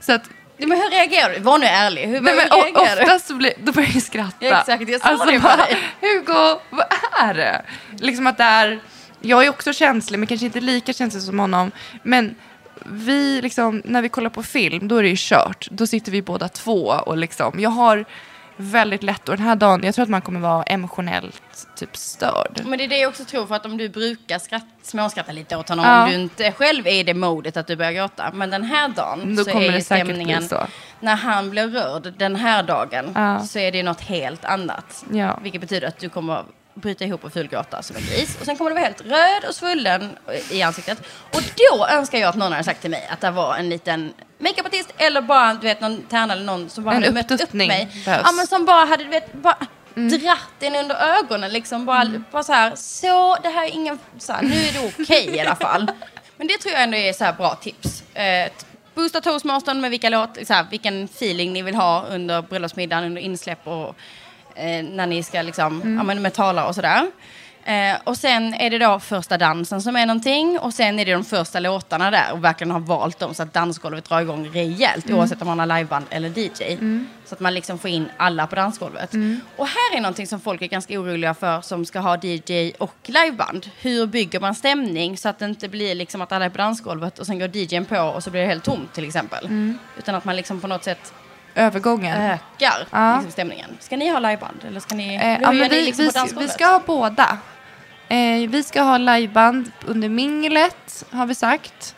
Så 0.00 0.12
att 0.12 0.22
Men 0.56 0.70
hur 0.70 0.90
reagerar 0.90 1.32
du? 1.34 1.40
Var 1.40 1.58
nu 1.58 1.66
ärlig. 1.66 2.02
Hur, 2.06 2.20
Nej, 2.20 2.34
hur 2.34 2.40
men, 2.50 2.52
o- 2.58 2.62
reagerar 2.64 2.96
du? 2.96 3.02
oftast 3.02 3.26
så 3.26 3.34
blir, 3.34 3.52
då 3.62 3.72
börjar 3.72 3.90
jag 3.94 4.02
skratta. 4.02 4.26
Alltså, 4.30 4.44
Ja, 4.46 4.60
exakt, 4.76 4.90
jag 4.90 5.00
sa 5.18 5.24
det 5.24 5.40
på 5.40 5.48
dig. 5.56 5.78
Hugo, 6.00 6.58
vad 6.70 6.86
är 7.28 7.34
det? 7.34 7.62
Liksom 7.98 8.26
att 8.26 8.36
det 8.38 8.44
är, 8.44 8.80
jag 9.20 9.44
är 9.46 9.50
också 9.50 9.72
känslig, 9.72 10.18
men 10.18 10.26
kanske 10.26 10.46
inte 10.46 10.60
lika 10.60 10.92
känslig 10.92 11.22
som 11.22 11.38
honom. 11.38 11.70
Men 12.02 12.34
vi, 12.86 13.42
liksom, 13.42 13.82
när 13.84 14.02
vi 14.02 14.08
kollar 14.08 14.30
på 14.30 14.42
film, 14.42 14.88
då 14.88 14.96
är 14.96 15.02
det 15.02 15.08
ju 15.08 15.14
kört. 15.18 15.68
Då 15.70 15.86
sitter 15.86 16.12
vi 16.12 16.22
båda 16.22 16.48
två 16.48 16.86
och 17.06 17.16
liksom, 17.16 17.60
jag 17.60 17.70
har 17.70 18.04
väldigt 18.56 19.02
lätt. 19.02 19.28
Och 19.28 19.36
den 19.36 19.46
här 19.46 19.56
dagen, 19.56 19.80
jag 19.84 19.94
tror 19.94 20.02
att 20.02 20.08
man 20.08 20.20
kommer 20.20 20.40
vara 20.40 20.62
emotionellt 20.62 21.42
typ 21.76 21.96
störd. 21.96 22.60
Men 22.66 22.78
det 22.78 22.84
är 22.84 22.88
det 22.88 22.98
jag 22.98 23.08
också 23.08 23.24
tror, 23.24 23.46
för 23.46 23.54
att 23.54 23.66
om 23.66 23.76
du 23.76 23.88
brukar 23.88 24.38
skratt, 24.38 24.66
småskratta 24.82 25.32
lite 25.32 25.56
åt 25.56 25.68
honom, 25.68 25.84
Ja. 25.84 26.04
om 26.04 26.10
du 26.10 26.16
inte 26.16 26.52
själv 26.52 26.86
är 26.86 26.90
i 26.92 27.02
det 27.02 27.14
modet 27.14 27.56
att 27.56 27.66
du 27.66 27.76
börjar 27.76 27.92
gråta. 27.92 28.30
Men 28.34 28.50
den 28.50 28.64
här 28.64 28.88
dagen 28.88 29.36
Då 29.36 29.44
så 29.44 29.50
kommer 29.50 29.66
är 29.66 29.72
det 29.72 29.80
stämningen, 29.80 30.48
så. 30.48 30.66
när 31.00 31.16
han 31.16 31.50
blir 31.50 31.68
rörd 31.68 32.12
den 32.18 32.36
här 32.36 32.62
dagen, 32.62 33.12
Ja. 33.14 33.40
så 33.44 33.58
är 33.58 33.72
det 33.72 33.82
något 33.82 34.00
helt 34.00 34.44
annat. 34.44 35.04
Ja. 35.12 35.38
Vilket 35.42 35.60
betyder 35.60 35.88
att 35.88 35.98
du 35.98 36.08
kommer 36.08 36.44
bryta 36.78 37.04
ihop 37.04 37.24
och 37.24 37.32
fulgråta 37.32 37.82
som 37.82 37.96
en 37.96 38.02
gris. 38.02 38.36
Och 38.40 38.46
sen 38.46 38.56
kommer 38.56 38.70
du 38.70 38.74
vara 38.74 38.84
helt 38.84 39.00
röd 39.00 39.44
och 39.48 39.54
svullen 39.54 40.18
i 40.50 40.62
ansiktet. 40.62 40.98
Och 41.34 41.42
då 41.56 41.86
önskar 41.86 42.18
jag 42.18 42.28
att 42.28 42.36
någon 42.36 42.52
hade 42.52 42.64
sagt 42.64 42.80
till 42.80 42.90
mig 42.90 43.08
att 43.12 43.20
det 43.20 43.30
var 43.30 43.56
en 43.56 43.68
liten 43.68 44.12
makeupartist 44.38 44.90
eller 44.96 45.20
bara 45.20 45.54
du 45.54 45.60
vet, 45.60 45.80
någon 45.80 46.02
tärna 46.02 46.32
eller 46.32 46.44
någon 46.44 46.68
som 46.70 46.84
bara 46.84 46.94
En 46.94 47.02
hade 47.02 47.14
mött 47.14 47.30
upp 47.40 47.52
mig. 47.52 47.88
behövs. 48.04 48.22
Ja, 48.26 48.32
men 48.32 48.46
som 48.46 48.64
bara 48.64 48.84
hade 48.84 49.04
du 49.04 49.10
vet, 49.10 49.32
bara 49.32 49.56
dratt 49.94 50.40
en 50.60 50.76
under 50.76 50.96
ögonen. 51.18 51.52
Liksom 51.52 51.86
bara, 51.86 52.04
bara 52.30 52.42
så 52.42 52.52
här, 52.52 52.72
så 52.76 53.36
det 53.42 53.48
här 53.48 53.64
är 53.64 53.70
ingen, 53.70 53.98
så 54.18 54.32
här, 54.32 54.42
nu 54.42 54.54
är 54.54 54.72
det 54.72 54.92
okej 55.02 55.36
i 55.36 55.40
alla 55.40 55.56
fall. 55.56 55.90
Men 56.36 56.46
det 56.46 56.58
tror 56.58 56.72
jag 56.74 56.82
ändå 56.82 56.96
är 56.96 57.12
så 57.12 57.24
här 57.24 57.32
bra 57.32 57.54
tips. 57.54 58.02
Eh, 58.14 58.48
boosta 58.94 59.20
toastmastern 59.20 59.80
med 59.80 59.90
vilka 59.90 60.08
låt, 60.08 60.38
så 60.46 60.54
här, 60.54 60.66
vilken 60.70 61.04
feeling 61.04 61.52
ni 61.52 61.62
vill 61.62 61.74
ha 61.74 62.04
under 62.10 62.42
bröllopsmiddagen, 62.42 63.04
under 63.04 63.22
insläpp 63.22 63.66
och 63.66 63.96
eh, 64.58 64.84
när 64.84 65.06
ni 65.06 65.22
ska 65.22 65.42
liksom, 65.42 65.96
ja, 65.98 66.04
men 66.04 66.22
med 66.22 66.32
talar 66.32 66.66
och 66.68 66.74
sådär. 66.74 67.06
Eh, 67.68 67.96
och 68.04 68.16
sen 68.16 68.54
är 68.54 68.70
det 68.70 68.78
då 68.78 69.00
första 69.00 69.38
dansen 69.38 69.82
som 69.82 69.96
är 69.96 70.06
någonting 70.06 70.58
och 70.58 70.74
sen 70.74 70.98
är 70.98 71.04
det 71.04 71.12
de 71.12 71.24
första 71.24 71.60
låtarna 71.60 72.10
där 72.10 72.32
och 72.32 72.44
verkligen 72.44 72.70
har 72.70 72.80
valt 72.80 73.18
dem 73.18 73.34
så 73.34 73.42
att 73.42 73.52
dansgolvet 73.52 74.04
drar 74.04 74.20
igång 74.20 74.48
rejält 74.48 75.10
oavsett 75.10 75.42
om 75.42 75.48
man 75.48 75.58
har 75.58 75.66
liveband 75.66 76.04
eller 76.10 76.38
DJ. 76.38 76.76
Så 77.24 77.34
att 77.34 77.40
man 77.40 77.54
liksom 77.54 77.78
får 77.78 77.90
in 77.90 78.08
alla 78.16 78.46
på 78.46 78.56
dansgolvet. 78.56 79.14
Och 79.56 79.66
här 79.66 79.96
är 79.96 80.00
någonting 80.00 80.26
som 80.26 80.40
folk 80.40 80.62
är 80.62 80.66
ganska 80.66 81.00
oroliga 81.00 81.34
för 81.34 81.60
som 81.60 81.84
ska 81.84 82.00
ha 82.00 82.18
DJ 82.22 82.72
och 82.78 82.94
liveband. 83.02 83.70
Hur 83.80 84.06
bygger 84.06 84.40
man 84.40 84.54
stämning 84.54 85.16
så 85.16 85.28
att 85.28 85.38
det 85.38 85.44
inte 85.44 85.68
blir 85.68 85.94
liksom 85.94 86.20
att 86.20 86.32
alla 86.32 86.44
är 86.44 86.50
på 86.50 86.58
dansgolvet 86.58 87.18
och 87.18 87.26
sen 87.26 87.38
går 87.38 87.56
DJn 87.56 87.84
på 87.84 88.00
och 88.00 88.24
så 88.24 88.30
blir 88.30 88.40
det 88.40 88.46
helt 88.46 88.64
tomt 88.64 88.94
till 88.94 89.04
exempel. 89.04 89.74
Utan 89.98 90.14
att 90.14 90.24
man 90.24 90.36
liksom 90.36 90.60
på 90.60 90.66
något 90.66 90.84
sätt 90.84 91.12
Övergången. 91.58 92.16
ökar 92.22 92.86
Ja. 92.90 93.14
liksom, 93.14 93.32
stämningen. 93.32 93.70
Ska 93.80 93.96
ni 93.96 94.08
ha 94.08 94.18
liveband 94.18 94.64
eller 94.68 94.80
ska 94.80 94.94
ni, 94.94 95.14
Eh, 95.14 95.38
ja, 95.42 95.52
men 95.52 95.68
vi, 95.70 95.82
liksom 95.84 96.04
vi, 96.04 96.40
vi 96.44 96.48
ska 96.48 96.66
ha 96.66 96.82
båda. 96.86 97.38
Eh, 98.08 98.48
vi 98.48 98.62
ska 98.62 98.82
ha 98.82 98.98
liveband 98.98 99.70
under 99.86 100.08
minglet, 100.08 101.04
har 101.10 101.26
vi 101.26 101.34
sagt. 101.34 101.94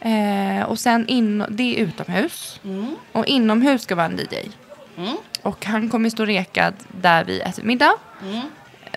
Eh, 0.00 0.62
och 0.66 0.78
sen 0.78 1.06
in, 1.08 1.44
det 1.48 1.62
är 1.76 1.84
utomhus. 1.84 2.60
Mm. 2.64 2.96
Och 3.12 3.26
inomhus 3.26 3.82
ska 3.82 3.94
vara 3.94 4.06
en 4.06 4.18
DJ. 4.18 4.50
Mm. 4.96 5.16
Och 5.42 5.64
han 5.64 5.88
kommer 5.88 6.10
stå 6.10 6.24
rekad 6.24 6.74
där 6.88 7.24
vi 7.24 7.40
äter 7.40 7.62
middag. 7.62 7.92
Mm. 8.22 8.40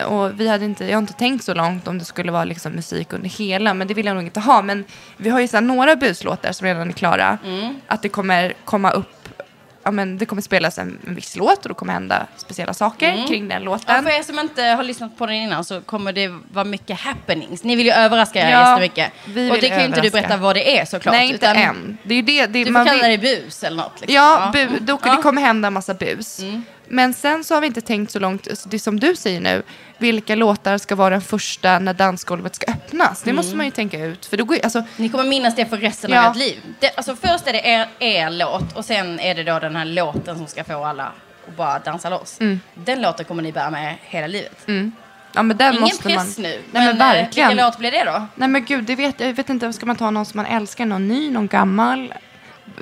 Och 0.05 0.39
vi 0.39 0.47
hade 0.47 0.65
inte, 0.65 0.85
jag 0.85 0.93
har 0.93 1.01
inte 1.01 1.13
tänkt 1.13 1.43
så 1.43 1.53
långt 1.53 1.87
om 1.87 1.97
det 1.99 2.05
skulle 2.05 2.31
vara 2.31 2.43
liksom 2.43 2.71
musik 2.71 3.13
under 3.13 3.29
hela, 3.29 3.73
men 3.73 3.87
det 3.87 3.93
vill 3.93 4.05
jag 4.05 4.15
nog 4.15 4.23
inte 4.23 4.39
ha. 4.39 4.61
Men 4.61 4.85
vi 5.17 5.29
har 5.29 5.39
ju 5.39 5.47
så 5.47 5.59
några 5.59 5.95
buslåtar 5.95 6.51
som 6.51 6.67
redan 6.67 6.89
är 6.89 6.93
klara. 6.93 7.37
Mm. 7.45 7.75
Att 7.87 8.01
det 8.01 8.09
kommer 8.09 8.53
komma 8.65 8.91
upp, 8.91 9.16
ja 9.87 9.91
men 9.91 10.17
det 10.17 10.25
kommer 10.25 10.41
spelas 10.41 10.77
en, 10.77 10.99
en 11.07 11.15
viss 11.15 11.35
låt 11.35 11.63
och 11.65 11.69
då 11.69 11.75
kommer 11.75 11.93
hända 11.93 12.27
speciella 12.37 12.73
saker 12.73 13.11
Mm. 13.13 13.27
kring 13.27 13.47
den 13.47 13.61
Ja, 13.63 13.65
låten. 13.65 14.03
för 14.03 14.11
er 14.19 14.23
som 14.23 14.39
inte 14.39 14.63
har 14.63 14.83
lyssnat 14.83 15.17
på 15.17 15.25
den 15.25 15.35
innan 15.35 15.63
så 15.63 15.81
kommer 15.81 16.13
det 16.13 16.27
vara 16.51 16.65
mycket 16.65 16.99
happenings. 16.99 17.63
Ni 17.63 17.75
vill 17.75 17.85
ju 17.85 17.91
överraska 17.91 18.39
er 18.39 18.51
Ja, 18.51 18.69
jättemycket. 18.69 19.11
vi 19.25 19.51
Och 19.51 19.57
det 19.61 19.69
kan 19.69 19.79
ju 19.79 19.85
inte 19.85 20.01
du 20.01 20.09
berätta 20.09 20.37
vad 20.37 20.55
det 20.55 20.77
är 20.79 20.85
såklart. 20.85 21.13
Nej, 21.15 21.29
inte 21.29 21.47
än. 21.47 21.97
Det 22.03 22.13
är 22.13 22.15
ju 22.15 22.21
det, 22.21 22.45
det 22.45 22.59
Du 22.59 22.65
får 22.65 22.71
man 22.71 22.85
kalla 22.85 23.07
vill, 23.07 23.19
det 23.21 23.41
bus 23.43 23.63
eller 23.63 23.77
något. 23.77 24.01
Liksom. 24.01 24.15
Ja, 24.15 24.49
bu, 24.53 24.67
då, 24.81 24.99
Ja. 25.03 25.15
det 25.15 25.21
kommer 25.21 25.41
hända 25.41 25.69
massa 25.69 25.93
bus. 25.93 26.39
Mm. 26.39 26.63
Men 26.89 27.13
sen 27.13 27.43
så 27.43 27.53
har 27.53 27.61
vi 27.61 27.67
inte 27.67 27.81
tänkt 27.81 28.11
så 28.11 28.19
långt, 28.19 28.47
alltså 28.47 28.69
det 28.69 28.79
som 28.79 28.99
du 28.99 29.15
säger 29.15 29.39
nu, 29.41 29.63
vilka 29.97 30.35
låtar 30.35 30.77
ska 30.77 30.95
vara 30.95 31.09
den 31.09 31.21
första 31.21 31.79
när 31.79 31.93
dansgolvet 31.93 32.55
ska 32.55 32.71
öppnas? 32.71 33.21
Det 33.23 33.33
måste 33.33 33.55
man 33.55 33.65
ju 33.65 33.71
tänka 33.71 34.05
ut. 34.05 34.25
För 34.25 34.37
då 34.37 34.43
går, 34.43 34.57
alltså, 34.63 34.83
Ni 34.97 35.09
kommer 35.09 35.23
minnas 35.23 35.55
det 35.55 35.65
för 35.65 35.77
resten 35.77 36.11
Ja. 36.11 36.25
av 36.25 36.31
ert 36.31 36.37
liv. 36.37 36.59
Det, 36.79 36.91
alltså 36.97 37.15
först 37.15 37.47
är 37.47 37.53
det 37.53 37.61
er, 37.67 37.87
er 37.99 38.29
låt 38.29 38.73
och 38.77 38.85
sen 38.85 39.19
är 39.19 39.35
det 39.35 39.43
då 39.43 39.59
den 39.59 39.75
här 39.75 39.85
låten 39.85 40.37
som 40.37 40.47
ska 40.47 40.63
få 40.63 40.85
alla 40.85 41.11
att 41.47 41.55
bara 41.57 41.79
dansa 41.79 42.09
loss. 42.09 42.39
Den 42.73 43.01
låten 43.01 43.25
kommer 43.25 43.43
ni 43.43 43.51
bära 43.51 43.69
med 43.69 43.95
hela 44.01 44.27
livet. 44.27 44.63
ja, 45.33 45.43
men 45.43 45.57
där 45.57 45.69
Ingen 45.69 45.81
måste 45.81 46.03
press 46.03 46.37
man... 46.37 46.43
nu. 46.43 46.61
Nej, 46.71 46.85
men 46.85 46.89
eh, 46.89 46.97
verkligen. 46.97 47.49
Vilken 47.49 47.65
låt 47.65 47.77
blir 47.77 47.91
det 47.91 48.03
då? 48.03 48.27
Nej 48.35 48.47
men 48.49 48.65
gud, 48.65 48.83
det 48.83 48.95
vet, 48.95 49.19
jag 49.19 49.33
vet 49.33 49.49
inte, 49.49 49.73
ska 49.73 49.85
man 49.85 49.95
ta 49.95 50.11
någon 50.11 50.25
som 50.25 50.37
man 50.37 50.45
älskar, 50.45 50.85
någon 50.85 51.07
ny, 51.07 51.29
någon 51.31 51.47
gammal? 51.47 52.13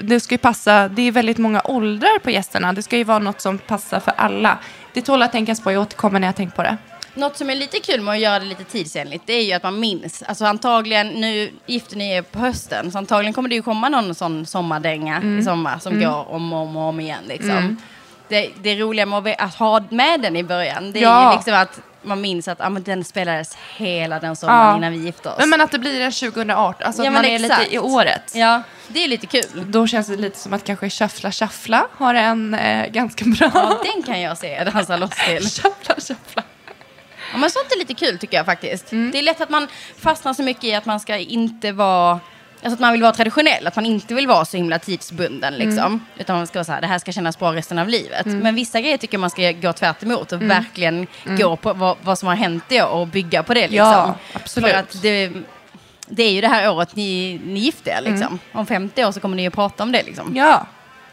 Det 0.03 0.19
ska 0.19 0.33
ju 0.33 0.37
passa, 0.39 0.87
det 0.87 1.01
är 1.01 1.11
väldigt 1.11 1.37
många 1.37 1.61
åldrar 1.63 2.19
på 2.19 2.31
gästerna. 2.31 2.73
Det 2.73 2.81
ska 2.81 2.97
ju 2.97 3.03
vara 3.03 3.19
något 3.19 3.41
som 3.41 3.57
passar 3.57 3.99
för 3.99 4.13
alla. 4.17 4.57
Det 4.93 5.01
tål 5.01 5.21
att 5.21 5.31
tänkas 5.31 5.61
på, 5.61 5.71
jag 5.71 5.81
återkommer 5.81 6.19
när 6.19 6.27
jag 6.27 6.35
tänkt 6.35 6.55
på 6.55 6.63
det. 6.63 6.77
Något 7.13 7.37
som 7.37 7.49
är 7.49 7.55
lite 7.55 7.79
kul 7.79 8.01
med 8.01 8.11
att 8.13 8.19
göra 8.19 8.39
det 8.39 8.45
lite 8.45 8.63
tidsenligt 8.63 9.23
det 9.25 9.33
är 9.33 9.43
ju 9.43 9.53
att 9.53 9.63
man 9.63 9.79
minns. 9.79 10.23
Alltså 10.23 10.45
antagligen, 10.45 11.07
nu 11.07 11.51
gifter 11.65 11.97
ni 11.97 12.11
er 12.11 12.21
på 12.21 12.39
hösten, 12.39 12.91
så 12.91 12.97
antagligen 12.97 13.33
kommer 13.33 13.49
det 13.49 13.55
ju 13.55 13.61
komma 13.61 13.89
någon 13.89 14.15
sån 14.15 14.45
sommardänga 14.45 15.17
Mm. 15.17 15.39
i 15.39 15.43
sommar 15.43 15.79
som 15.79 15.99
går 15.99 16.31
om 16.31 16.53
och 16.53 16.59
om, 16.59 16.77
om 16.77 16.99
igen. 16.99 17.23
Liksom. 17.27 17.77
Det, 18.27 18.51
det 18.61 18.75
roliga 18.75 19.05
med 19.05 19.35
att, 19.39 19.55
ha 19.55 19.83
med 19.89 20.21
den 20.21 20.35
i 20.35 20.43
början, 20.43 20.91
det 20.91 20.99
är 20.99 21.03
Ja. 21.03 21.31
ju 21.31 21.37
liksom 21.37 21.53
att 21.53 21.79
man 22.01 22.21
minns 22.21 22.47
att 22.47 22.61
ah, 22.61 22.69
men 22.69 22.83
den 22.83 23.03
spelades 23.03 23.57
hela 23.77 24.19
den 24.19 24.35
sommaren 24.35 24.69
Ja. 24.69 24.77
innan 24.77 24.91
vi 24.91 24.97
gifte 25.05 25.29
oss. 25.29 25.35
Men, 25.39 25.49
men 25.49 25.61
att 25.61 25.71
det 25.71 25.79
blir 25.79 26.01
en 26.01 26.11
2018, 26.11 26.87
alltså 26.87 27.03
Ja, 27.03 27.07
att 27.09 27.13
man 27.13 27.25
är 27.25 27.35
exakt. 27.43 27.61
lite 27.63 27.75
i 27.75 27.79
året. 27.79 28.31
Ja, 28.35 28.61
det 28.87 29.03
är 29.03 29.07
lite 29.07 29.27
kul. 29.27 29.43
Då 29.67 29.87
känns 29.87 30.07
det 30.07 30.15
lite 30.15 30.39
som 30.39 30.53
att 30.53 30.63
kanske 30.63 30.89
Shuffla 30.89 31.31
Shuffla 31.31 31.87
har 31.97 32.13
en 32.13 32.53
eh, 32.53 32.87
ganska 32.87 33.25
bra... 33.25 33.51
Ja, 33.53 33.79
den 33.93 34.03
kan 34.03 34.21
jag 34.21 34.37
se 34.37 34.63
dansa 34.63 34.97
loss 34.97 35.11
till. 35.27 35.43
Shuffla 35.49 35.95
Shuffla. 35.95 36.43
Ja, 37.31 37.37
men 37.37 37.49
sånt 37.49 37.71
är 37.71 37.79
lite 37.79 37.93
kul 37.93 38.17
tycker 38.19 38.37
jag 38.37 38.45
faktiskt. 38.45 38.91
Mm. 38.91 39.11
Det 39.11 39.17
är 39.17 39.23
lätt 39.23 39.41
att 39.41 39.49
man 39.49 39.67
fastnar 39.99 40.33
så 40.33 40.43
mycket 40.43 40.63
i 40.63 40.73
att 40.75 40.85
man 40.85 40.99
ska 40.99 41.17
inte 41.17 41.71
vara 41.71 42.19
Alltså 42.65 42.73
att 42.75 42.79
man 42.79 42.91
vill 42.93 43.01
vara 43.01 43.11
traditionell, 43.13 43.67
att 43.67 43.75
man 43.75 43.85
inte 43.85 44.13
vill 44.13 44.27
vara 44.27 44.45
så 44.45 44.57
himla 44.57 44.79
tidsbunden 44.79 45.53
liksom. 45.53 45.77
Mm. 45.85 45.99
Utan 46.17 46.37
man 46.37 46.47
ska 46.47 46.59
vara 46.59 46.63
så 46.65 46.71
här, 46.71 46.81
det 46.81 46.87
här 46.87 46.99
ska 46.99 47.11
kännas 47.11 47.39
bra 47.39 47.53
resten 47.53 47.79
av 47.79 47.89
livet. 47.89 48.25
Men 48.25 48.55
vissa 48.55 48.81
grejer 48.81 48.97
tycker 48.97 49.17
man 49.17 49.29
ska 49.29 49.51
gå 49.51 49.73
tvärt 49.73 50.03
emot 50.03 50.31
och 50.31 50.41
Mm. 50.41 50.47
verkligen 50.63 51.07
gå 51.25 51.55
på 51.55 51.73
vad, 51.73 51.97
vad 52.01 52.19
som 52.19 52.27
har 52.27 52.35
hänt 52.35 52.63
i 52.71 52.81
år 52.81 52.87
och 52.89 53.07
bygga 53.07 53.43
på 53.43 53.53
det 53.53 53.61
liksom. 53.67 53.77
Ja, 53.77 54.15
absolut. 54.33 54.69
För 54.71 54.77
att 54.79 55.01
det, 55.01 55.31
det 56.07 56.23
är 56.23 56.31
ju 56.31 56.41
det 56.41 56.47
här 56.47 56.69
året 56.71 56.95
ni, 56.95 57.41
ni 57.45 57.59
gifte 57.59 57.89
er 57.89 58.01
liksom. 58.01 58.27
Mm. 58.27 58.39
Om 58.51 58.65
50 58.65 59.05
år 59.05 59.11
så 59.11 59.19
kommer 59.19 59.35
ni 59.35 59.43
ju 59.43 59.49
prata 59.49 59.83
om 59.83 59.91
det 59.91 60.03
liksom. 60.03 60.35
Ja. 60.35 60.65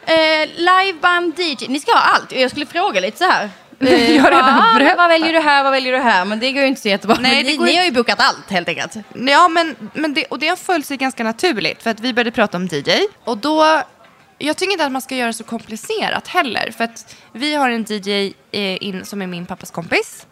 Eh, 0.07 0.49
liveband, 0.57 1.39
DJ, 1.39 1.69
ni 1.69 1.81
ska 1.81 1.93
ha 1.93 2.01
allt. 2.01 2.33
Jag 2.33 2.51
skulle 2.51 2.67
fråga 2.67 3.01
lite 3.01 3.19
så 3.19 3.25
här. 3.25 3.51
Jag 4.17 4.23
har 4.23 4.31
redan 4.31 4.59
ah, 4.59 4.79
berättat. 4.79 4.99
Vad 4.99 5.09
väljer 5.09 5.33
du 5.33 5.39
här, 5.39 5.63
vad 5.63 5.73
väljer 5.73 5.93
du 5.93 5.99
här? 5.99 6.25
Men 6.25 6.41
det 6.41 6.53
går 6.53 6.63
ju 6.63 6.69
inte 6.69 6.81
så 6.81 6.89
jättebra. 6.89 7.17
Nej, 7.21 7.45
ni, 7.45 7.57
går 7.57 7.65
ni 7.65 7.77
har 7.77 7.85
ju 7.85 7.91
bokat 7.91 8.21
allt 8.21 8.51
helt 8.51 8.69
enkelt. 8.69 8.97
Ja, 9.15 9.49
men, 9.49 9.77
men 9.95 10.15
det, 10.15 10.25
och 10.25 10.39
det 10.39 10.49
har 10.49 10.57
följt 10.57 10.87
sig 10.87 10.97
ganska 10.97 11.25
naturligt 11.25 11.83
för 11.83 11.91
att 11.91 12.01
vi 12.01 12.13
började 12.13 12.31
prata 12.31 12.57
om 12.57 12.67
DJ 12.67 12.91
och 13.25 13.39
då 13.39 13.83
jag 14.39 14.57
tycker 14.57 14.73
inte 14.73 14.85
att 14.85 14.93
man 14.93 15.03
ska 15.03 15.17
göra 15.17 15.27
det 15.27 15.33
så 15.33 15.45
komplicerat 15.45 16.29
heller 16.29 16.71
för 16.77 16.85
att 16.85 17.17
vi 17.33 17.55
har 17.55 17.71
en 17.71 17.85
DJ 17.89 18.33
eh, 18.51 18.83
in, 18.83 19.05
som 19.05 19.23
är 19.23 19.27
min 19.27 19.47
pappas 19.47 19.71
kompis 19.71 20.27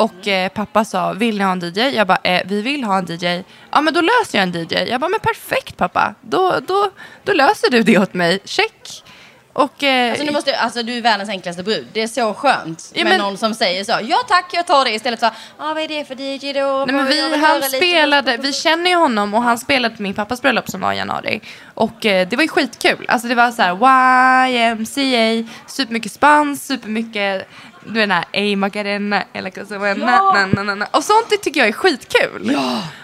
och 0.00 0.28
eh, 0.28 0.48
pappa 0.48 0.84
sa 0.84 1.12
vill 1.12 1.38
ni 1.38 1.44
ha 1.44 1.52
en 1.52 1.60
DJ? 1.60 1.80
Jag 1.80 2.06
bara 2.06 2.18
eh, 2.22 2.42
vi 2.46 2.62
vill 2.62 2.84
ha 2.84 2.98
en 2.98 3.06
DJ. 3.06 3.44
Ja 3.70 3.80
men 3.80 3.94
då 3.94 4.00
löser 4.00 4.38
jag 4.38 4.42
en 4.42 4.52
DJ. 4.52 4.74
Jag 4.90 5.00
bara 5.00 5.08
men 5.08 5.20
perfekt 5.20 5.76
pappa. 5.76 6.14
Då, 6.20 6.60
då, 6.66 6.90
då 7.24 7.32
löser 7.32 7.70
du 7.70 7.82
det 7.82 7.98
åt 7.98 8.14
mig. 8.14 8.38
Check. 8.44 9.04
Och, 9.52 9.82
eh, 9.82 10.10
Alltså, 10.10 10.24
nu 10.24 10.32
måste, 10.32 10.56
alltså, 10.56 10.82
du 10.82 10.94
är 10.98 11.02
världens 11.02 11.30
enklaste 11.30 11.62
brud. 11.62 11.86
Det 11.92 12.02
är 12.02 12.06
så 12.08 12.34
skönt 12.34 12.90
Ja, 12.94 13.04
med 13.04 13.10
men- 13.12 13.20
någon 13.20 13.38
som 13.38 13.54
säger 13.54 13.84
så. 13.84 13.92
Ja 14.02 14.16
tack, 14.28 14.46
jag 14.52 14.66
tar 14.66 14.84
det. 14.84 14.90
Istället 14.90 15.20
för, 15.20 15.26
ah, 15.26 15.32
vad 15.74 15.78
är 15.78 15.88
det 15.88 16.04
för 16.04 16.14
DJ 16.20 16.52
då? 16.52 16.84
Nej, 16.86 16.94
men 16.96 17.06
vi, 17.06 17.20
han 17.20 17.40
höra 17.40 17.54
lite." 17.54 17.76
spelade, 17.76 18.36
vi 18.36 18.52
känner 18.52 18.90
ju 18.90 18.96
honom 18.96 19.34
och 19.34 19.42
han 19.42 19.58
spelade 19.58 19.96
på 19.96 20.02
min 20.02 20.14
pappas 20.14 20.42
bröllop 20.42 20.70
som 20.70 20.80
var 20.80 20.92
i 20.92 20.96
januari. 20.96 21.40
Och 21.74 22.06
eh, 22.06 22.28
det 22.28 22.36
var 22.36 22.42
ju 22.42 22.48
skitkul. 22.48 23.04
Alltså 23.08 23.28
det 23.28 23.34
var 23.34 23.50
så 23.50 23.62
här 23.62 24.48
YMCA, 24.48 25.48
supermycket 25.66 26.12
spans, 26.12 26.66
supermycket 26.66 27.48
du 27.84 27.92
vet 27.92 28.02
den 28.02 28.10
här 28.10 28.24
Ey 28.32 28.56
Macarena 28.56 29.24
eller 29.32 29.64
så 29.64 29.78
na, 29.78 30.32
na, 30.32 30.46
na, 30.46 30.62
na, 30.62 30.74
na. 30.74 30.86
Och 30.90 31.04
sånt 31.04 31.42
tycker 31.42 31.60
jag 31.60 31.68
är 31.68 31.72
skitkul. 31.72 32.58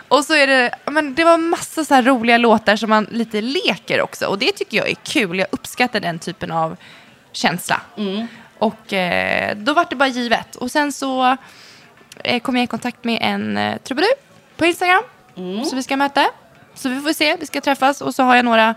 Och 0.08 0.24
så 0.24 0.34
är 0.34 0.46
det, 0.46 0.70
ja, 0.84 0.90
men 0.90 1.14
det 1.14 1.24
var 1.24 1.38
massa 1.38 1.84
så 1.84 1.94
här 1.94 2.02
roliga 2.02 2.38
låtar 2.38 2.76
som 2.76 2.90
man 2.90 3.06
lite 3.10 3.40
leker 3.40 4.00
också. 4.00 4.26
Och 4.26 4.38
det 4.38 4.52
tycker 4.52 4.76
jag 4.76 4.88
är 4.88 4.94
kul. 4.94 5.38
Jag 5.38 5.48
uppskattar 5.50 6.00
den 6.00 6.18
typen 6.18 6.50
av 6.50 6.76
känsla. 7.32 7.80
Mm. 7.96 8.26
Och 8.58 8.92
eh, 8.92 9.56
då 9.56 9.74
var 9.74 9.86
det 9.90 9.96
bara 9.96 10.08
givet. 10.08 10.56
Och 10.56 10.70
sen 10.70 10.92
så 10.92 11.36
eh, 12.24 12.40
kom 12.40 12.56
jag 12.56 12.64
i 12.64 12.66
kontakt 12.66 13.04
med 13.04 13.18
en 13.22 13.56
eh, 13.56 13.76
trubadur 13.76 14.14
på 14.56 14.66
Instagram. 14.66 15.02
Mm. 15.36 15.64
Så 15.64 15.76
vi 15.76 15.82
ska 15.82 15.96
möta. 15.96 16.26
Så 16.74 16.88
vi 16.88 17.00
får 17.00 17.12
se, 17.12 17.36
vi 17.40 17.46
ska 17.46 17.60
träffas. 17.60 18.00
Och 18.00 18.14
så 18.14 18.22
har 18.22 18.36
jag 18.36 18.44
några, 18.44 18.74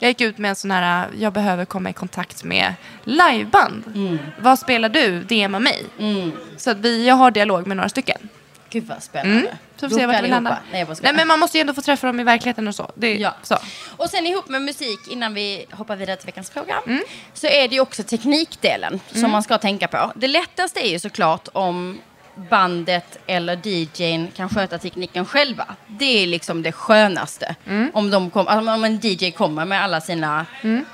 jag 0.00 0.08
gick 0.08 0.20
ut 0.20 0.38
med 0.38 0.48
en 0.48 0.56
sån 0.56 0.70
här, 0.70 1.08
jag 1.18 1.32
behöver 1.32 1.64
komma 1.64 1.90
i 1.90 1.92
kontakt 1.92 2.44
med 2.44 2.74
liveband. 3.04 4.18
Vad 4.40 4.58
spelar 4.58 4.88
du? 4.88 5.22
DMa 5.22 5.58
mig. 5.58 5.84
Mm. 5.98 6.32
Så 6.56 6.70
att 6.70 6.76
vi, 6.78 7.06
jag 7.06 7.14
har 7.14 7.30
dialog 7.30 7.66
med 7.66 7.76
några 7.76 7.88
stycken. 7.88 8.28
Gud 8.70 8.84
vad 8.86 9.02
spännande. 9.02 9.56
Så 9.76 9.88
får 9.88 9.96
vi 9.96 10.00
se 10.00 10.06
vart 10.06 10.22
vi 10.24 10.28
landar. 10.28 10.58
Nej. 10.72 10.86
Nej, 11.02 11.12
men 11.14 11.28
man 11.28 11.38
måste 11.38 11.58
ju 11.58 11.60
ändå 11.60 11.74
få 11.74 11.82
träffa 11.82 12.06
dem 12.06 12.20
i 12.20 12.24
verkligheten 12.24 12.68
och 12.68 12.74
så. 12.74 12.92
Det 12.94 13.14
Ja. 13.14 13.34
så. 13.42 13.56
Och 13.96 14.10
sen 14.10 14.26
ihop 14.26 14.48
med 14.48 14.62
musik, 14.62 14.98
innan 15.10 15.34
vi 15.34 15.64
hoppar 15.70 15.96
vidare 15.96 16.16
till 16.16 16.26
veckans 16.26 16.50
fråga, 16.50 16.74
Mm. 16.86 17.02
så 17.34 17.46
är 17.46 17.68
det 17.68 17.74
ju 17.74 17.80
också 17.80 18.02
teknikdelen 18.02 19.00
som 19.14 19.30
man 19.30 19.42
ska 19.42 19.58
tänka 19.58 19.88
på. 19.88 20.12
Det 20.14 20.28
lättaste 20.28 20.86
är 20.86 20.90
ju 20.90 20.98
såklart 20.98 21.48
om 21.52 22.00
bandet 22.50 23.18
eller 23.26 23.58
DJn 23.66 24.28
kan 24.36 24.48
sköta 24.48 24.78
tekniken 24.78 25.26
själva. 25.26 25.64
Det 25.86 26.22
är 26.22 26.26
liksom 26.26 26.62
det 26.62 26.72
skönaste. 26.72 27.54
Mm. 27.66 27.90
Om, 27.94 28.10
de 28.10 28.30
kom, 28.30 28.48
alltså 28.48 28.72
om 28.72 28.84
en 28.84 29.00
DJ 29.02 29.30
kommer 29.30 29.64
med 29.64 29.84
alla 29.84 30.00
sina 30.00 30.46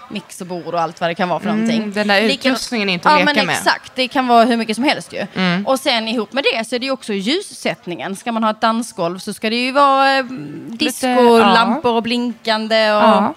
mixerbord 0.09 0.75
och 0.75 0.81
allt 0.81 1.01
vad 1.01 1.11
det 1.11 1.15
kan 1.15 1.29
vara 1.29 1.41
för 1.41 1.49
någonting. 1.49 1.77
Mm, 1.77 1.93
den 1.93 2.09
där 2.09 2.23
utrustningen 2.23 2.89
är 2.89 2.93
inte 2.93 3.09
att 3.09 3.13
ja, 3.13 3.19
leka 3.19 3.27
men 3.27 3.35
med. 3.35 3.43
Mm. 3.43 3.67
Exakt, 3.67 3.93
det 3.95 4.09
kan 4.09 4.27
vara 4.27 4.45
hur 4.45 4.57
mycket 4.57 4.77
som 4.77 4.85
helst 4.85 5.13
ju. 5.13 5.27
Och 5.67 5.81
sen 5.81 6.09
ihop 6.09 6.33
med 6.33 6.45
det 6.53 6.65
så 6.69 6.75
är 6.75 6.79
det 6.79 6.87
ju 6.87 6.93
också 6.93 7.13
ljussättningen. 7.13 8.17
Ska 8.17 8.33
man 8.33 8.45
ha 8.45 8.51
ett 8.51 8.61
dansgolv 8.61 9.19
så 9.19 9.35
ska 9.35 9.51
det 9.51 9.57
ju 9.57 9.73
vara 9.73 10.19
eh, 10.19 10.25
disco, 10.69 11.07
ja. 11.07 11.55
lampor 11.55 11.93
och 11.93 12.03
blinkande 12.03 12.93
och 12.93 13.03
Ja. 13.03 13.35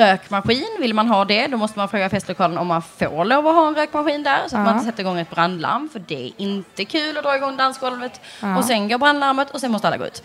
Rökmaskin. 0.00 0.66
Vill 0.80 0.94
man 0.94 1.08
ha 1.08 1.24
det, 1.24 1.46
då 1.46 1.56
måste 1.56 1.78
man 1.78 1.88
fråga 1.88 2.10
festlokalen 2.10 2.58
om 2.58 2.66
man 2.66 2.82
får 2.82 3.24
lov 3.24 3.46
att 3.48 3.54
ha 3.54 3.68
en 3.68 3.74
rökmaskin 3.74 4.22
där. 4.22 4.38
Så 4.48 4.56
att 4.56 4.64
man 4.64 4.72
inte 4.74 4.84
sätter 4.86 5.00
igång 5.00 5.18
ett 5.18 5.30
brandlarm, 5.30 5.88
för 5.92 5.98
det 5.98 6.26
är 6.26 6.32
inte 6.36 6.84
kul 6.84 7.16
att 7.16 7.24
dra 7.24 7.36
igång 7.36 7.56
dansgolvet. 7.56 8.20
Och 8.58 8.64
sen 8.64 8.88
går 8.88 8.98
brandlarmet 8.98 9.50
och 9.50 9.60
sen 9.60 9.72
måste 9.72 9.86
alla 9.88 9.96
gå 9.96 10.06
ut. 10.06 10.22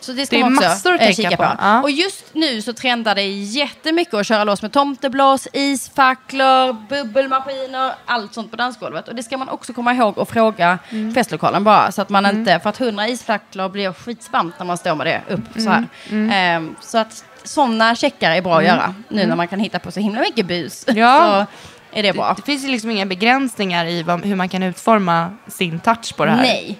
Så 0.00 0.12
det 0.12 0.26
ska 0.26 0.36
Det 0.36 0.40
är 0.40 0.44
man 0.44 0.52
också 0.58 0.68
massor 0.68 0.94
att 0.94 1.00
eh, 1.00 1.10
kika 1.12 1.30
på. 1.30 1.36
på. 1.36 1.48
Ja. 1.60 1.82
Och 1.82 1.90
just 1.90 2.34
nu 2.34 2.62
så 2.62 2.72
trendar 2.72 3.14
det 3.14 3.22
jättemycket 3.28 4.14
att 4.14 4.26
köra 4.26 4.44
loss 4.44 4.62
med 4.62 4.72
tomteblås, 4.72 5.48
isfacklor, 5.52 6.72
bubbelmaskiner, 6.88 7.92
allt 8.06 8.34
sånt 8.34 8.50
på 8.50 8.56
dansgolvet. 8.56 9.08
Och 9.08 9.14
det 9.14 9.22
ska 9.22 9.36
man 9.36 9.48
också 9.48 9.72
komma 9.72 9.94
ihåg 9.94 10.18
och 10.18 10.28
fråga 10.28 10.78
Mm. 10.90 11.14
festlokalen 11.14 11.64
bara. 11.64 11.92
Så 11.92 12.02
att 12.02 12.08
man 12.08 12.26
inte, 12.26 12.60
för 12.60 12.70
att 12.70 12.76
hundra 12.78 13.08
isfacklor 13.08 13.68
blir 13.68 13.92
skitsvamp 13.92 14.58
när 14.58 14.66
man 14.66 14.76
står 14.78 14.94
med 14.94 15.06
det 15.06 15.34
upp 15.34 15.62
så 15.62 15.70
här. 15.70 15.84
Mm. 16.10 16.30
Ehm, 16.32 16.76
så 16.80 16.98
att 16.98 17.24
sådana 17.44 17.94
checkar 17.94 18.30
är 18.30 18.42
bra 18.42 18.58
att 18.58 18.64
göra 18.64 18.94
nu 19.08 19.26
när 19.26 19.36
man 19.36 19.48
kan 19.48 19.60
hitta 19.60 19.78
på 19.78 19.90
så 19.92 20.00
himla 20.00 20.20
mycket 20.20 20.46
bus. 20.46 20.84
Ja. 20.94 21.46
det 21.92 22.12
bra. 22.12 22.34
Det 22.36 22.42
finns 22.42 22.64
ju 22.64 22.68
liksom 22.68 22.90
inga 22.90 23.06
begränsningar 23.06 23.86
i 23.86 24.02
vad, 24.02 24.24
hur 24.24 24.36
man 24.36 24.48
kan 24.48 24.62
utforma 24.62 25.36
sin 25.46 25.80
touch 25.80 26.16
på 26.16 26.24
det 26.24 26.30
här. 26.30 26.42
Nej. 26.42 26.78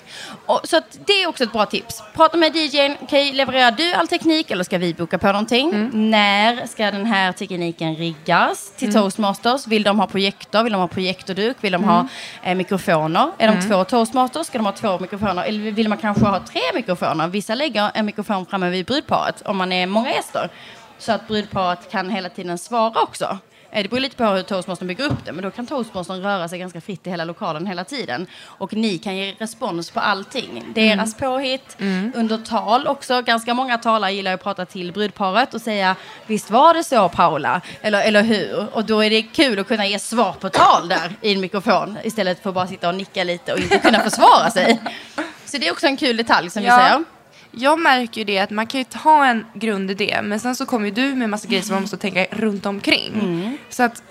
Och, 0.48 0.60
så 0.64 0.80
det 1.06 1.12
är 1.22 1.26
också 1.28 1.44
ett 1.44 1.52
bra 1.52 1.66
tips. 1.66 2.02
Prata 2.14 2.36
med 2.36 2.56
DJn. 2.56 2.96
Okej, 3.02 3.32
levererar 3.32 3.70
du 3.70 3.92
all 3.92 4.08
teknik 4.08 4.50
eller 4.50 4.64
ska 4.64 4.78
vi 4.78 4.94
boka 4.94 5.18
på 5.18 5.26
någonting? 5.26 5.68
Mm. 5.68 6.10
När 6.10 6.66
ska 6.66 6.90
den 6.90 7.06
här 7.06 7.32
tekniken 7.32 7.96
riggas 7.96 8.72
till 8.76 8.92
toastmasters? 8.92 9.66
Vill 9.66 9.82
de 9.82 9.98
ha 10.00 10.06
projektor? 10.06 10.62
Vill 10.62 10.72
de 10.72 10.80
ha 10.80 10.88
projektorduk? 10.88 11.56
Vill 11.60 11.72
de 11.72 11.84
ha 11.84 11.94
Mm. 11.98 12.08
eh, 12.42 12.54
mikrofoner? 12.54 13.30
Är 13.38 13.48
de 13.52 13.68
två 13.68 13.84
toastmasters? 13.84 14.46
Ska 14.46 14.58
de 14.58 14.64
ha 14.64 14.72
två 14.72 14.98
mikrofoner? 14.98 15.42
Eller 15.44 15.70
vill 15.72 15.88
man 15.88 15.98
kanske 15.98 16.24
ha 16.24 16.40
tre 16.40 16.60
mikrofoner? 16.74 17.28
Vissa 17.28 17.54
lägger 17.54 17.90
en 17.94 18.06
mikrofon 18.06 18.46
framme 18.46 18.70
vid 18.70 18.86
brudparet 18.86 19.42
om 19.44 19.56
man 19.56 19.72
är 19.72 19.86
många 19.86 20.10
gäster. 20.12 20.48
Så 20.98 21.12
att 21.12 21.28
brudparet 21.28 21.90
kan 21.90 22.10
hela 22.10 22.28
tiden 22.28 22.58
svara 22.58 23.00
också. 23.02 23.38
Eh, 23.70 23.82
Det 23.82 23.88
beror 23.88 24.00
lite 24.00 24.16
på 24.16 24.24
hur 24.24 24.42
toastmastern 24.42 24.88
bygger 24.88 25.04
upp 25.04 25.24
det, 25.24 25.32
men 25.32 25.44
då 25.44 25.50
kan 25.50 25.66
toastmastern 25.66 26.22
röra 26.22 26.48
sig 26.48 26.58
ganska 26.58 26.80
fritt 26.80 27.06
i 27.06 27.10
hela 27.10 27.24
lokalen 27.24 27.66
hela 27.66 27.84
tiden. 27.84 28.26
Och 28.44 28.74
ni 28.74 28.98
kan 28.98 29.16
ge 29.16 29.34
respons 29.38 29.90
på 29.90 30.00
allting. 30.00 30.64
Deras 30.74 31.14
påhitt, 31.16 31.76
under 32.14 32.38
tal 32.38 32.86
också. 32.86 33.22
Ganska 33.22 33.54
många 33.54 33.78
talare 33.78 34.12
gillar 34.12 34.34
att 34.34 34.42
prata 34.42 34.64
till 34.66 34.92
brudparet 34.92 35.54
och 35.54 35.60
säga 35.60 35.96
Visst 36.26 36.50
var 36.50 36.74
det 36.74 36.84
så 36.84 37.08
Paula? 37.08 37.60
Eller, 37.80 38.02
eller 38.02 38.22
hur? 38.22 38.66
Och 38.76 38.84
då 38.84 39.04
är 39.04 39.10
det 39.10 39.22
kul 39.22 39.58
att 39.58 39.68
kunna 39.68 39.86
ge 39.86 39.98
svar 39.98 40.32
på 40.40 40.48
tal 40.48 40.88
där 40.88 41.12
i 41.20 41.32
en 41.34 41.40
mikrofon 41.40 41.98
istället 42.04 42.42
för 42.42 42.50
att 42.50 42.54
bara 42.54 42.66
sitta 42.66 42.88
och 42.88 42.94
nicka 42.94 43.24
lite 43.24 43.52
och 43.52 43.58
inte 43.58 43.78
kunna 43.78 44.00
försvara 44.00 44.50
sig. 44.50 44.80
Så 45.44 45.58
det 45.58 45.68
är 45.68 45.72
också 45.72 45.86
en 45.86 45.96
kul 45.96 46.16
detalj 46.16 46.50
som 46.50 46.62
vi 46.62 46.68
säger. 46.68 47.04
Jag 47.50 47.80
märker 47.80 48.18
ju 48.20 48.24
det 48.24 48.38
att 48.38 48.50
man 48.50 48.66
kan 48.66 48.80
ju 48.80 48.84
ta 48.84 49.24
en 49.24 49.46
grundidé 49.54 50.22
men 50.22 50.40
sen 50.40 50.56
så 50.56 50.66
kommer 50.66 50.84
ju 50.86 50.90
du 50.90 51.14
med 51.14 51.30
massa 51.30 51.48
grejer 51.48 51.62
som 51.62 51.74
man 51.74 51.82
måste 51.82 51.96
tänka 51.96 52.26
runt 52.30 52.66
omkring. 52.66 53.58
Så 53.70 53.82
att 53.82 54.02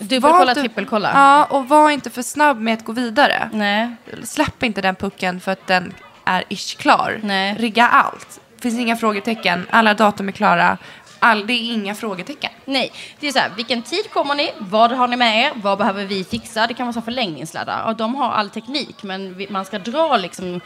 Dubbelkolla, 0.00 0.54
du- 0.54 0.60
trippelkolla. 0.60 1.10
Ja, 1.14 1.44
och 1.44 1.68
var 1.68 1.90
inte 1.90 2.10
för 2.10 2.22
snabb 2.22 2.60
med 2.60 2.74
att 2.74 2.84
gå 2.84 2.92
vidare. 2.92 3.50
Nej. 3.52 3.96
Släpp 4.22 4.62
inte 4.62 4.80
den 4.80 4.94
pucken 4.94 5.40
för 5.40 5.52
att 5.52 5.66
den 5.66 5.94
är 6.24 6.44
ish 6.48 6.76
klar. 6.78 7.20
Nej. 7.22 7.54
Rigga 7.58 7.88
allt. 7.88 8.40
Det 8.56 8.62
finns 8.62 8.78
inga 8.80 8.96
frågetecken. 8.96 9.66
Alla 9.70 9.94
datum 9.94 10.28
är 10.28 10.32
klara. 10.32 10.78
All, 11.18 11.46
det 11.46 11.52
är 11.52 11.72
inga 11.72 11.94
frågetecken. 11.94 12.50
Nej, 12.64 12.92
det 13.20 13.28
är 13.28 13.32
så 13.32 13.38
här, 13.38 13.50
vilken 13.56 13.82
tid 13.82 14.10
kommer 14.12 14.34
ni? 14.34 14.50
Vad 14.58 14.92
har 14.92 15.08
ni 15.08 15.16
med 15.16 15.44
er? 15.46 15.52
Vad 15.54 15.78
behöver 15.78 16.04
vi 16.04 16.24
fixa? 16.24 16.66
Det 16.66 16.74
kan 16.74 16.86
vara 16.86 16.94
så 16.94 17.02
förlängningssladdar. 17.02 17.84
Och 17.86 17.96
de 17.96 18.14
har 18.14 18.30
all 18.32 18.50
teknik, 18.50 19.02
men 19.02 19.46
man 19.50 19.64
ska 19.64 19.78
dra 19.78 20.16
liksom... 20.16 20.60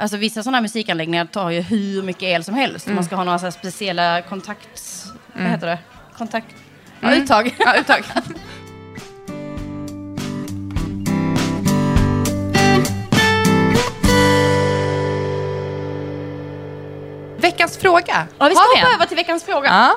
Alltså 0.00 0.16
vissa 0.16 0.42
sådana 0.42 0.56
här 0.56 0.62
musikanläggningar 0.62 1.24
tar 1.24 1.50
ju 1.50 1.60
hur 1.60 2.02
mycket 2.02 2.22
el 2.22 2.44
som 2.44 2.54
helst. 2.54 2.86
Man 2.86 3.04
ska 3.04 3.16
ha 3.16 3.24
några 3.24 3.38
så 3.38 3.50
speciella 3.50 4.22
kontakt... 4.22 5.04
Vad 5.32 5.46
heter 5.46 5.66
det? 5.66 5.78
Kontakt... 6.18 6.46
Ja, 7.00 7.14
uttag. 7.14 7.54
Ja, 7.58 7.76
uttag. 7.80 8.04
Veckans 17.36 17.78
fråga. 17.78 18.26
Ja, 18.38 18.48
vi 18.48 18.54
ska 18.54 18.64
hoppa 18.64 18.94
över 18.94 19.06
till 19.06 19.16
veckans 19.16 19.44
fråga. 19.44 19.68
Ja. 19.68 19.96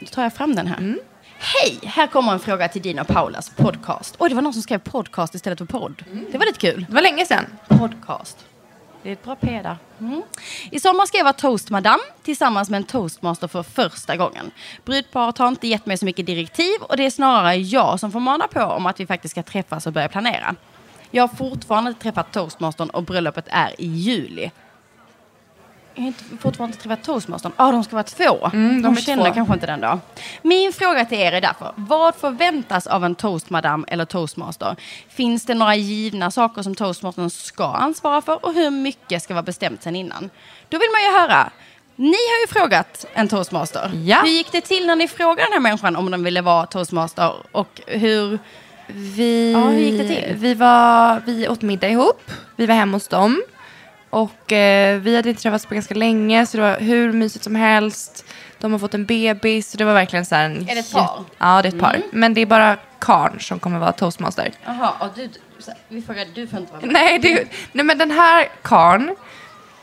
Då 0.00 0.06
tar 0.06 0.22
jag 0.22 0.34
fram 0.34 0.54
den 0.54 0.66
här. 0.66 0.96
Hej! 1.38 1.80
Här 1.82 2.06
kommer 2.06 2.32
en 2.32 2.40
fråga 2.40 2.68
till 2.68 2.82
din 2.82 2.98
och 2.98 3.06
Paulas 3.06 3.50
podcast. 3.50 4.14
Oj, 4.18 4.28
det 4.28 4.34
var 4.34 4.42
någon 4.42 4.52
som 4.52 4.62
skrev 4.62 4.78
podcast 4.78 5.34
istället 5.34 5.58
för 5.58 5.66
podd. 5.66 6.04
Det 6.32 6.38
var 6.38 6.46
lite 6.46 6.58
kul. 6.58 6.86
Det 6.88 6.94
var 6.94 7.02
länge 7.02 7.26
sedan. 7.26 7.46
Podcast. 7.68 8.38
Det 9.02 9.08
är 9.08 9.12
ett 9.12 9.24
bra 9.24 9.36
P 9.36 9.60
där. 9.62 9.76
Mm. 10.00 10.22
I 10.70 10.80
sommar 10.80 11.06
ska 11.06 11.16
jag 11.16 11.24
vara 11.24 11.32
toastmadam 11.32 12.00
tillsammans 12.22 12.70
med 12.70 12.78
en 12.78 12.84
toastmaster 12.84 13.48
för 13.48 13.62
första 13.62 14.16
gången. 14.16 14.50
Brudparet 14.84 15.38
har 15.38 15.48
inte 15.48 15.68
gett 15.68 15.86
mig 15.86 15.98
så 15.98 16.04
mycket 16.04 16.26
direktiv 16.26 16.80
och 16.80 16.96
det 16.96 17.06
är 17.06 17.10
snarare 17.10 17.56
jag 17.56 18.00
som 18.00 18.12
får 18.12 18.20
mana 18.20 18.48
på 18.48 18.62
om 18.62 18.86
att 18.86 19.00
vi 19.00 19.06
faktiskt 19.06 19.32
ska 19.32 19.42
träffas 19.42 19.86
och 19.86 19.92
börja 19.92 20.08
planera. 20.08 20.54
Jag 21.10 21.22
har 21.22 21.36
fortfarande 21.36 21.88
inte 21.88 22.02
träffat 22.02 22.32
toastmastern 22.32 22.90
och 22.90 23.02
bröllopet 23.02 23.44
är 23.48 23.80
i 23.80 23.86
juli. 23.86 24.50
Jag 25.94 26.02
har 26.02 26.06
inte, 26.06 26.24
fortfarande 26.40 26.74
inte 26.74 26.88
träffat 26.88 27.04
toastmastern. 27.04 27.52
Ja, 27.56 27.72
de 27.72 27.84
ska 27.84 27.96
vara 27.96 28.02
två. 28.02 28.50
Mm, 28.52 28.82
de 28.82 28.94
de 28.94 29.00
känner 29.00 29.24
två. 29.24 29.34
kanske 29.34 29.54
inte 29.54 29.66
den 29.66 29.80
då. 29.80 30.00
Min 30.42 30.72
fråga 30.72 31.04
till 31.04 31.18
er 31.18 31.32
är 31.32 31.40
därför, 31.40 31.72
vad 31.76 32.14
förväntas 32.14 32.86
av 32.86 33.04
en 33.04 33.14
toastmadam 33.14 33.84
eller 33.88 34.04
toastmaster? 34.04 34.76
Finns 35.08 35.44
det 35.44 35.54
några 35.54 35.74
givna 35.74 36.30
saker 36.30 36.62
som 36.62 36.74
toastmastern 36.74 37.30
ska 37.30 37.64
ansvara 37.64 38.22
för 38.22 38.44
och 38.44 38.54
hur 38.54 38.70
mycket 38.70 39.22
ska 39.22 39.34
vara 39.34 39.42
bestämt 39.42 39.82
sen 39.82 39.96
innan? 39.96 40.30
Då 40.68 40.78
vill 40.78 40.88
man 40.92 41.02
ju 41.02 41.18
höra. 41.20 41.50
Ni 41.96 42.06
har 42.06 42.40
ju 42.40 42.46
frågat 42.48 43.06
en 43.14 43.28
toastmaster. 43.28 43.90
Ja. 44.04 44.20
Hur 44.22 44.30
gick 44.30 44.52
det 44.52 44.60
till 44.60 44.86
när 44.86 44.96
ni 44.96 45.08
frågade 45.08 45.42
den 45.42 45.52
här 45.52 45.60
människan 45.60 45.96
om 45.96 46.10
den 46.10 46.24
ville 46.24 46.40
vara 46.40 46.66
toastmaster 46.66 47.32
och 47.52 47.80
hur... 47.86 48.38
Vi, 48.86 49.52
Ja, 49.52 49.58
hur 49.58 49.78
gick 49.78 50.00
det 50.00 50.08
till? 50.08 50.36
Vi, 50.36 50.54
var, 50.54 51.22
vi 51.26 51.48
åt 51.48 51.62
middag 51.62 51.88
ihop. 51.88 52.30
Vi 52.56 52.66
var 52.66 52.74
hemma 52.74 52.96
hos 52.96 53.08
dem. 53.08 53.42
Och 54.12 54.52
eh, 54.52 55.00
vi 55.00 55.16
hade 55.16 55.28
inte 55.28 55.42
träffats 55.42 55.66
på 55.66 55.74
ganska 55.74 55.94
länge 55.94 56.46
så 56.46 56.56
det 56.56 56.62
var 56.62 56.80
hur 56.80 57.12
mysigt 57.12 57.44
som 57.44 57.54
helst. 57.54 58.24
De 58.58 58.72
har 58.72 58.78
fått 58.78 58.94
en 58.94 59.06
bebis 59.06 59.70
så 59.70 59.78
det 59.78 59.84
var 59.84 59.94
verkligen 59.94 60.26
så 60.26 60.34
här 60.34 60.44
en... 60.44 60.68
Är 60.68 60.74
det 60.74 60.80
ett 60.80 60.92
par? 60.92 61.16
Mm. 61.16 61.24
Ja, 61.38 61.62
det 61.62 61.68
är 61.68 61.72
ett 61.72 61.80
par. 61.80 62.02
Men 62.12 62.34
det 62.34 62.40
är 62.40 62.46
bara 62.46 62.76
karn 62.98 63.40
som 63.40 63.60
kommer 63.60 63.78
vara 63.78 63.92
toastmaster. 63.92 64.52
Jaha, 64.64 64.92
och 65.00 65.08
du, 65.16 65.30
vi 65.88 66.02
frågade, 66.02 66.30
du 66.34 66.46
får 66.46 66.58
inte 66.58 66.72
vara 66.72 66.82
med. 66.82 66.92
Nej, 66.92 67.18
det, 67.18 67.48
nej, 67.72 67.84
men 67.84 67.98
den 67.98 68.10
här 68.10 68.48
karn 68.62 69.16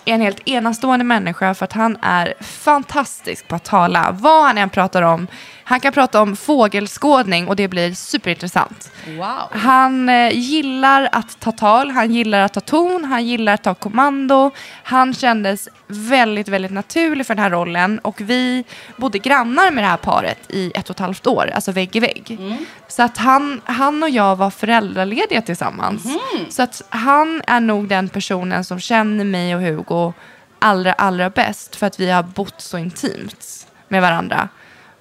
är 0.06 0.14
en 0.14 0.22
helt 0.22 0.48
enastående 0.48 1.06
människa 1.06 1.54
för 1.54 1.66
att 1.66 1.74
han 1.74 1.98
är 2.02 2.34
fantastisk 2.40 3.48
på 3.48 3.56
att 3.56 3.66
tala. 3.66 4.12
Vad 4.12 4.44
han 4.44 4.58
än 4.58 4.70
pratar 4.70 5.02
om. 5.02 5.28
Han 5.70 5.80
kan 5.80 5.94
prata 5.94 6.22
om 6.22 6.36
fågelskådning 6.36 7.48
och 7.48 7.56
det 7.56 7.68
blir 7.68 7.94
superintressant. 7.94 8.92
Wow. 9.08 9.62
Han 9.62 10.10
eh, 10.10 10.30
gillar 10.34 11.10
att 11.12 11.40
ta 11.40 11.52
tal, 11.52 11.92
han 11.92 12.14
gillar 12.14 12.40
att 12.40 12.54
ta 12.54 12.60
ton, 12.60 13.06
han 13.06 13.28
gillar 13.28 13.54
att 13.54 13.64
ta 13.64 13.74
kommando. 13.74 14.52
Han 14.84 15.14
kändes 15.14 15.70
väldigt, 15.88 16.48
väldigt 16.48 16.72
naturlig 16.72 17.28
för 17.28 17.36
den 17.36 17.44
här 17.44 17.50
rollen 17.50 18.00
och 18.00 18.22
vi 18.22 18.64
bodde 18.98 19.18
grannar 19.18 19.72
med 19.72 19.84
det 19.84 19.88
här 19.88 19.98
paret 19.98 20.40
i 20.48 20.72
ett 20.76 20.90
och 20.90 20.96
ett 20.96 21.00
halvt 21.00 21.28
år, 21.28 21.52
alltså 21.56 21.72
vägg 21.72 21.96
i 21.96 22.00
vägg. 22.00 22.40
Så 22.88 23.04
att 23.04 23.18
han, 23.18 23.62
han 23.66 24.04
och 24.04 24.10
jag 24.10 24.36
var 24.36 24.50
föräldralediga 24.50 25.42
tillsammans. 25.42 26.04
Så 26.50 26.64
att 26.64 26.82
han 26.90 27.42
är 27.48 27.60
nog 27.60 27.88
den 27.88 28.10
personen 28.10 28.64
som 28.64 28.80
känner 28.80 29.26
mig 29.26 29.56
och 29.56 29.62
Hugo 29.62 30.14
allra, 30.60 30.94
allra 30.94 31.30
bäst 31.30 31.76
för 31.76 31.88
att 31.88 32.00
vi 32.00 32.12
har 32.12 32.24
bott 32.24 32.62
så 32.62 32.78
intimt 32.78 33.68
med 33.88 34.02
varandra. 34.02 34.50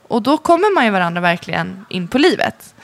Och 0.08 0.22
då 0.22 0.38
kommer 0.38 0.74
man 0.74 0.84
ju 0.84 0.90
varandra 0.90 1.20
verkligen 1.20 1.86
in 1.88 2.08
på 2.08 2.18
livet. 2.18 2.74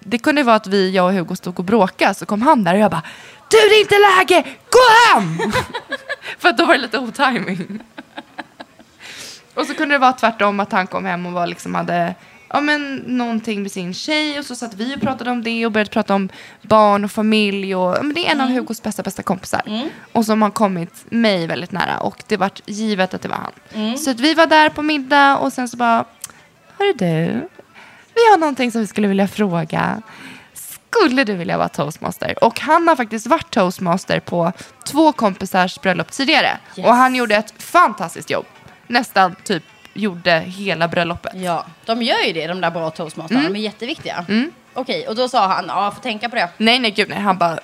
Det 0.00 0.18
kunde 0.18 0.42
vara 0.42 0.56
att 0.56 0.66
vi, 0.66 0.90
jag 0.90 1.06
och 1.06 1.12
Hugo 1.12 1.36
stod 1.36 1.58
och 1.58 1.64
bråkade 1.64 2.14
så 2.14 2.26
kom 2.26 2.42
han 2.42 2.64
där 2.64 2.74
och 2.74 2.80
jag 2.80 2.90
bara 2.90 3.02
Du 3.48 3.56
det 3.56 3.74
är 3.74 3.80
inte 3.80 3.94
läge, 3.94 4.44
gå 4.70 5.14
hem! 5.14 5.38
För 6.38 6.52
då 6.52 6.66
var 6.66 6.74
det 6.74 6.80
lite 6.80 6.98
otiming. 6.98 7.78
och 9.54 9.66
så 9.66 9.74
kunde 9.74 9.94
det 9.94 9.98
vara 9.98 10.12
tvärtom 10.12 10.60
att 10.60 10.72
han 10.72 10.86
kom 10.86 11.04
hem 11.04 11.26
och 11.26 11.32
var 11.32 11.46
liksom 11.46 11.74
hade 11.74 12.14
ja, 12.52 12.60
men, 12.60 12.96
någonting 12.96 13.62
med 13.62 13.72
sin 13.72 13.94
tjej 13.94 14.38
och 14.38 14.44
så 14.44 14.54
satt 14.54 14.74
vi 14.74 14.96
och 14.96 15.00
pratade 15.00 15.30
om 15.30 15.42
det 15.42 15.66
och 15.66 15.72
började 15.72 15.90
prata 15.90 16.14
om 16.14 16.28
barn 16.62 17.04
och 17.04 17.10
familj. 17.12 17.74
Och, 17.74 17.96
ja, 17.96 18.02
men 18.02 18.14
det 18.14 18.26
är 18.26 18.32
en 18.32 18.40
av 18.40 18.48
Hugos 18.48 18.82
bästa, 18.82 19.02
bästa 19.02 19.22
kompisar. 19.22 19.62
Och 20.12 20.26
som 20.26 20.42
har 20.42 20.50
kommit 20.50 21.04
mig 21.08 21.46
väldigt 21.46 21.72
nära 21.72 22.00
och 22.00 22.22
det 22.26 22.36
vart 22.36 22.62
givet 22.66 23.14
att 23.14 23.22
det 23.22 23.28
var 23.28 23.36
han. 23.36 23.98
Så 23.98 24.10
att 24.10 24.20
vi 24.20 24.34
var 24.34 24.46
där 24.46 24.68
på 24.68 24.82
middag 24.82 25.36
och 25.36 25.52
sen 25.52 25.68
så 25.68 25.76
bara, 25.76 26.04
hörru 26.80 26.92
du, 26.92 27.48
vi 28.14 28.30
har 28.30 28.38
någonting 28.38 28.72
som 28.72 28.80
vi 28.80 28.86
skulle 28.86 29.08
vilja 29.08 29.28
fråga. 29.28 30.02
Skulle 30.52 31.24
du 31.24 31.34
vilja 31.34 31.58
vara 31.58 31.68
toastmaster? 31.68 32.44
Och 32.44 32.60
han 32.60 32.88
har 32.88 32.96
faktiskt 32.96 33.26
varit 33.26 33.50
toastmaster 33.50 34.20
på 34.20 34.52
två 34.84 35.12
kompisars 35.12 35.80
bröllop 35.80 36.10
tidigare. 36.10 36.58
Yes. 36.76 36.86
Och 36.86 36.94
han 36.94 37.14
gjorde 37.14 37.36
ett 37.36 37.62
fantastiskt 37.62 38.30
jobb. 38.30 38.46
Nästan 38.86 39.36
typ 39.44 39.62
gjorde 39.94 40.38
hela 40.38 40.88
bröllopet. 40.88 41.32
Ja, 41.34 41.66
de 41.84 42.02
gör 42.02 42.26
ju 42.26 42.32
det, 42.32 42.46
de 42.46 42.60
där 42.60 42.70
bra 42.70 42.90
toastmasterna. 42.90 43.40
Mm. 43.40 43.52
De 43.52 43.58
är 43.58 43.62
jätteviktiga. 43.62 44.24
Okej, 44.74 45.08
och 45.08 45.16
då 45.16 45.28
sa 45.28 45.46
han, 45.46 45.64
ja, 45.68 45.90
får 45.90 46.02
tänka 46.02 46.28
på 46.28 46.36
det. 46.36 46.48
Nej, 46.56 46.78
nej, 46.78 46.90
gud 46.90 47.08
nej. 47.08 47.18
Han 47.18 47.38
bara, 47.38 47.58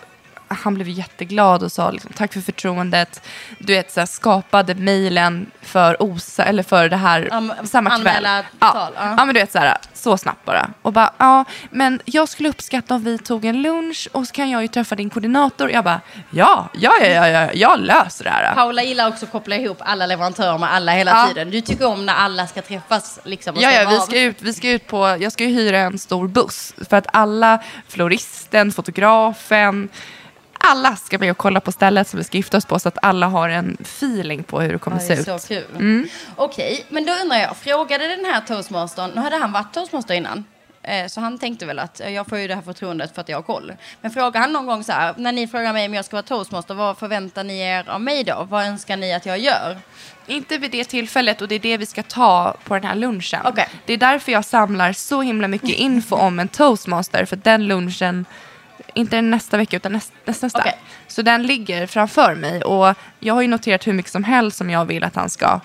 han 0.49 0.74
blev 0.74 0.88
jätteglad 0.88 1.62
och 1.62 1.72
sa 1.72 1.90
liksom, 1.90 2.12
tack 2.16 2.32
för 2.32 2.40
förtroendet. 2.40 3.22
Du 3.59 3.72
vet, 3.72 3.92
så 3.92 4.01
här, 4.01 4.07
skapade 4.07 4.74
mejlen 4.74 5.51
för, 5.62 6.03
osa, 6.03 6.44
eller 6.44 6.62
för 6.62 6.88
det 6.88 6.97
här 6.97 7.28
Am- 7.32 7.53
samma 7.64 7.90
kväll. 7.90 8.07
anmäla 8.07 8.44
ja. 8.61 8.70
tal, 8.72 8.92
ja. 8.97 9.14
ja, 9.18 9.24
men 9.24 9.34
du 9.34 9.40
vet 9.40 9.53
så 9.53 9.59
här, 9.59 9.76
så 9.94 10.16
snabbt 10.16 10.44
bara. 10.44 10.70
Och 10.82 10.92
bara, 10.92 11.11
ja, 11.18 11.44
men 11.70 12.01
jag 12.05 12.28
skulle 12.28 12.49
uppskatta 12.49 12.94
om 12.94 13.05
vi 13.05 13.18
tog 13.18 13.44
en 13.44 13.62
lunch 13.62 14.09
och 14.12 14.26
så 14.26 14.32
kan 14.32 14.51
jag 14.51 14.62
ju 14.62 14.68
träffa 14.68 14.94
din 14.94 15.11
koordinator. 15.11 15.70
Jag 15.70 15.84
bara, 15.84 16.01
ja, 16.30 16.68
ja, 16.74 16.92
ja, 17.01 17.07
ja, 17.09 17.28
ja 17.28 17.51
jag 17.53 17.80
löser 17.80 18.24
det 18.24 18.30
här. 18.30 18.55
Paula 18.55 18.82
gillar 18.82 19.09
också 19.09 19.24
att 19.24 19.32
koppla 19.32 19.57
ihop 19.57 19.78
alla 19.80 20.07
leverantörer 20.07 20.59
med 20.59 20.72
alla 20.72 20.92
hela 20.92 21.11
Ja. 21.11 21.26
tiden. 21.28 21.51
Du 21.51 21.61
tycker 21.61 21.86
om 21.86 22.07
när 22.07 22.14
alla 22.14 22.47
ska 22.47 22.62
träffas 22.62 23.18
liksom, 23.24 23.57
Ja, 23.59 23.70
ja, 23.72 23.88
vi 23.90 23.97
av. 23.97 24.01
ska, 24.01 24.20
ut, 24.20 24.42
vi 24.42 24.53
ska 24.53 24.70
ut 24.70 24.86
på, 24.86 25.16
jag 25.20 25.32
ska 25.32 25.44
ju 25.44 25.51
hyra 25.55 25.78
en 25.78 25.99
stor 25.99 26.28
buss 26.28 26.74
för 26.90 26.97
att 26.97 27.07
alla, 27.12 27.59
floristen, 27.88 28.72
fotografen, 28.72 29.88
alla 30.71 30.97
ska 30.97 31.19
med 31.19 31.31
och 31.31 31.37
kolla 31.37 31.61
på 31.61 31.73
stället 31.73 32.09
som 32.09 32.19
vi 32.19 32.25
ska 32.25 32.37
gifta 32.37 32.57
oss 32.57 32.64
på 32.64 32.79
så 32.79 32.89
att 32.89 32.99
alla 33.03 33.27
har 33.27 33.49
en 33.49 33.77
feeling 33.81 34.43
på 34.43 34.61
hur 34.61 34.73
det 34.73 34.79
kommer 34.79 34.97
Ja, 34.97 35.09
det 35.09 35.25
se 35.25 35.33
ut. 35.33 35.41
så 35.43 35.49
kul. 35.49 35.64
Mm. 35.75 36.09
Okej, 36.37 36.85
men 36.89 37.07
då 37.07 37.12
undrar 37.23 37.39
jag, 37.39 37.57
frågade 37.57 38.09
den 38.09 38.25
här 38.25 38.41
toastmastern, 38.41 39.11
nu 39.14 39.21
hade 39.21 39.37
han 39.37 39.53
varit 39.53 39.75
toastmaster 39.75 40.14
innan, 40.14 40.45
eh, 40.83 41.07
så 41.07 41.21
han 41.21 41.39
tänkte 41.39 41.67
väl 41.67 41.79
att 41.79 42.01
eh, 42.01 42.09
jag 42.11 42.27
får 42.27 42.39
ju 42.39 42.49
det 42.49 42.55
här 42.55 42.62
förtroendet 42.62 43.14
för 43.14 43.21
att 43.21 43.29
jag 43.29 43.37
har 43.37 43.43
koll. 43.43 43.73
Men 44.01 44.11
frågar 44.11 44.41
han 44.41 44.53
någon 44.53 44.67
gång 44.67 44.85
så 44.85 44.93
här, 44.93 45.14
när 45.17 45.33
ni 45.33 45.47
frågar 45.49 45.73
mig 45.73 45.87
om 45.87 45.95
jag 45.95 46.05
ska 46.05 46.17
vara 46.17 46.23
toastmaster, 46.23 46.75
vad 46.75 46.99
förväntar 46.99 47.45
ni 47.45 47.59
er 47.61 47.89
av 47.89 48.01
mig 48.01 48.25
då? 48.25 48.47
Vad 48.51 48.64
önskar 48.67 48.97
ni 48.97 49.14
att 49.14 49.27
jag 49.27 49.39
gör? 49.39 49.77
Inte 50.27 50.59
vid 50.59 50.71
det 50.71 50.85
tillfället 50.85 51.43
och 51.43 51.49
det 51.49 51.55
är 51.55 51.59
det 51.59 51.77
vi 51.77 51.87
ska 51.87 52.03
ta 52.03 52.57
på 52.64 52.75
den 52.75 52.85
här 52.85 52.95
lunchen. 52.95 53.41
Okej. 53.45 53.69
Det 53.87 53.93
är 53.93 53.97
därför 53.99 54.33
jag 54.33 54.45
samlar 54.45 54.93
så 54.93 55.23
himla 55.23 55.49
mycket 55.49 55.71
info 55.71 56.17
om 56.17 56.39
en 56.39 56.49
toastmaster 56.49 57.25
för 57.25 57.37
den 57.37 57.67
lunchen 57.67 58.25
inte 58.97 59.22
nästa 59.22 59.57
vecka 59.57 59.76
utan 59.76 59.92
näst, 59.92 60.12
nästa. 60.24 60.47
nästa. 60.47 60.59
Okej. 60.59 60.78
Så 61.07 61.22
den 61.22 61.42
ligger 61.42 61.86
framför 61.86 62.34
mig 62.34 62.62
och 62.62 62.94
jag 63.20 63.34
har 63.34 63.42
ju 63.42 63.49
noterat 63.49 63.86
hur 63.86 63.92
mycket 63.92 64.12
som 64.12 64.24
helst 64.24 64.57
som 64.57 64.70
jag 64.70 64.84
vill 64.84 65.05
att 65.05 65.14
han 65.14 65.30
ska 65.30 65.61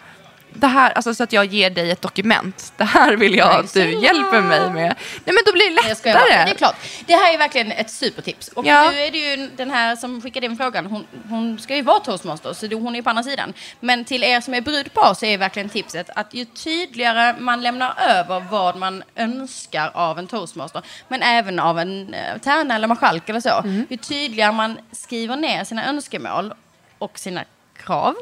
det 0.53 0.67
här, 0.67 0.91
alltså 0.91 1.13
så 1.13 1.23
att 1.23 1.33
jag 1.33 1.45
ger 1.45 1.69
dig 1.69 1.91
ett 1.91 2.01
dokument. 2.01 2.73
Det 2.77 2.83
här 2.83 3.15
vill 3.15 3.35
jag 3.35 3.59
att 3.59 3.73
du 3.73 3.91
hjälper 3.99 4.41
mig 4.41 4.59
med. 4.69 4.95
Nej 5.25 5.35
men 5.35 5.37
då 5.45 5.51
blir 5.53 5.69
det 5.69 5.75
Nej, 5.75 5.95
jag 6.03 6.13
lättare. 6.13 6.45
Det 6.45 6.51
är 6.51 6.55
klart. 6.55 6.75
Det 7.05 7.13
här 7.15 7.33
är 7.33 7.37
verkligen 7.37 7.71
ett 7.71 7.89
supertips. 7.91 8.47
Och 8.47 8.65
Ja. 8.65 8.89
nu 8.91 8.99
är 8.99 9.11
det 9.11 9.17
ju 9.17 9.49
den 9.57 9.71
här 9.71 9.95
som 9.95 10.21
skickade 10.21 10.45
in 10.45 10.57
frågan, 10.57 10.85
hon, 10.85 11.07
hon 11.29 11.59
ska 11.59 11.75
ju 11.75 11.81
vara 11.81 11.99
toastmaster, 11.99 12.53
så 12.53 12.67
hon 12.75 12.93
är 12.95 12.99
ju 12.99 13.03
på 13.03 13.09
andra 13.09 13.23
sidan. 13.23 13.53
Men 13.79 14.05
till 14.05 14.23
er 14.23 14.41
som 14.41 14.53
är 14.53 14.61
brudpar 14.61 15.13
så 15.13 15.25
är 15.25 15.37
verkligen 15.37 15.69
tipset 15.69 16.09
att 16.15 16.33
ju 16.33 16.45
tydligare 16.45 17.35
man 17.39 17.61
lämnar 17.61 17.93
över 18.09 18.39
vad 18.51 18.75
man 18.75 19.03
önskar 19.15 19.91
av 19.93 20.19
en 20.19 20.27
toastmaster, 20.27 20.81
men 21.07 21.21
även 21.21 21.59
av 21.59 21.79
en 21.79 22.13
eh, 22.13 22.37
tärna 22.37 22.75
eller 22.75 22.87
marskalk 22.87 23.29
eller 23.29 23.39
så, 23.39 23.49
Mm. 23.63 23.85
ju 23.89 23.97
tydligare 23.97 24.51
man 24.51 24.77
skriver 24.91 25.35
ner 25.35 25.63
sina 25.63 25.85
önskemål 25.89 26.53
och 26.97 27.19
sina 27.19 27.43
krav, 27.77 28.15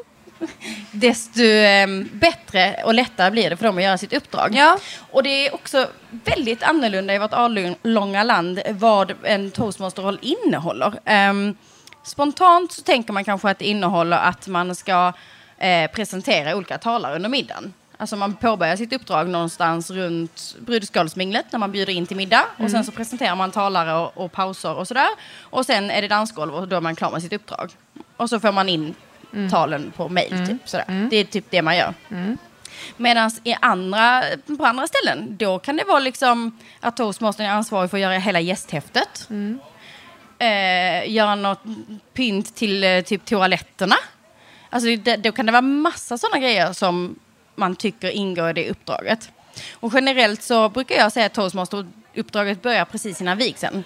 desto 0.92 1.42
eh, 1.42 1.86
bättre 2.12 2.82
och 2.84 2.94
lättare 2.94 3.30
blir 3.30 3.50
det 3.50 3.56
för 3.56 3.66
dem 3.66 3.76
att 3.78 3.84
göra 3.84 3.98
sitt 3.98 4.12
uppdrag. 4.12 4.54
Ja. 4.54 4.78
Och 5.10 5.22
det 5.22 5.46
är 5.46 5.54
också 5.54 5.88
väldigt 6.10 6.62
annorlunda 6.62 7.14
i 7.14 7.18
vårt 7.18 7.32
avlånga 7.32 8.22
land 8.22 8.60
vad 8.70 9.14
en 9.22 9.50
toastmasterroll 9.50 10.18
innehåller. 10.22 10.92
Ehm, 11.04 11.56
spontant 12.02 12.72
så 12.72 12.82
tänker 12.82 13.12
man 13.12 13.24
kanske 13.24 13.50
att 13.50 13.58
det 13.58 13.68
innehåller 13.68 14.16
att 14.16 14.46
man 14.46 14.74
ska 14.74 15.12
eh, 15.58 15.90
presentera 15.90 16.56
olika 16.56 16.78
talare 16.78 17.16
under 17.16 17.28
middagen. 17.28 17.72
Alltså 17.96 18.16
man 18.16 18.34
påbörjar 18.34 18.76
sitt 18.76 18.92
uppdrag 18.92 19.28
någonstans 19.28 19.90
runt 19.90 20.56
brudskålsminglet 20.60 21.46
när 21.52 21.58
man 21.58 21.72
bjuder 21.72 21.92
in 21.92 22.06
till 22.06 22.16
middag. 22.16 22.44
Och 22.56 22.70
sen 22.70 22.84
så 22.84 22.92
presenterar 22.92 23.36
man 23.36 23.50
talare 23.50 23.94
och, 23.94 24.24
och 24.24 24.32
pauser 24.32 24.74
och 24.74 24.88
sådär. 24.88 25.08
Och 25.40 25.66
sen 25.66 25.90
är 25.90 26.02
det 26.02 26.08
dansgolv 26.08 26.54
och 26.54 26.68
då 26.68 26.76
är 26.76 26.80
man 26.80 26.96
klar 26.96 27.10
med 27.10 27.22
sitt 27.22 27.32
uppdrag. 27.32 27.70
Och 28.16 28.28
så 28.30 28.40
får 28.40 28.52
man 28.52 28.68
in 28.68 28.94
talen 29.50 29.92
på 29.96 30.08
mail. 30.08 30.46
Typ, 30.46 30.68
sådär. 30.68 31.08
Det 31.10 31.16
är 31.16 31.24
typ 31.24 31.44
det 31.50 31.62
man 31.62 31.76
gör. 31.76 31.94
Medan 32.96 33.30
i 33.44 33.54
andra, 33.60 34.22
på 34.58 34.64
andra 34.64 34.86
ställen, 34.86 35.36
då 35.36 35.58
kan 35.58 35.76
det 35.76 35.84
vara 35.84 35.98
liksom 35.98 36.58
att 36.80 36.96
toastmastern 36.96 37.46
är 37.46 37.50
ansvarig 37.50 37.90
för 37.90 37.96
att 37.96 38.00
göra 38.02 38.18
hela 38.18 38.40
gästhäftet. 38.40 39.28
Eh, 40.38 41.10
göra 41.10 41.34
något 41.34 41.62
pynt 42.14 42.54
till 42.54 42.84
eh, 42.84 43.00
typ 43.00 43.24
toaletterna. 43.24 43.96
Alltså 44.70 44.96
det, 44.96 45.16
då 45.16 45.32
kan 45.32 45.46
det 45.46 45.52
vara 45.52 45.62
massa 45.62 46.18
sådana 46.18 46.38
grejer 46.38 46.72
som 46.72 47.18
man 47.54 47.76
tycker 47.76 48.10
ingår 48.10 48.50
i 48.50 48.52
det 48.52 48.70
uppdraget. 48.70 49.30
Och 49.72 49.90
generellt 49.94 50.42
så 50.42 50.68
brukar 50.68 50.94
jag 50.94 51.12
säga 51.12 51.26
att 51.26 51.32
toastmaster-uppdraget 51.36 52.62
börjar 52.62 52.84
precis 52.84 53.20
innan 53.20 53.38
vigseln. 53.38 53.84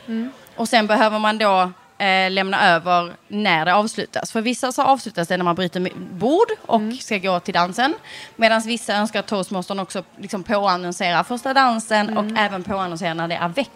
Och 0.56 0.68
sen 0.68 0.86
behöver 0.86 1.18
man 1.18 1.38
då 1.38 1.72
eh, 1.98 2.30
lämna 2.30 2.68
över 2.68 3.12
när 3.28 3.64
det 3.64 3.74
avslutas. 3.74 4.32
För 4.32 4.40
vissa 4.40 4.72
så 4.72 4.82
avslutas 4.82 5.28
det 5.28 5.36
när 5.36 5.44
man 5.44 5.54
bryter 5.54 5.88
bord 6.12 6.48
och 6.66 6.80
ska 7.00 7.18
gå 7.18 7.40
till 7.40 7.54
dansen. 7.54 7.94
Medan 8.36 8.60
vissa 8.60 8.94
önskar 8.94 9.20
att 9.20 9.26
toastmastern 9.26 9.78
också 9.78 10.02
liksom 10.18 10.42
påannonserar 10.42 11.22
första 11.22 11.54
dansen 11.54 12.18
och 12.18 12.38
även 12.38 12.62
påannonserar 12.62 13.14
när 13.14 13.28
det 13.28 13.34
är 13.34 13.48
väck 13.48 13.70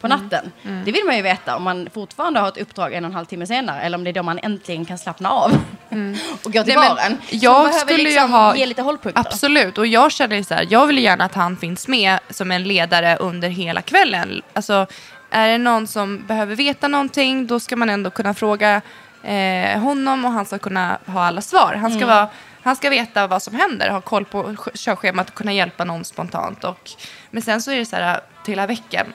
på 0.00 0.08
natten. 0.08 0.52
Det 0.84 0.92
vill 0.92 1.04
man 1.06 1.16
ju 1.16 1.22
veta 1.22 1.56
om 1.56 1.62
man 1.62 1.88
fortfarande 1.94 2.40
har 2.40 2.48
ett 2.48 2.58
uppdrag 2.58 2.92
en 2.92 3.04
och 3.04 3.08
en 3.08 3.14
halv 3.14 3.24
timme 3.26 3.46
senare 3.46 3.80
eller 3.80 3.98
om 3.98 4.04
det 4.04 4.10
är 4.10 4.12
då 4.12 4.22
man 4.22 4.38
äntligen 4.42 4.84
kan 4.84 4.98
slappna 4.98 5.30
av 5.30 5.50
och 6.44 6.52
gå 6.52 6.64
till 6.64 6.74
Nej, 6.74 6.88
baren. 6.88 7.18
Jag 7.30 7.74
skulle 7.74 7.98
ju 7.98 8.04
liksom 8.04 8.32
ha- 8.32 8.56
ge 8.56 8.66
lite 8.66 8.82
hållpunkter. 8.82 9.20
Absolut, 9.20 9.78
och 9.78 9.86
jag 9.86 10.12
känner 10.12 10.36
ju 10.36 10.44
så 10.44 10.54
här, 10.54 10.66
jag 10.70 10.86
vill 10.86 10.98
gärna 10.98 11.24
att 11.24 11.34
han 11.34 11.56
finns 11.56 11.88
med 11.88 12.18
som 12.30 12.50
en 12.50 12.62
ledare 12.62 13.16
under 13.16 13.48
hela 13.48 13.82
kvällen. 13.82 14.42
Alltså, 14.52 14.86
är 15.30 15.48
det 15.48 15.58
någon 15.58 15.86
som 15.86 16.26
behöver 16.26 16.54
veta 16.56 16.88
någonting, 16.88 17.46
då 17.46 17.60
ska 17.60 17.76
man 17.76 17.90
ändå 17.90 18.10
kunna 18.10 18.34
fråga 18.34 18.80
eh, 19.22 19.80
honom 19.80 20.24
och 20.24 20.32
han 20.32 20.44
ska 20.46 20.58
kunna 20.58 20.98
ha 21.06 21.24
alla 21.26 21.40
svar. 21.40 21.74
Han 21.80 21.92
ska, 21.92 22.06
vara, 22.06 22.28
han 22.62 22.76
ska 22.76 22.90
veta 22.90 23.26
vad 23.26 23.42
som 23.42 23.54
händer, 23.54 23.90
ha 23.90 24.00
koll 24.00 24.24
på 24.24 24.54
körschemat 24.74 25.28
och 25.28 25.34
kunna 25.34 25.52
hjälpa 25.52 25.84
någon 25.84 26.04
spontant. 26.04 26.64
Och, 26.64 26.90
men 27.30 27.42
sen 27.42 27.62
så 27.62 27.70
är 27.70 27.76
det 27.76 27.86
så 27.86 27.96
här, 27.96 28.20
till 28.44 28.52
hela 28.52 28.66
veckan, 28.66 29.06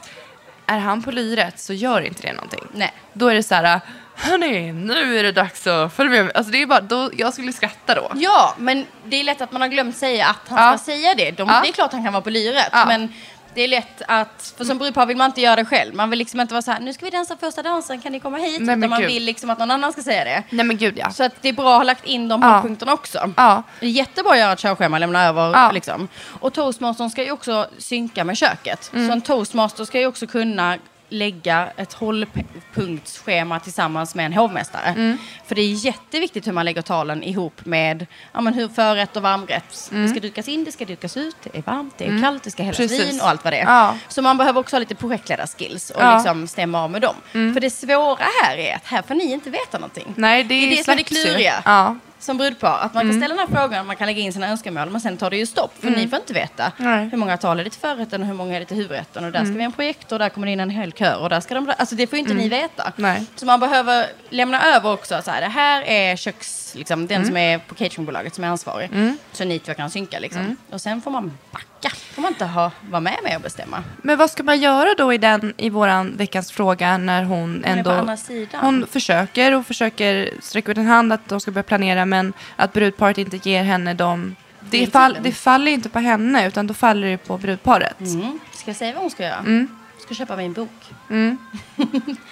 är 0.65 0.79
han 0.79 1.03
på 1.03 1.11
lyret 1.11 1.59
så 1.59 1.73
gör 1.73 2.01
inte 2.01 2.21
det 2.27 2.33
någonting. 2.33 2.63
Nej. 2.73 2.93
Då 3.13 3.27
är 3.27 3.35
det 3.35 3.43
så 3.43 3.55
här, 3.55 3.79
hörni, 4.15 4.71
nu 4.71 5.19
är 5.19 5.23
det 5.23 5.31
dags 5.31 5.67
att 5.67 5.93
följa 5.93 6.23
med. 6.23 6.31
Alltså 6.35 6.51
det 6.51 6.61
är 6.61 6.65
bara, 6.65 6.81
då, 6.81 7.09
jag 7.13 7.33
skulle 7.33 7.53
skratta 7.53 7.95
då. 7.95 8.11
Ja, 8.15 8.53
men 8.57 8.85
det 9.05 9.19
är 9.19 9.23
lätt 9.23 9.41
att 9.41 9.51
man 9.51 9.61
har 9.61 9.67
glömt 9.67 9.97
säga 9.97 10.27
att 10.27 10.49
han 10.49 10.65
Ja. 10.71 10.77
ska 10.77 10.85
säga 10.85 11.15
det. 11.15 11.31
De, 11.31 11.49
Ja. 11.49 11.59
Det 11.63 11.69
är 11.69 11.73
klart 11.73 11.91
han 11.91 12.03
kan 12.03 12.13
vara 12.13 12.23
på 12.23 12.29
lyret, 12.29 12.69
Ja. 12.71 12.85
men 12.85 13.13
det 13.55 13.61
är 13.61 13.67
lätt 13.67 14.01
att, 14.07 14.53
för 14.57 14.65
som 14.65 14.77
brudpar 14.77 15.05
vill 15.05 15.17
man 15.17 15.25
inte 15.25 15.41
göra 15.41 15.55
det 15.55 15.65
själv. 15.65 15.95
Man 15.95 16.09
vill 16.09 16.19
liksom 16.19 16.39
inte 16.39 16.53
vara 16.53 16.61
så 16.61 16.71
här, 16.71 16.79
nu 16.79 16.93
ska 16.93 17.05
vi 17.05 17.11
dansa 17.11 17.37
första 17.39 17.63
dansen, 17.63 18.01
kan 18.01 18.11
ni 18.11 18.19
komma 18.19 18.37
hit? 18.37 18.61
Nej, 18.61 18.77
Utan 18.77 18.89
man 18.89 18.99
gud. 18.99 19.07
vill 19.09 19.23
liksom 19.23 19.49
att 19.49 19.59
någon 19.59 19.71
annan 19.71 19.91
ska 19.93 20.01
säga 20.01 20.23
det. 20.23 20.43
Nej 20.49 20.65
men 20.65 20.77
gud 20.77 20.93
ja. 20.97 21.09
Så 21.11 21.23
att 21.23 21.33
det 21.41 21.49
är 21.49 21.53
bra 21.53 21.71
att 21.73 21.79
ha 21.79 21.83
lagt 21.83 22.05
in 22.05 22.27
de 22.27 22.41
Ja. 22.41 22.47
hållpunkterna 22.47 22.93
också. 22.93 23.33
Ja. 23.37 23.63
Det 23.79 23.85
är 23.85 23.89
jättebra 23.89 24.31
att 24.31 24.39
göra 24.39 24.53
ett 24.53 24.59
körschema, 24.59 24.99
lämna 24.99 25.23
över 25.23 25.51
Ja. 25.51 25.71
liksom. 25.71 26.07
Och 26.39 26.53
toastmastern 26.53 27.09
ska 27.09 27.23
ju 27.23 27.31
också 27.31 27.67
synka 27.77 28.23
med 28.23 28.37
köket. 28.37 28.91
Mm. 28.93 29.07
Så 29.07 29.13
en 29.13 29.21
toastmaster 29.21 29.85
ska 29.85 29.99
ju 29.99 30.07
också 30.07 30.27
kunna 30.27 30.77
lägga 31.13 31.69
ett 31.77 31.93
hållpunktsschema 31.93 33.59
tillsammans 33.59 34.15
med 34.15 34.25
en 34.25 34.33
hovmästare. 34.33 34.85
Mm. 34.87 35.17
För 35.45 35.55
det 35.55 35.61
är 35.61 35.71
jätteviktigt 35.85 36.47
hur 36.47 36.51
man 36.51 36.65
lägger 36.65 36.81
talen 36.81 37.23
ihop 37.23 37.65
med 37.65 38.05
ja, 38.33 38.41
men 38.41 38.53
hur 38.53 38.67
förrätt 38.67 39.15
och 39.17 39.23
varmrätt. 39.23 39.89
Det 39.91 40.07
ska 40.07 40.19
dukas 40.19 40.47
in, 40.47 40.63
det 40.63 40.71
ska 40.71 40.85
dukas 40.85 41.17
ut, 41.17 41.35
det 41.43 41.57
är 41.57 41.61
varmt, 41.61 41.93
det 41.97 42.05
är 42.05 42.21
kallt, 42.21 42.43
det 42.43 42.51
ska 42.51 42.63
hällas 42.63 42.79
Mm. 42.79 42.89
Precis. 42.89 43.13
vin 43.13 43.21
och 43.21 43.29
allt 43.29 43.43
vad 43.43 43.53
det 43.53 43.57
är. 43.57 43.65
Ja. 43.65 43.97
Så 44.07 44.21
man 44.21 44.37
behöver 44.37 44.59
också 44.59 44.75
ha 44.75 44.79
lite 44.79 44.95
projektledarskills 44.95 45.89
och 45.89 46.01
Ja. 46.01 46.05
Mm. 46.05 46.17
liksom 46.17 46.47
stämma 46.47 46.83
av 46.83 46.91
med 46.91 47.01
dem. 47.01 47.15
För 47.31 47.59
det 47.59 47.69
svåra 47.69 48.23
här 48.43 48.57
är 48.57 48.75
att 48.75 48.85
här 48.87 49.01
får 49.01 49.15
ni 49.15 49.31
inte 49.31 49.49
veta 49.49 49.77
någonting. 49.77 50.13
Nej, 50.15 50.43
det 50.43 50.49
Det 50.49 50.55
är 50.55 50.67
är 50.71 50.77
det 50.77 50.83
som 50.83 50.91
är 50.93 50.97
det 50.97 51.03
kluriga. 51.03 51.61
Ja. 51.65 51.95
Som 52.23 52.37
brudpar, 52.37 52.79
att 52.79 52.93
man 52.93 53.01
Mm. 53.03 53.13
kan 53.13 53.21
ställa 53.21 53.41
den 53.41 53.47
här 53.53 53.61
frågan, 53.61 53.87
man 53.87 53.95
kan 53.95 54.07
lägga 54.07 54.21
in 54.21 54.33
sina 54.33 54.47
önskemål, 54.47 54.89
men 54.89 55.01
sen 55.01 55.17
tar 55.17 55.29
det 55.29 55.37
ju 55.37 55.45
stopp. 55.45 55.73
För 55.79 55.89
ni 55.89 56.07
får 56.07 56.19
inte 56.19 56.33
veta 56.33 56.71
Nej. 56.77 57.09
hur 57.09 57.17
många 57.17 57.37
tal 57.37 57.59
är 57.59 57.63
det 57.63 57.69
till 57.69 57.79
förrätten 57.79 58.21
och 58.21 58.27
hur 58.27 58.33
många 58.33 58.55
är 58.55 58.59
det 58.59 58.65
till 58.65 58.77
huvudrätten. 58.77 59.25
Och 59.25 59.31
där 59.31 59.39
ska 59.45 59.53
vi 59.53 59.59
ha 59.59 59.65
en 59.65 59.71
projektor, 59.71 60.19
där 60.19 60.29
kommer 60.29 60.47
det 60.47 60.53
in 60.53 60.59
en 60.59 60.69
hel 60.69 60.91
kör. 60.91 61.19
Och 61.19 61.29
där 61.29 61.39
ska 61.39 61.53
de, 61.55 61.73
alltså 61.77 61.95
det 61.95 62.07
får 62.07 62.17
ju 62.17 62.19
inte 62.19 62.33
ni 62.33 62.49
veta. 62.49 62.91
Nej. 62.95 63.23
Så 63.35 63.45
man 63.45 63.59
behöver 63.59 64.05
lämna 64.29 64.75
över 64.75 64.91
också, 64.93 65.21
så 65.21 65.31
här, 65.31 65.41
det 65.41 65.47
här 65.47 65.81
är 65.81 66.15
köks, 66.15 66.75
liksom, 66.75 67.07
den 67.07 67.25
som 67.25 67.37
är 67.37 67.57
på 67.57 67.75
cateringbolaget 67.75 68.35
som 68.35 68.43
är 68.43 68.47
ansvarig. 68.47 68.89
Så 69.31 69.45
ni 69.45 69.59
två 69.59 69.73
kan 69.73 69.89
synka 69.89 70.19
liksom. 70.19 70.55
Och 70.71 70.81
sen 70.81 71.01
får 71.01 71.11
man 71.11 71.37
backa 71.51 71.65
backa. 71.83 71.95
får 71.95 72.21
man 72.21 72.31
inte 72.31 72.45
ha, 72.45 72.71
vara 72.89 73.01
med 73.01 73.17
med 73.23 73.35
och 73.35 73.41
bestämma. 73.41 73.83
Men 74.01 74.17
vad 74.17 74.29
ska 74.29 74.43
man 74.43 74.59
göra 74.59 74.95
då 74.97 75.13
i, 75.13 75.17
den, 75.17 75.53
i 75.57 75.69
våran 75.69 76.17
veckans 76.17 76.51
fråga 76.51 76.97
när 76.97 77.23
hon 77.23 77.33
Hon 77.43 77.65
är 77.65 77.77
ändå... 77.77 77.89
på 77.89 77.95
andra 77.95 78.17
sidan. 78.17 78.61
Hon 78.61 78.87
försöker 78.87 79.55
och 79.55 79.65
försöker 79.65 80.29
sträcka 80.41 80.71
ut 80.71 80.77
en 80.77 80.87
hand 80.87 81.13
att 81.13 81.29
de 81.29 81.39
ska 81.39 81.51
börja 81.51 81.63
planera 81.63 82.05
men 82.05 82.33
att 82.55 82.73
brudparet 82.73 83.17
inte 83.17 83.49
ger 83.49 83.63
henne 83.63 83.93
de... 83.93 84.35
Det, 84.59 84.87
fall, 84.87 85.17
det 85.21 85.31
faller 85.31 85.71
inte 85.71 85.89
på 85.89 85.99
henne 85.99 86.47
utan 86.47 86.67
då 86.67 86.73
faller 86.73 87.07
det 87.07 87.17
på 87.17 87.37
brudparet. 87.37 87.99
Mm. 87.99 88.39
Ska 88.51 88.69
jag 88.69 88.77
säga 88.77 88.93
vad 88.93 89.01
hon 89.01 89.11
ska 89.11 89.23
göra? 89.23 89.37
Mm. 89.37 89.67
Ska 89.99 90.15
köpa 90.15 90.35
min 90.35 90.53
bok. 90.53 90.69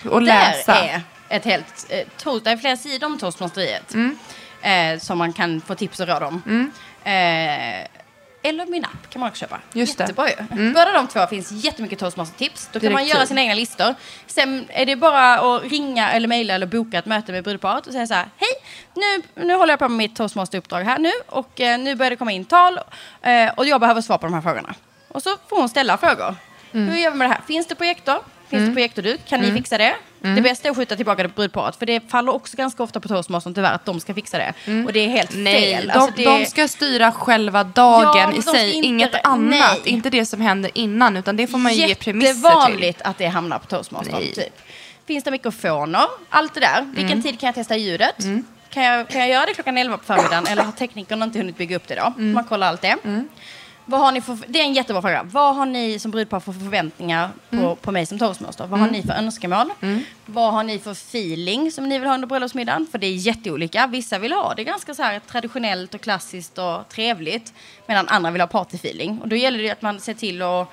Och 0.09 0.21
läsa. 0.21 0.73
Där 0.73 1.03
är 1.29 1.37
ett 1.37 1.45
helt... 1.45 1.85
Eh, 1.89 1.99
toast, 2.17 2.43
det 2.43 2.51
är 2.51 2.57
flera 2.57 2.77
sidor 2.77 3.07
om 3.07 3.17
toastmasteriet. 3.17 3.93
Mm. 3.93 4.17
Eh, 4.61 4.99
som 4.99 5.17
man 5.17 5.33
kan 5.33 5.61
få 5.61 5.75
tips 5.75 5.99
och 5.99 6.07
råd 6.07 6.23
om. 6.23 6.71
Eh, 7.03 7.87
eller 8.43 8.65
min 8.65 8.85
app 8.85 9.09
kan 9.09 9.19
man 9.19 9.29
också 9.29 9.39
köpa. 9.39 9.59
Just 9.73 9.97
det. 9.97 10.03
Jättebra 10.03 10.29
ju. 10.29 10.71
Båda 10.73 10.91
de 10.91 11.07
två 11.07 11.27
finns 11.27 11.51
jättemycket 11.51 11.99
toastmaster-tips. 11.99 12.69
Då 12.71 12.79
kan 12.79 12.91
man 12.91 12.99
Direktiv. 12.99 13.15
göra 13.15 13.27
sina 13.27 13.41
egna 13.41 13.53
listor. 13.53 13.95
Sen 14.27 14.65
är 14.69 14.85
det 14.85 14.95
bara 14.95 15.55
att 15.55 15.63
ringa 15.63 16.11
eller 16.11 16.27
mejla 16.27 16.53
eller 16.53 16.65
boka 16.65 16.99
ett 16.99 17.05
möte 17.05 17.31
med 17.31 17.43
brudparet 17.43 17.87
och 17.87 17.93
säga 17.93 18.07
så 18.07 18.13
här. 18.13 18.29
Hej, 18.37 18.49
nu, 18.93 19.43
nu 19.45 19.53
håller 19.53 19.73
jag 19.73 19.79
på 19.79 19.87
med 19.87 19.97
mitt 19.97 20.15
toastmaster-uppdrag 20.15 20.83
här 20.83 20.99
nu 20.99 21.11
och 21.27 21.61
eh, 21.61 21.79
nu 21.79 21.95
börjar 21.95 22.09
det 22.09 22.15
komma 22.15 22.31
in 22.31 22.45
tal 22.45 22.79
eh, 23.21 23.49
och 23.57 23.65
jag 23.65 23.79
behöver 23.81 24.01
svar 24.01 24.17
på 24.17 24.25
de 24.25 24.33
här 24.33 24.41
frågorna. 24.41 24.75
Och 25.07 25.23
så 25.23 25.29
får 25.49 25.57
hon 25.57 25.69
ställa 25.69 25.97
frågor. 25.97 26.35
Hur 26.71 26.97
gör 26.97 27.11
vi 27.11 27.17
med 27.17 27.29
det 27.29 27.33
här? 27.33 27.41
Finns 27.47 27.67
det 27.67 27.75
projektor? 27.75 28.17
Finns 28.51 28.67
det 28.69 28.73
projektorduk? 28.73 29.19
Kan 29.27 29.41
ni 29.41 29.51
fixa 29.51 29.77
det? 29.77 29.93
Det 30.19 30.41
bästa 30.41 30.67
är 30.67 30.71
att 30.71 30.77
skjuta 30.77 30.95
tillbaka 30.95 31.23
det 31.23 31.29
på 31.29 31.35
brudparet 31.35 31.75
för 31.75 31.85
det 31.85 32.09
faller 32.11 32.33
också 32.33 32.57
ganska 32.57 32.83
ofta 32.83 32.99
på 32.99 33.07
toastmastern 33.07 33.53
tyvärr 33.53 33.73
att 33.73 33.85
de 33.85 33.99
ska 33.99 34.13
fixa 34.13 34.37
det. 34.37 34.53
Och 34.85 34.93
det 34.93 34.99
är 34.99 35.07
helt 35.07 35.31
Nej, 35.35 35.75
fel. 35.75 35.87
de, 35.87 35.93
Alltså, 35.93 36.13
det- 36.17 36.23
de 36.25 36.45
ska 36.45 36.67
styra 36.67 37.11
själva 37.11 37.63
dagen 37.63 38.13
Ja, 38.15 38.33
i 38.37 38.41
sig, 38.41 38.71
inte- 38.73 38.87
inget 38.87 39.13
nej. 39.13 39.21
annat. 39.25 39.85
Inte 39.87 40.09
det 40.09 40.25
som 40.25 40.41
händer 40.41 40.71
innan, 40.73 41.17
utan 41.17 41.35
det 41.35 41.47
får 41.47 41.57
man 41.57 41.73
ju 41.73 41.87
ge 41.87 41.95
premisser 41.95 42.33
till. 42.33 42.43
Jättevanligt 42.43 43.01
att 43.01 43.17
det 43.17 43.27
hamnar 43.27 43.59
på 43.59 43.65
toastmastern. 43.65 44.15
Nej. 44.19 44.33
Typ. 44.33 44.61
Finns 45.07 45.23
det 45.23 45.31
mikrofoner? 45.31 46.05
Allt 46.29 46.53
det 46.53 46.59
där. 46.59 46.81
Vilken 46.81 47.05
Mm. 47.11 47.21
tid 47.23 47.39
kan 47.39 47.47
jag 47.47 47.55
testa 47.55 47.77
ljudet? 47.77 48.15
Kan, 48.69 48.83
jag, 48.83 49.09
kan 49.09 49.21
jag 49.21 49.29
göra 49.29 49.45
det 49.45 49.53
klockan 49.53 49.77
11 49.77 49.97
på 49.97 50.03
förmiddagen 50.03 50.47
eller 50.47 50.63
har 50.63 50.71
teknikern 50.71 51.23
inte 51.23 51.37
hunnit 51.39 51.57
bygga 51.57 51.75
upp 51.75 51.87
det 51.87 51.95
då? 51.95 52.13
Mm. 52.17 52.31
Man 52.33 52.43
kollar 52.43 52.67
allt 52.67 52.81
det. 52.81 52.95
Vad 53.91 53.99
har 53.99 54.11
ni 54.11 54.21
för, 54.21 54.37
det 54.47 54.59
är 54.59 54.63
en 54.63 54.73
jättebra 54.73 55.01
fråga. 55.01 55.23
Vad 55.23 55.55
har 55.55 55.65
ni 55.65 55.99
som 55.99 56.11
brudpar 56.11 56.39
för 56.39 56.51
förväntningar 56.53 57.29
på, 57.49 57.55
Mm. 57.55 57.75
på 57.75 57.91
mig 57.91 58.05
som 58.05 58.19
toastmaster? 58.19 58.67
Vad 58.67 58.79
har 58.79 58.87
ni 58.87 59.03
för 59.03 59.13
önskemål? 59.13 59.73
Vad 60.25 60.53
har 60.53 60.63
ni 60.63 60.79
för 60.79 60.91
feeling 60.91 61.71
som 61.71 61.89
ni 61.89 61.99
vill 61.99 62.07
ha 62.07 62.15
under 62.15 62.27
bröllopsmiddagen? 62.27 62.87
För 62.91 62.97
det 62.97 63.07
är 63.07 63.13
jätteolika. 63.15 63.87
Vissa 63.87 64.19
vill 64.19 64.31
ha 64.31 64.53
det 64.53 64.63
ganska 64.63 64.93
så 64.95 65.03
här 65.03 65.19
traditionellt 65.19 65.93
och 65.93 66.01
klassiskt 66.01 66.57
och 66.57 66.89
trevligt. 66.89 67.53
Medan 67.87 68.07
andra 68.07 68.31
vill 68.31 68.41
ha 68.41 68.47
partyfeeling. 68.47 69.19
Och 69.21 69.27
då 69.27 69.35
gäller 69.35 69.63
det 69.63 69.69
att 69.71 69.81
man 69.81 69.99
ser 69.99 70.13
till 70.13 70.41
att 70.41 70.67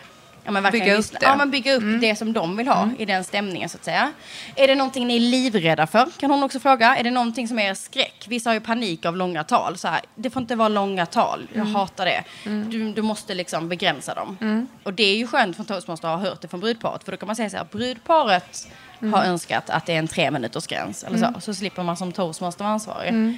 Ja, 0.54 0.60
men 0.60 0.72
Bygga 0.72 0.94
upp 0.96 1.10
det. 1.10 1.16
Mm. 1.26 1.30
Ja, 1.30 1.36
men 1.36 1.50
bygga 1.50 1.74
upp 1.74 2.00
det 2.00 2.16
som 2.16 2.32
de 2.32 2.56
vill 2.56 2.68
ha 2.68 2.88
i 2.98 3.04
den 3.04 3.24
stämningen 3.24 3.68
så 3.68 3.76
att 3.76 3.84
säga. 3.84 4.12
Är 4.56 4.68
det 4.68 4.74
någonting 4.74 5.06
ni 5.06 5.16
är 5.16 5.20
livrädda 5.20 5.86
för? 5.86 6.06
Kan 6.18 6.30
hon 6.30 6.42
också 6.42 6.60
fråga. 6.60 6.96
Är 6.96 7.04
det 7.04 7.10
någonting 7.10 7.48
som 7.48 7.58
är 7.58 7.74
skräck? 7.74 8.24
Vissa 8.28 8.50
har 8.50 8.54
ju 8.54 8.60
panik 8.60 9.04
av 9.06 9.16
långa 9.16 9.44
tal. 9.44 9.78
Så 9.78 9.88
här, 9.88 10.00
det 10.14 10.30
får 10.30 10.42
inte 10.42 10.54
vara 10.56 10.68
långa 10.68 11.06
tal. 11.06 11.48
Jag 11.52 11.60
Mm. 11.60 11.74
hatar 11.74 12.04
det. 12.06 12.24
Du, 12.70 12.92
du 12.92 13.02
måste 13.02 13.34
liksom 13.34 13.68
begränsa 13.68 14.14
dem. 14.14 14.66
Och 14.82 14.94
det 14.94 15.02
är 15.02 15.16
ju 15.16 15.26
skönt 15.26 15.56
från 15.56 15.66
toastmaster 15.66 16.08
att 16.08 16.20
ha 16.20 16.28
hört 16.30 16.40
det 16.40 16.48
från 16.48 16.60
brudparet. 16.60 17.04
För 17.04 17.12
då 17.12 17.18
kan 17.18 17.26
man 17.26 17.36
säga 17.36 17.50
så 17.50 17.56
här, 17.56 17.66
brudparet 17.72 18.68
Mm. 19.02 19.12
har 19.14 19.24
önskat 19.24 19.70
att 19.70 19.86
det 19.86 19.92
är 19.94 19.98
en 19.98 20.08
tre 20.08 20.30
minuters 20.30 20.66
gräns. 20.66 21.04
Eller 21.04 21.18
så. 21.18 21.40
så 21.40 21.54
slipper 21.54 21.82
man 21.82 21.96
som 21.96 22.12
toastmaster 22.12 22.64
vara 22.64 22.74
ansvarig. 22.74 23.36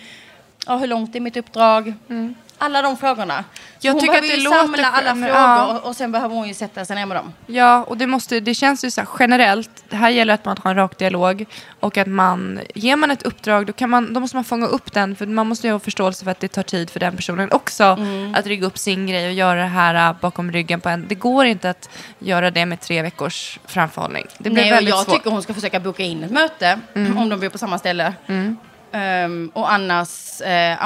Ja, 0.67 0.77
hur 0.77 0.87
långt 0.87 1.17
är 1.17 1.21
mitt 1.21 1.37
uppdrag? 1.37 1.95
Alla 2.63 2.83
de 2.83 2.97
frågorna. 2.97 3.45
Jag 3.81 3.93
hon 3.93 4.01
tycker 4.01 4.15
att 4.15 4.23
det 4.23 4.27
ju 4.29 4.43
låter 4.45 4.59
samla 4.59 4.91
alla 4.91 5.11
frågor 5.15 5.29
ja. 5.29 5.79
och 5.79 5.97
sen 5.97 6.13
behöver 6.13 6.35
hon 6.35 6.49
ju 6.49 6.55
sätta 6.55 6.85
sig 6.85 6.97
ner 6.97 7.07
med 7.07 7.17
dem. 7.17 7.33
Ja, 7.47 7.85
och 7.85 7.97
det, 7.97 8.07
måste, 8.07 8.41
det 8.41 8.55
känns 8.55 8.85
ju 8.85 8.91
så 8.91 9.01
här 9.01 9.09
generellt. 9.19 9.71
Det 9.89 9.97
här 9.97 10.11
gäller 10.11 10.35
att 10.35 10.45
man 10.45 10.57
har 10.65 10.71
en 10.71 10.77
rak 10.77 10.99
dialog 10.99 11.47
och 11.81 11.97
att 11.97 12.07
man, 12.07 12.61
ger 12.75 12.97
man 12.97 13.11
ett 13.11 13.23
uppdrag 13.23 13.67
då, 13.67 13.73
kan 13.73 13.91
man, 13.91 14.15
då 14.15 14.21
måste 14.21 14.37
man 14.37 14.45
fånga 14.45 14.67
upp 14.67 14.93
den 14.93 15.17
för 15.17 15.27
man 15.27 15.47
måste 15.47 15.67
ju 15.67 15.73
ha 15.73 15.81
förståelse 15.81 16.25
för 16.25 16.31
att 16.31 16.41
det 16.41 16.49
tar 16.49 16.63
tid 16.63 16.91
för 16.91 17.01
den 17.01 17.17
personen 17.17 17.53
också 17.53 17.85
Mm. 17.85 18.35
att 18.35 18.47
rigga 18.47 18.67
upp 18.67 18.79
sin 18.79 19.07
grej 19.07 19.27
och 19.27 19.33
göra 19.33 19.61
det 19.61 19.67
här 19.67 20.09
äh, 20.11 20.17
bakom 20.21 20.53
ryggen 20.53 20.81
på 20.81 20.89
en. 20.89 21.09
Det 21.09 21.15
går 21.15 21.45
inte 21.47 21.71
att 21.71 21.89
göra 22.19 22.51
det 22.51 22.67
med 22.67 22.81
tre 22.81 23.03
veckors 23.03 23.59
framförhållning. 23.67 24.27
Det 24.39 24.51
blir 24.51 24.63
Nej, 24.63 24.73
och 24.73 24.77
väldigt 24.77 24.95
jag 24.95 25.05
svårt. 25.05 25.15
tycker 25.15 25.31
hon 25.31 25.43
ska 25.43 25.55
försöka 25.55 25.81
boka 25.81 26.03
in 26.03 26.25
ett 26.25 26.31
möte 26.31 26.79
om 26.95 27.29
de 27.29 27.41
bor 27.41 27.49
på 27.49 27.59
samma 27.59 27.79
ställe. 27.79 28.15
Ehm, 28.93 29.51
och 29.55 29.73
annars 29.73 30.31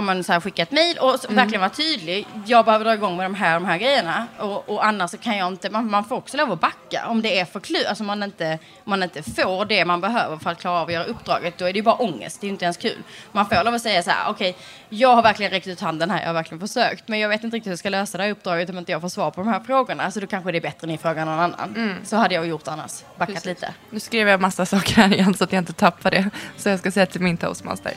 men 0.03 0.25
så 0.25 0.33
här, 0.33 0.41
skicka 0.41 0.63
ett 0.63 0.71
mejl 0.71 0.99
och 0.99 1.21
så, 1.21 1.33
verkligen 1.33 1.61
vara 1.61 1.71
tydlig. 1.71 2.27
Jag 2.47 2.65
behöver 2.65 2.85
dra 2.85 2.95
igång 2.95 3.17
med 3.17 3.27
de 3.27 3.35
här, 3.35 3.55
de 3.55 3.65
här 3.65 3.79
grejerna. 3.79 4.27
Och, 4.39 4.69
och 4.69 4.87
annars 4.87 5.15
kan 5.21 5.37
jag 5.37 5.49
inte, 5.49 5.71
man, 5.71 5.91
man 5.91 6.05
får 6.05 6.17
också 6.17 6.37
lov 6.37 6.53
att 6.53 6.61
backa 6.61 7.07
om 7.09 7.23
det 7.23 7.39
är 7.39 7.45
för 7.45 7.61
klu, 7.61 7.85
alltså 7.89 8.05
man 8.05 8.23
inte, 8.23 8.59
man 8.85 9.03
inte 9.03 9.23
får 9.23 9.65
det 9.65 9.85
man 9.85 10.01
behöver 10.01 10.37
för 10.37 10.51
att 10.51 10.61
klara 10.61 10.81
av 10.81 10.87
att 10.87 10.93
göra 10.93 11.05
uppdraget. 11.05 11.59
Då 11.59 11.65
är 11.65 11.73
det 11.73 11.77
ju 11.77 11.83
bara 11.83 11.95
ångest, 11.95 12.41
det 12.41 12.45
är 12.45 12.49
ju 12.49 12.53
inte 12.53 12.65
ens 12.65 12.77
kul. 12.77 13.03
Man 13.33 13.47
får 13.47 13.65
lov 13.65 13.75
att 13.75 13.83
säga 13.83 14.03
så 14.03 14.11
här, 14.11 14.31
okej, 14.31 14.57
jag 14.89 15.15
har 15.15 15.23
verkligen 15.23 15.53
räckt 15.53 15.67
ut 15.67 15.81
handen 15.81 16.11
här, 16.11 16.21
jag 16.21 16.27
har 16.27 16.35
verkligen 16.35 16.61
försökt. 16.61 17.09
Men 17.09 17.19
jag 17.19 17.29
vet 17.29 17.45
inte 17.45 17.57
riktigt 17.57 17.67
hur 17.67 17.73
jag 17.73 17.79
ska 17.79 17.89
lösa 17.89 18.19
det 18.19 18.25
här 18.25 18.31
uppdraget 18.31 18.71
om 18.71 18.79
inte 18.79 18.93
jag 18.93 19.01
får 19.01 19.09
svar 19.09 19.31
på 19.31 19.41
de 19.41 19.49
här 19.49 19.61
frågorna. 19.61 20.11
Så 20.11 20.21
då 20.21 20.27
kanske 20.27 20.53
det 20.53 20.59
är 20.59 20.63
bättre 20.63 20.87
ni 20.87 20.99
frågar 20.99 21.25
någon 21.25 21.41
annan. 21.41 21.99
Så 22.05 22.17
hade 22.17 22.35
jag 22.35 22.47
gjort 22.47 22.69
annars, 22.69 23.03
backat 23.19 23.35
Precis. 23.35 23.47
lite. 23.47 23.75
Nu 23.91 24.01
skrev 24.01 24.29
jag 24.29 24.41
massa 24.41 24.67
saker 24.67 24.95
här 24.95 25.13
igen 25.13 25.35
så 25.35 25.45
att 25.45 25.53
jag 25.53 25.61
inte 25.61 25.73
tappar 25.73 26.11
det. 26.11 26.31
Så 26.57 26.69
jag 26.69 26.79
ska 26.79 26.91
säga 26.91 27.07
till 27.07 27.21
min 27.21 27.37
toastmaster. 27.37 27.94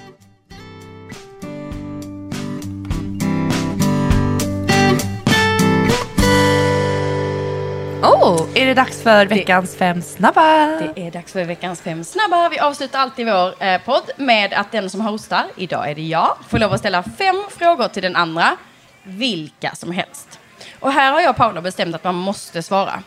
Oh, 8.28 8.48
är 8.56 8.66
det 8.66 8.74
dags 8.74 9.02
för 9.02 9.26
veckans 9.26 9.76
fem 9.76 10.02
snabba? 10.02 10.66
Det 10.66 11.08
är 11.08 11.12
dags 11.12 11.34
för 11.34 11.46
veckans 11.46 11.82
fem 11.82 12.04
snabba. 12.04 12.50
Vi 12.50 12.60
avslutar 12.60 13.00
alltid 13.00 13.26
vår 13.26 13.64
eh, 13.64 13.82
podd 13.82 14.10
med 14.18 14.54
att 14.54 14.72
den 14.72 14.90
som 14.90 15.02
hostar, 15.02 15.46
idag 15.56 15.92
är 15.92 15.96
det 15.96 16.02
jag, 16.02 16.38
får 16.50 16.60
lov 16.60 16.74
att 16.74 16.80
ställa 16.80 17.04
fem 17.04 17.44
frågor 17.50 17.88
till 17.88 18.04
den 18.04 18.16
andra. 18.16 18.58
Vilka 19.04 19.76
som 19.76 19.92
helst. 19.92 20.37
Och 20.80 20.92
här 20.92 21.12
har 21.12 21.22
jag 21.22 21.30
och 21.30 21.36
Paula 21.36 21.62
bestämt 21.62 21.96
att 21.96 22.04
man 22.04 22.16
måste 22.16 22.64
svara. 22.64 23.04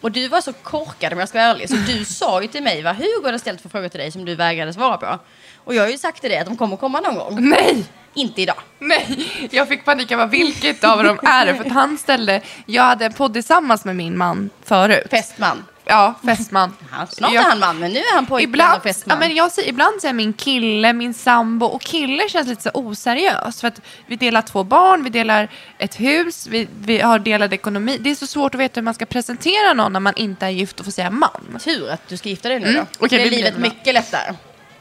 Och 0.00 0.12
du 0.12 0.28
var 0.28 0.40
så 0.40 0.52
korkad 0.52 1.12
om 1.12 1.18
jag 1.18 1.28
ska 1.28 1.38
vara 1.38 1.48
ärlig, 1.48 1.68
så 1.68 1.76
du 1.76 2.04
sa 2.04 2.42
ju 2.42 2.48
till 2.48 2.62
mig 2.62 2.82
vad 2.82 2.96
Hugo 2.96 3.24
hade 3.24 3.38
ställt 3.38 3.60
för 3.60 3.68
frågor 3.68 3.88
till 3.88 4.00
dig 4.00 4.10
som 4.12 4.24
du 4.24 4.34
vägrade 4.34 4.72
svara 4.72 4.96
på. 4.96 5.18
Och 5.64 5.74
jag 5.74 5.82
har 5.82 5.88
ju 5.88 5.98
sagt 5.98 6.20
till 6.20 6.30
dig 6.30 6.38
att 6.38 6.46
de 6.46 6.56
kommer 6.56 6.76
komma 6.76 7.00
någon 7.00 7.14
gång. 7.14 7.48
Nej! 7.48 7.84
Inte 8.14 8.42
idag. 8.42 8.56
Nej, 8.78 9.28
jag 9.50 9.68
fick 9.68 9.84
panik 9.84 10.10
över 10.10 10.26
vilket 10.26 10.84
av 10.84 11.04
dem 11.04 11.18
är 11.22 11.46
det. 11.46 11.54
För 11.54 11.64
att 11.64 11.72
han 11.72 11.98
ställde, 11.98 12.40
jag 12.66 12.82
hade 12.82 13.04
en 13.04 13.12
podd 13.12 13.32
tillsammans 13.32 13.84
med 13.84 13.96
min 13.96 14.18
man 14.18 14.50
förut. 14.64 15.06
Fästman. 15.10 15.64
Ja, 15.86 16.14
fästman. 16.26 16.76
Han, 16.90 17.06
snart 17.06 17.32
är 17.32 17.38
han 17.38 17.58
man, 17.58 17.78
men 17.78 17.92
nu 17.92 17.98
är 17.98 18.14
han 18.14 18.26
pojkvän 18.26 18.50
Ibland, 18.50 18.76
och 18.76 18.82
fästman. 18.82 19.16
ja, 19.20 19.28
men 19.28 19.36
jag 19.36 19.52
säger, 19.52 19.68
ibland 19.68 20.00
säger 20.00 20.08
jag 20.12 20.16
min 20.16 20.32
kille, 20.32 20.92
min 20.92 21.14
sambo 21.14 21.66
och 21.66 21.82
kille 21.82 22.28
känns 22.28 22.48
lite 22.48 22.62
så 22.62 22.70
oseriöst. 22.74 23.60
För 23.60 23.68
att 23.68 23.80
vi 24.06 24.16
delar 24.16 24.42
två 24.42 24.64
barn, 24.64 25.04
vi 25.04 25.10
delar 25.10 25.48
ett 25.78 26.00
hus, 26.00 26.46
vi, 26.46 26.68
vi 26.80 27.00
har 27.00 27.18
delad 27.18 27.52
ekonomi. 27.52 27.98
Det 28.00 28.10
är 28.10 28.14
så 28.14 28.26
svårt 28.26 28.54
att 28.54 28.60
veta 28.60 28.80
hur 28.80 28.84
man 28.84 28.94
ska 28.94 29.06
presentera 29.06 29.72
någon 29.72 29.92
när 29.92 30.00
man 30.00 30.14
inte 30.16 30.46
är 30.46 30.50
gift 30.50 30.78
och 30.80 30.86
får 30.86 30.92
säga 30.92 31.10
man. 31.10 31.58
Tur 31.64 31.90
att 31.90 32.08
du 32.08 32.16
ska 32.16 32.28
gifta 32.28 32.48
dig 32.48 32.60
nu 32.60 32.66
Mm. 32.68 32.76
då. 32.98 33.04
Okej, 33.06 33.08
blir 33.08 33.18
det 33.18 33.28
blir 33.28 33.38
livet 33.38 33.54
bra. 33.54 33.60
mycket 33.62 33.94
lättare. 33.94 34.34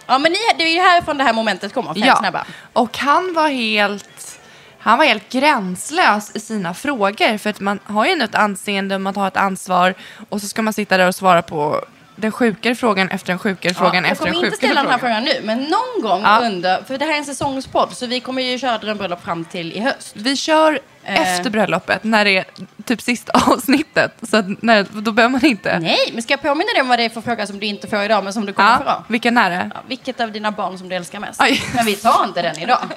Ja, 0.06 0.18
men 0.18 0.32
ni, 0.32 0.38
det 0.58 0.64
är 0.64 0.74
ju 0.74 0.80
härifrån 0.80 1.18
det 1.18 1.24
här 1.24 1.34
momentet 1.34 1.74
kommer, 1.74 1.94
fem 1.94 2.16
snabba. 2.20 2.46
och 2.74 2.98
han 2.98 3.34
var 3.34 3.50
helt... 3.50 4.40
Han 4.84 4.98
var 4.98 5.06
helt 5.06 5.30
gränslös 5.30 6.32
i 6.36 6.40
sina 6.40 6.74
frågor. 6.74 7.38
För 7.38 7.50
att 7.50 7.60
man 7.60 7.80
har 7.84 8.06
ju 8.06 8.24
ett 8.24 8.36
anseende, 8.36 9.00
man 9.00 9.16
har 9.16 9.28
ett 9.28 9.38
ansvar 9.38 9.94
och 10.30 10.42
så 10.42 10.48
ska 10.48 10.62
man 10.62 10.74
sitta 10.74 10.98
där 10.98 11.08
och 11.08 11.16
svara 11.16 11.42
på 11.42 11.86
den 12.16 12.32
sjukare 12.32 12.76
frågan 12.76 13.10
efter 13.10 13.28
den 13.28 13.40
sjukare 13.40 13.74
frågan 13.74 14.04
jag 14.04 14.12
efter 14.12 14.26
den 14.26 14.34
kommer 14.34 14.46
inte 14.46 14.58
sjukare 14.58 14.68
ställa 14.74 14.82
den 14.84 14.92
här 14.92 14.98
frågan. 15.00 15.24
frågan 15.26 15.42
nu, 15.42 15.48
men 15.48 15.58
någon 15.64 16.02
gång 16.10 16.22
Ja. 16.24 16.40
under, 16.44 16.84
för 16.84 16.98
det 16.98 17.06
här 17.06 17.14
är 17.14 17.18
en 17.18 17.26
säsongspodd, 17.26 17.90
så 17.94 18.06
vi 18.08 18.20
kommer 18.20 18.42
ju 18.42 18.60
köra 18.60 18.78
drömbröllop 18.78 19.24
fram 19.24 19.46
till 19.46 19.72
i 19.72 19.80
höst. 19.80 20.12
Vi 20.14 20.36
kör 20.36 20.80
Eh. 21.06 21.38
efter 21.38 21.50
bröllopet 21.50 22.04
när 22.04 22.26
det 22.26 22.38
är 22.38 22.46
typ 22.86 23.02
sista 23.02 23.32
avsnittet. 23.48 24.14
Så 24.22 24.38
att, 24.38 24.46
när, 24.64 24.86
då 25.02 25.12
behöver 25.12 25.32
man 25.32 25.46
inte. 25.46 25.80
Nej, 25.80 25.98
men 26.14 26.22
ska 26.24 26.34
jag 26.34 26.42
påminna 26.42 26.72
dig 26.74 26.82
om 26.82 26.88
vad 26.88 27.00
det 27.00 27.04
är 27.06 27.10
för 27.10 27.22
fråga 27.22 27.48
som 27.48 27.60
du 27.60 27.66
inte 27.66 27.88
får 27.88 28.04
idag, 28.04 28.24
men 28.24 28.34
som 28.34 28.46
du 28.46 28.54
kommer 28.54 28.78
få 28.78 28.84
Ja, 28.86 29.04
då? 29.08 29.14
vilken 29.14 29.38
är 29.38 29.50
det? 29.50 29.72
Ja, 29.74 29.82
vilket 29.88 30.20
av 30.22 30.32
dina 30.32 30.52
barn 30.52 30.78
som 30.78 30.90
du 30.90 30.96
älskar 30.96 31.20
mest? 31.20 31.42
Oj. 31.42 31.64
Men 31.76 31.86
vi 31.86 31.96
tar 31.96 32.24
inte 32.26 32.42
den 32.42 32.58
idag. 32.60 32.80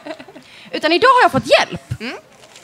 Utan 0.71 0.93
idag 0.93 1.09
har 1.09 1.23
jag 1.23 1.33
fått 1.33 1.51
hjälp. 1.61 2.01
Mm. 2.01 2.17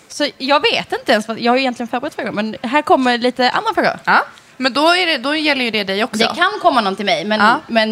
Så 0.09 0.27
jag 0.39 0.61
vet 0.61 0.93
inte 0.93 1.13
ens, 1.13 1.27
jag 1.37 1.53
har 1.53 1.57
ju 1.57 1.63
egentligen 1.63 1.89
förberett 1.89 2.15
frågor, 2.15 2.33
men 2.33 2.57
här 2.63 2.83
kommer 2.83 3.19
lite 3.19 3.51
andra 3.51 3.75
frågor. 3.75 3.99
Ja. 4.05 4.25
Men 4.57 4.73
då, 4.73 4.89
är 4.89 5.07
det, 5.07 5.19
då 5.19 5.35
gäller 5.37 5.65
ju 5.65 5.71
det 5.71 5.85
dig 5.85 6.05
också. 6.05 6.19
Det 6.19 6.35
kan 6.37 6.51
komma 6.63 6.81
någon 6.81 6.97
till 6.97 7.07
mig, 7.07 7.25
men, 7.25 7.41
Ja. 7.41 7.61
men 7.67 7.91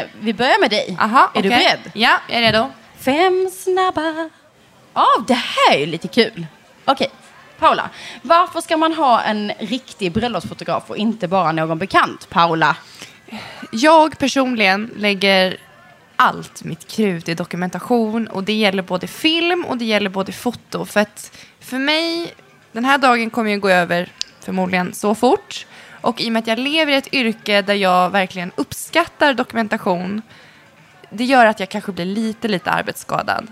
eh, 0.00 0.08
vi 0.20 0.34
börjar 0.34 0.60
med 0.60 0.70
dig. 0.70 0.96
Aha, 1.00 1.30
är 1.34 1.42
du 1.42 1.48
okej. 1.48 1.58
beredd? 1.58 1.92
Ja, 1.94 2.20
jag 2.28 2.38
är 2.38 2.42
redo. 2.52 2.70
Fem 3.00 3.50
snabba. 3.62 4.30
Ja, 4.94 5.06
det 5.26 5.34
här 5.34 5.74
är 5.74 5.78
ju 5.78 5.86
lite 5.86 6.08
kul. 6.08 6.46
Okej, 6.84 7.10
Paula. 7.58 7.90
Varför 8.22 8.60
ska 8.60 8.76
man 8.76 8.92
ha 8.92 9.22
en 9.22 9.52
riktig 9.58 10.12
bröllopsfotograf 10.12 10.82
och 10.86 10.96
inte 10.96 11.28
bara 11.28 11.52
någon 11.52 11.78
bekant? 11.78 12.28
Paula. 12.30 12.76
Jag 13.72 14.18
personligen 14.18 14.90
lägger 14.96 15.56
allt 16.16 16.64
mitt 16.64 16.88
krut 16.88 17.28
i 17.28 17.34
dokumentation 17.34 18.26
och 18.26 18.44
det 18.44 18.52
gäller 18.52 18.82
både 18.82 19.06
film 19.06 19.64
och 19.64 19.78
det 19.78 19.84
gäller 19.84 20.10
både 20.10 20.32
foto. 20.32 20.84
För 20.84 21.00
att 21.00 21.38
för 21.60 21.78
mig 21.78 22.34
den 22.72 22.84
här 22.84 22.98
dagen 22.98 23.30
kommer 23.30 23.50
ju 23.50 23.60
gå 23.60 23.68
över 23.68 24.12
förmodligen 24.40 24.94
så 24.94 25.14
fort. 25.14 25.66
Och 26.00 26.20
i 26.20 26.28
och 26.28 26.32
med 26.32 26.40
att 26.40 26.46
jag 26.46 26.58
lever 26.58 26.92
i 26.92 26.96
ett 26.96 27.14
yrke 27.14 27.62
där 27.62 27.74
jag 27.74 28.10
verkligen 28.10 28.52
uppskattar 28.56 29.34
dokumentation, 29.34 30.22
det 31.10 31.24
gör 31.24 31.46
att 31.46 31.60
jag 31.60 31.68
kanske 31.68 31.92
blir 31.92 32.04
lite, 32.04 32.48
lite 32.48 32.70
arbetsskadad. 32.70 33.46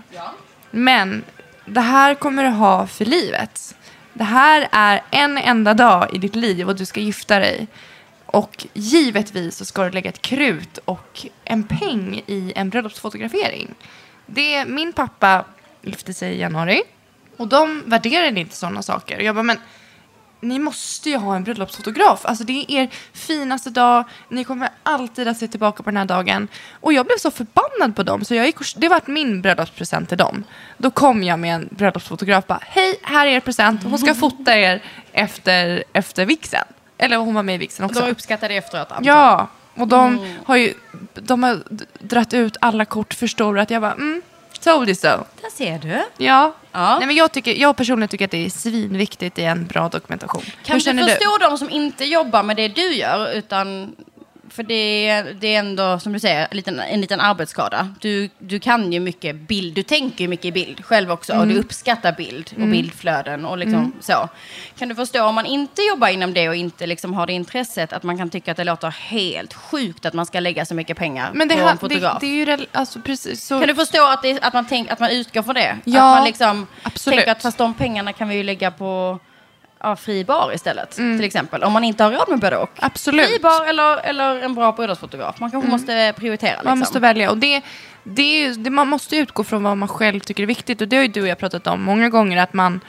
Men 0.71 1.23
det 1.65 1.81
här 1.81 2.15
kommer 2.15 2.43
du 2.43 2.49
ha 2.49 2.87
för 2.87 3.05
livet. 3.05 3.75
Det 4.13 4.23
här 4.23 4.67
är 4.71 5.03
en 5.11 5.37
enda 5.37 5.73
dag 5.73 6.09
i 6.13 6.17
ditt 6.17 6.35
liv 6.35 6.69
och 6.69 6.75
du 6.75 6.85
ska 6.85 6.99
gifta 6.99 7.39
dig. 7.39 7.67
Och 8.35 8.67
givetvis 8.73 9.57
så 9.57 9.65
ska 9.65 9.83
du 9.83 9.91
lägga 9.91 10.09
ett 10.09 10.21
krut 10.21 10.77
och 10.85 11.25
en 11.43 11.63
peng 11.63 12.23
i 12.27 12.53
en 12.55 12.69
bröllopsfotografering. 12.69 13.73
Det, 14.25 14.65
min 14.65 14.93
pappa 14.93 15.45
gifte 15.81 16.13
sig 16.13 16.33
i 16.33 16.39
januari 16.39 16.81
och 17.37 17.47
de 17.47 17.83
värderade 17.85 18.39
inte 18.39 18.55
sådana 18.55 18.81
saker. 18.81 19.17
Och 19.17 19.23
jag 19.23 19.35
bara, 19.35 19.43
men 19.43 19.57
ni 20.41 20.59
måste 20.59 21.09
ju 21.09 21.17
ha 21.17 21.35
en 21.35 21.43
bröllopsfotograf. 21.43 22.25
Alltså 22.25 22.43
det 22.43 22.53
är 22.53 22.71
er 22.81 22.89
finaste 23.13 23.69
dag. 23.69 24.03
Ni 24.29 24.43
kommer 24.43 24.69
alltid 24.83 25.27
att 25.27 25.37
se 25.37 25.47
tillbaka 25.47 25.83
på 25.83 25.89
den 25.89 25.97
här 25.97 26.05
dagen. 26.05 26.47
Och 26.81 26.93
jag 26.93 27.05
blev 27.05 27.17
så 27.17 27.31
förbannad 27.31 27.95
på 27.95 28.03
dem. 28.03 28.25
Så 28.25 28.35
jag 28.35 28.45
gick, 28.45 28.59
och- 28.59 28.65
det 28.77 28.89
var 28.89 29.01
min 29.05 29.41
bröllopspresent 29.41 30.09
till 30.09 30.17
dem. 30.17 30.43
Då 30.77 30.91
kom 30.91 31.23
jag 31.23 31.39
med 31.39 31.55
en 31.55 31.69
bröllopsfotograf. 31.71 32.47
Bara, 32.47 32.59
Hej, 32.61 32.99
här 33.03 33.27
är 33.27 33.31
er 33.31 33.39
present. 33.39 33.83
Hon 33.83 33.99
ska 33.99 34.13
fota 34.15 34.57
er 34.57 34.83
efter, 35.11 35.83
efter 35.93 36.25
vigseln. 36.25 36.65
Eller 36.97 37.17
hon 37.17 37.33
var 37.33 37.43
med 37.43 37.55
i 37.55 37.57
vigseln 37.57 37.85
också. 37.89 38.01
De 38.01 38.11
uppskattar 38.11 38.49
det 38.49 38.57
efteråt 38.57 38.91
antar. 38.91 39.11
Ja, 39.11 39.47
och 39.75 39.87
de 39.87 40.35
har 40.45 40.55
ju 40.55 40.73
de 41.13 41.43
har 41.43 41.59
dratt 41.99 42.33
ut 42.33 42.57
alla 42.61 42.85
kort 42.85 43.13
förstorat. 43.13 43.69
Jag 43.69 43.81
bara, 43.81 43.91
mm, 43.91 44.21
told 44.59 44.89
you 44.89 44.95
so. 44.95 45.07
Där 45.41 45.49
ser 45.51 45.79
du. 45.79 46.03
Ja. 46.25 46.53
Ja. 46.71 46.97
Nej, 46.97 47.07
men 47.07 47.15
jag, 47.15 47.31
tycker, 47.31 47.53
jag 47.53 47.75
personligen 47.75 48.09
tycker 48.09 48.25
att 48.25 48.31
det 48.31 48.45
är 48.45 48.49
svinviktigt 48.49 49.39
i 49.39 49.43
en 49.43 49.65
bra 49.65 49.89
dokumentation. 49.89 50.43
Kan 50.63 50.79
Hur 50.79 50.93
du 50.93 51.03
förstå 51.03 51.37
de 51.37 51.57
som 51.57 51.69
inte 51.69 52.05
jobbar 52.05 52.43
med 52.43 52.55
det 52.57 52.67
du 52.67 52.95
gör, 52.95 53.31
utan 53.33 53.95
för 54.55 54.63
det 54.63 55.07
är, 55.07 55.35
det 55.39 55.55
är 55.55 55.59
ändå, 55.59 55.99
som 55.99 56.13
du 56.13 56.19
säger, 56.19 56.47
en 56.51 56.57
liten, 56.57 56.79
en 56.79 57.01
liten 57.01 57.19
arbetsskada. 57.19 57.89
Du, 58.01 58.29
du 58.39 58.59
kan 58.59 58.93
ju 58.93 58.99
mycket 58.99 59.35
bild, 59.35 59.75
du 59.75 59.83
tänker 59.83 60.23
ju 60.23 60.27
mycket 60.27 60.53
bild 60.53 60.85
själv 60.85 61.11
också 61.11 61.33
och 61.33 61.43
Mm. 61.43 61.55
du 61.55 61.61
uppskattar 61.61 62.11
bild 62.11 62.53
och 62.61 62.67
bildflöden 62.67 63.45
och 63.45 63.57
liksom 63.57 63.93
så. 63.99 64.29
Kan 64.77 64.89
du 64.89 64.95
förstå 64.95 65.23
om 65.23 65.35
man 65.35 65.45
inte 65.45 65.81
jobbar 65.81 66.07
inom 66.07 66.33
det 66.33 66.49
och 66.49 66.55
inte 66.55 66.87
liksom 66.87 67.13
har 67.13 67.27
det 67.27 67.33
intresset 67.33 67.93
att 67.93 68.03
man 68.03 68.17
kan 68.17 68.29
tycka 68.29 68.51
att 68.51 68.57
det 68.57 68.63
låter 68.63 68.89
helt 68.89 69.53
sjukt 69.53 70.05
att 70.05 70.13
man 70.13 70.25
ska 70.25 70.39
lägga 70.39 70.65
så 70.65 70.75
mycket 70.75 70.97
pengar 70.97 71.31
Men 71.33 71.47
det, 71.47 71.55
på 71.55 71.61
här, 71.61 71.71
en 71.71 71.77
fotograf? 71.77 72.17
det, 72.21 72.27
det 72.45 72.51
är 72.51 72.57
ju 72.57 72.65
alltså, 72.71 72.99
precis 72.99 73.45
så. 73.45 73.59
Kan 73.59 73.67
du 73.67 73.75
förstå 73.75 74.07
att, 74.07 74.21
det, 74.21 74.39
att, 74.41 74.53
man 74.53 74.65
tänk, 74.65 74.91
att 74.91 74.99
man 74.99 75.09
utgår 75.09 75.41
från 75.41 75.55
det? 75.55 75.77
Ja, 75.85 76.11
att 76.11 76.17
man 76.17 76.27
liksom 76.27 76.67
absolut. 76.83 77.17
tänker 77.17 77.31
att 77.31 77.41
fast 77.41 77.57
de 77.57 77.73
pengarna 77.73 78.13
kan 78.13 78.29
vi 78.29 78.35
ju 78.35 78.43
lägga 78.43 78.71
på 78.71 79.19
ja, 79.85 79.95
fri 79.95 80.23
bar 80.23 80.51
istället. 80.53 80.91
Till 80.91 81.23
exempel. 81.23 81.63
Om 81.63 81.73
man 81.73 81.83
inte 81.83 82.03
har 82.03 82.11
råd 82.11 82.29
med 82.29 82.39
både 82.39 82.57
och. 82.57 82.69
Mm. 82.77 82.91
Absolut. 82.93 83.29
Fri 83.29 83.39
bar 83.39 83.65
eller, 83.65 83.97
eller 83.97 84.41
en 84.41 84.55
bra 84.55 84.71
bröllopsfotograf. 84.71 85.39
Man 85.39 85.51
kanske 85.51 85.69
måste 85.69 86.13
prioritera. 86.17 86.51
Liksom. 86.51 86.69
Man 86.69 86.79
måste 86.79 86.99
välja. 86.99 87.31
Och 87.31 87.37
det, 87.37 87.61
det 88.03 88.45
är, 88.45 88.55
det, 88.55 88.69
man 88.69 88.87
måste 88.87 89.17
utgå 89.17 89.43
från 89.43 89.63
vad 89.63 89.77
man 89.77 89.87
själv 89.87 90.19
tycker 90.19 90.43
är 90.43 90.47
viktigt. 90.47 90.81
Och 90.81 90.87
det 90.87 90.95
har 90.95 91.03
ju 91.03 91.07
du 91.07 91.21
och 91.21 91.27
jag 91.27 91.37
pratat 91.37 91.67
om 91.67 91.83
många 91.83 92.09
gånger. 92.09 92.37
Att 92.37 92.53
man 92.53 92.81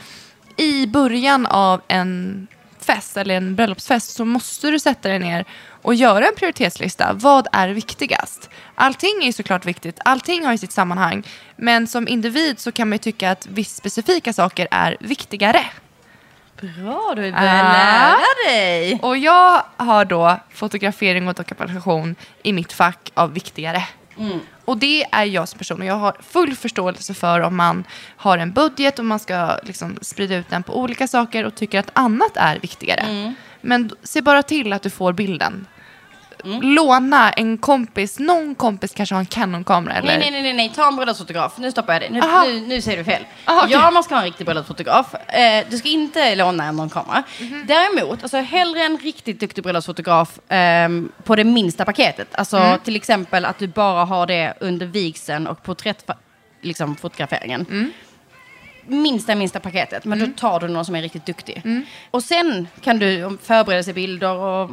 i 0.57 0.87
början 0.87 1.47
av 1.47 1.81
en 1.89 2.47
fest 2.81 3.17
eller 3.17 3.37
en 3.37 3.57
bröllopsfest 3.57 4.11
så 4.11 4.25
måste 4.25 4.71
du 4.71 4.79
sätta 4.79 5.09
dig 5.09 5.19
ner 5.19 5.45
och 5.83 5.95
göra 5.95 6.27
en 6.27 6.35
prioritetslista. 6.37 7.13
Vad 7.13 7.47
är 7.53 7.69
viktigast? 7.69 8.51
Allting 8.75 9.25
är 9.25 9.33
såklart 9.33 9.67
viktigt. 9.67 9.99
Allting 10.05 10.45
har 10.45 10.53
ju 10.53 10.59
sitt 10.59 10.73
sammanhang. 10.73 11.23
Men 11.57 11.87
som 11.87 12.09
individ 12.09 12.59
så 12.59 12.73
kan 12.73 12.89
man 12.89 12.95
ju 12.95 12.99
tycka 12.99 13.31
att 13.31 13.47
vissa 13.47 13.77
specifika 13.77 14.33
saker 14.33 14.69
är 14.71 14.97
viktigare. 15.01 15.61
Bra, 16.61 17.13
du 17.17 17.33
börjar 17.33 17.65
Ah. 17.65 17.73
lära 17.73 18.51
dig. 18.55 18.99
Och 19.03 19.17
jag 19.17 19.63
har 19.77 20.05
då 20.05 20.41
fotografering 20.53 21.29
och 21.29 21.35
dokumentation 21.35 22.17
i 22.43 22.53
mitt 22.53 22.73
fack 22.73 23.11
av 23.15 23.33
viktigare. 23.33 23.85
Och 24.65 24.77
det 24.79 25.05
är 25.13 25.25
jag 25.25 25.49
som 25.49 25.59
person 25.59 25.81
och 25.81 25.87
jag 25.87 25.95
har 25.95 26.17
full 26.31 26.55
förståelse 26.57 27.15
för 27.15 27.41
om 27.41 27.57
man 27.57 27.85
har 28.17 28.39
en 28.39 28.53
budget 28.53 28.99
och 28.99 29.05
man 29.05 29.19
ska 29.19 29.57
liksom 29.63 29.99
sprida 30.01 30.37
ut 30.37 30.49
den 30.49 30.63
på 30.63 30.79
olika 30.81 31.09
saker 31.09 31.45
och 31.45 31.55
tycker 31.55 31.79
att 31.81 31.91
annat 31.93 32.37
är 32.37 32.59
viktigare. 32.59 33.35
Men 33.61 33.89
d- 33.89 33.95
se 34.03 34.21
bara 34.23 34.43
till 34.43 34.73
att 34.73 34.83
du 34.83 34.91
får 34.91 35.13
bilden. 35.13 35.67
Låna 36.45 37.31
en 37.33 37.59
kompis, 37.59 38.19
någon 38.19 38.55
kompis 38.55 38.93
kanske 38.95 39.15
har 39.15 39.21
en 39.21 39.27
Canon-kamera 39.27 39.95
eller? 39.95 40.07
Nej, 40.07 40.19
nej, 40.19 40.31
nej, 40.31 40.43
nej, 40.43 40.53
nej, 40.53 40.73
ta 40.75 40.89
en 40.89 40.97
bröllopsfotograf. 40.97 41.59
Nu 41.59 41.71
stoppar 41.71 41.93
jag 41.93 42.03
dig. 42.03 42.11
Nu, 42.11 42.21
nu, 42.47 42.61
nu 42.61 42.81
säger 42.83 42.99
du 42.99 43.05
fel. 43.05 43.25
Aha, 43.45 43.61
okej. 43.65 43.73
Ja, 43.73 43.91
man 43.91 44.03
ska 44.05 44.15
ha 44.15 44.21
en 44.21 44.27
riktig 44.27 44.47
bröllopsfotograf. 44.47 45.15
Eh, 45.15 45.67
du 45.71 45.79
ska 45.79 45.89
inte 45.89 46.35
låna 46.35 46.73
någon 46.73 46.91
kamera. 46.91 47.23
Mhm. 47.41 47.65
Däremot, 47.67 48.23
alltså 48.23 48.37
hellre 48.39 48.81
en 48.81 48.99
riktigt 48.99 49.41
duktig 49.41 49.65
bröllopsfotograf 49.65 50.39
ehm, 50.49 51.09
på 51.25 51.37
det 51.37 51.45
minsta 51.45 51.85
paketet. 51.85 52.29
Alltså 52.35 52.57
Mm. 52.57 52.79
till 52.81 52.97
exempel 52.97 53.45
att 53.45 53.59
du 53.59 53.67
bara 53.67 54.05
har 54.05 54.27
det 54.27 54.55
under 54.61 54.87
vigseln 54.87 55.47
och 55.47 55.63
porträtt 55.63 56.11
liksom, 56.63 56.97
fotograferingen. 56.97 57.67
Mm. 57.71 57.93
Minsta, 58.89 59.35
minsta 59.35 59.61
paketet. 59.61 60.05
Men 60.05 60.19
då 60.19 60.27
tar 60.37 60.61
du 60.61 60.69
någon 60.69 60.85
som 60.85 60.95
är 60.95 61.03
riktigt 61.03 61.27
duktig. 61.27 61.63
Mm. 61.65 61.83
Och 62.11 62.23
sen 62.23 62.69
kan 62.81 62.99
du 62.99 63.25
om 63.25 63.39
förberedelsebilder 63.43 64.33
och 64.37 64.71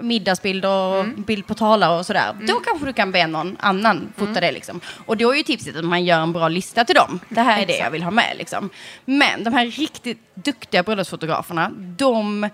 mm, 0.00 0.08
middagsbilder 0.08 0.68
och 0.68 1.00
Mm. 1.00 1.22
bild 1.22 1.46
på 1.46 1.54
talare 1.54 1.98
och 1.98 2.06
sådär. 2.06 2.36
Då 2.48 2.54
kanske 2.54 2.86
du 2.86 2.92
kan 2.92 3.12
be 3.12 3.26
någon 3.26 3.56
annan 3.60 4.12
fota 4.16 4.30
Mm. 4.30 4.40
det 4.42 4.52
liksom. 4.52 4.80
Och 5.06 5.16
då 5.16 5.32
är 5.32 5.36
ju 5.36 5.42
tipset 5.42 5.76
att 5.76 5.84
man 5.84 6.04
gör 6.04 6.20
en 6.20 6.32
bra 6.32 6.48
lista 6.48 6.84
till 6.84 6.94
dem. 6.94 7.20
Det 7.28 7.40
här 7.40 7.62
är 7.62 7.66
det 7.66 7.76
jag 7.78 7.90
vill 7.90 8.02
ha 8.02 8.10
med 8.10 8.34
liksom. 8.38 8.70
Men 9.04 9.44
de 9.44 9.52
här 9.52 9.66
riktigt 9.66 10.18
duktiga 10.34 10.82
bröllopsfotograferna, 10.82 11.70
de 11.96 12.48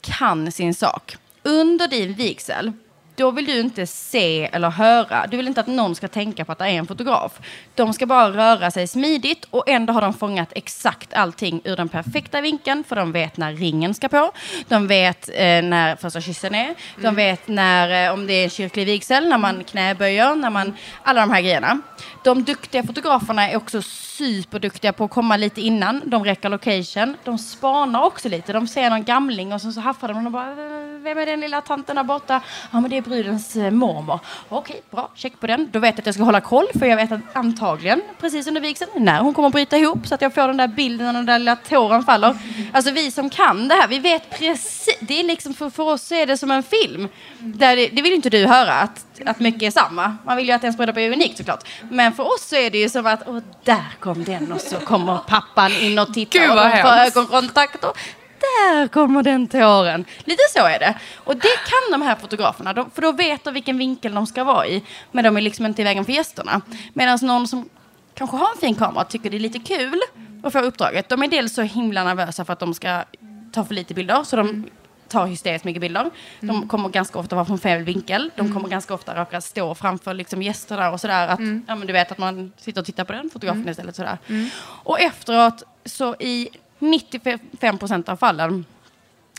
kan 0.00 0.52
sin 0.52 0.74
sak. 0.74 1.16
Under 1.42 1.88
din 1.88 2.14
vigsel, 2.14 2.72
då 3.20 3.30
vill 3.30 3.46
du 3.46 3.60
inte 3.60 3.86
se 3.86 4.44
eller 4.52 4.70
höra. 4.70 5.26
Du 5.26 5.36
vill 5.36 5.46
inte 5.48 5.60
att 5.60 5.66
någon 5.66 5.94
ska 5.94 6.08
tänka 6.08 6.44
på 6.44 6.52
att 6.52 6.58
det 6.58 6.64
är 6.64 6.68
en 6.68 6.86
fotograf. 6.86 7.32
De 7.74 7.92
ska 7.92 8.06
bara 8.06 8.30
röra 8.30 8.70
sig 8.70 8.86
smidigt 8.86 9.46
och 9.50 9.68
ändå 9.68 9.92
har 9.92 10.00
de 10.00 10.14
fångat 10.14 10.48
exakt 10.54 11.14
allting 11.14 11.60
ur 11.64 11.76
den 11.76 11.88
perfekta 11.88 12.40
vinkeln. 12.40 12.84
För 12.84 12.96
de 12.96 13.12
vet 13.12 13.36
när 13.36 13.52
ringen 13.52 13.94
ska 13.94 14.08
på. 14.08 14.32
De 14.68 14.86
vet 14.86 15.28
eh, 15.28 15.34
när 15.62 15.96
första 15.96 16.20
kyssen 16.20 16.54
är. 16.54 16.74
De 17.02 17.14
vet 17.14 17.48
när, 17.48 18.06
eh, 18.06 18.12
om 18.12 18.26
det 18.26 18.32
är 18.32 18.44
en 18.44 18.50
kyrklig 18.50 18.86
vigsel, 18.86 19.28
när 19.28 19.38
man 19.38 19.64
knäböjer, 19.64 20.34
när 20.34 20.50
man, 20.50 20.76
alla 21.02 21.20
de 21.20 21.30
här 21.30 21.40
grejerna. 21.40 21.80
De 22.24 22.44
duktiga 22.44 22.82
fotograferna 22.82 23.50
är 23.50 23.56
också 23.56 23.82
superduktiga 23.82 24.92
på 24.92 25.04
att 25.04 25.10
komma 25.10 25.36
lite 25.36 25.60
innan. 25.60 26.02
De 26.04 26.24
räcker 26.24 26.48
location. 26.48 27.16
De 27.24 27.38
spanar 27.38 28.02
också 28.04 28.28
lite. 28.28 28.52
De 28.52 28.68
ser 28.68 28.90
någon 28.90 29.04
gamling 29.04 29.52
och 29.52 29.60
så, 29.60 29.72
så 29.72 29.80
haffar 29.80 30.08
de 30.08 30.26
och 30.26 30.32
bara 30.32 30.50
"Eh, 30.50 30.89
Vem 31.02 31.18
är 31.18 31.26
den 31.26 31.40
lilla 31.40 31.60
tanten 31.60 31.96
där 31.96 32.02
borta? 32.02 32.40
Ja 32.70 32.80
men 32.80 32.90
det 32.90 32.96
är 32.96 33.02
brudens 33.02 33.56
eh, 33.56 33.70
mormor. 33.70 34.20
Okej, 34.48 34.82
bra. 34.90 35.10
Check 35.14 35.40
på 35.40 35.46
den. 35.46 35.68
Då 35.72 35.78
vet 35.78 35.94
jag 35.94 35.98
att 35.98 36.06
jag 36.06 36.14
ska 36.14 36.24
hålla 36.24 36.40
koll 36.40 36.66
för 36.78 36.86
jag 36.86 36.96
vet 36.96 37.12
att 37.12 37.20
antagligen 37.32 38.02
precis 38.20 38.46
under 38.46 38.60
vigseln 38.60 38.90
när 38.96 39.20
hon 39.20 39.34
kommer 39.34 39.48
att 39.48 39.52
bryta 39.52 39.78
ihop 39.78 40.06
så 40.06 40.14
att 40.14 40.22
jag 40.22 40.34
får 40.34 40.46
den 40.46 40.56
där 40.56 40.68
bilden 40.68 41.06
när 41.06 41.12
den 41.12 41.26
där 41.26 41.38
lilla 41.38 41.56
tåren 41.56 42.02
faller. 42.02 42.36
Alltså 42.72 42.90
vi 42.90 43.10
som 43.10 43.30
kan 43.30 43.68
det 43.68 43.74
här, 43.74 43.88
vi 43.88 43.98
vet 43.98 44.30
precis. 44.30 44.98
Det 45.00 45.20
är 45.20 45.24
liksom 45.24 45.54
för, 45.54 45.70
för 45.70 45.82
oss 45.82 46.12
är 46.12 46.26
det 46.26 46.36
som 46.36 46.50
en 46.50 46.62
film. 46.62 47.08
Där 47.38 47.76
det, 47.76 47.88
det 47.88 48.02
vill 48.02 48.12
inte 48.12 48.30
du 48.30 48.46
höra 48.46 48.72
att, 48.72 49.06
att 49.26 49.40
mycket 49.40 49.62
är 49.62 49.70
samma. 49.70 50.16
Man 50.24 50.36
vill 50.36 50.46
ju 50.46 50.52
att 50.52 50.64
ens 50.64 50.76
bröllop 50.76 50.96
är 50.96 51.12
unikt 51.12 51.38
såklart. 51.38 51.68
Men 51.90 52.12
för 52.12 52.22
oss 52.22 52.48
så 52.48 52.56
är 52.56 52.70
det 52.70 52.78
ju 52.78 52.88
som 52.88 53.06
att, 53.06 53.22
åh 53.26 53.38
där 53.64 53.96
kom 54.00 54.24
den 54.24 54.52
och 54.52 54.60
så 54.60 54.76
kommer 54.76 55.18
pappan 55.18 55.72
in 55.72 55.98
och 55.98 56.14
tittar 56.14 56.40
Gud, 56.40 56.50
och 56.50 56.56
de 56.56 56.82
får 56.82 57.20
ögonkontakt. 57.20 57.84
Och 57.84 57.98
där 58.40 58.88
kommer 58.88 59.22
den 59.22 59.48
tåren. 59.48 60.04
Lite 60.24 60.42
så 60.52 60.66
är 60.66 60.78
det. 60.78 60.94
Och 61.16 61.36
det 61.36 61.56
kan 61.66 62.00
de 62.00 62.02
här 62.02 62.16
fotograferna, 62.16 62.72
de, 62.72 62.90
för 62.90 63.02
då 63.02 63.12
vet 63.12 63.44
de 63.44 63.54
vilken 63.54 63.78
vinkel 63.78 64.14
de 64.14 64.26
ska 64.26 64.44
vara 64.44 64.66
i. 64.66 64.84
Men 65.12 65.24
de 65.24 65.36
är 65.36 65.40
liksom 65.40 65.66
inte 65.66 65.82
i 65.82 65.84
vägen 65.84 66.04
för 66.04 66.12
gästerna. 66.12 66.60
Medan 66.92 67.18
någon 67.22 67.48
som 67.48 67.68
kanske 68.14 68.36
har 68.36 68.50
en 68.50 68.60
fin 68.60 68.74
kamera 68.74 69.04
tycker 69.04 69.30
det 69.30 69.36
är 69.36 69.40
lite 69.40 69.58
kul 69.58 70.00
att 70.42 70.52
få 70.52 70.58
uppdraget. 70.58 71.08
De 71.08 71.22
är 71.22 71.28
dels 71.28 71.54
så 71.54 71.62
himla 71.62 72.04
nervösa 72.04 72.44
för 72.44 72.52
att 72.52 72.60
de 72.60 72.74
ska 72.74 73.04
ta 73.52 73.64
för 73.64 73.74
lite 73.74 73.94
bilder. 73.94 74.22
Så 74.24 74.36
de 74.36 74.66
tar 75.08 75.26
hysteriskt 75.26 75.64
mycket 75.64 75.80
bilder. 75.80 76.10
De 76.40 76.68
kommer 76.68 76.88
ganska 76.88 77.18
ofta 77.18 77.36
vara 77.36 77.46
från 77.46 77.58
fel 77.58 77.82
vinkel. 77.82 78.30
De 78.36 78.54
kommer 78.54 78.68
ganska 78.68 78.94
ofta 78.94 79.20
råka 79.20 79.40
stå 79.40 79.74
framför 79.74 80.14
liksom 80.14 80.42
gäster 80.42 80.76
där 80.76 80.92
och 80.92 81.00
sådär. 81.00 81.28
Att, 81.28 81.40
ja, 81.66 81.74
men 81.74 81.86
du 81.86 81.92
vet 81.92 82.12
att 82.12 82.18
man 82.18 82.52
sitter 82.56 82.80
och 82.80 82.86
tittar 82.86 83.04
på 83.04 83.12
den 83.12 83.30
fotografen 83.30 83.68
istället. 83.68 83.96
Sådär. 83.96 84.18
Och 84.62 85.00
efteråt 85.00 85.62
så 85.84 86.14
i 86.14 86.48
95 86.80 87.78
procent 87.78 88.08
av 88.08 88.16
fallen 88.16 88.64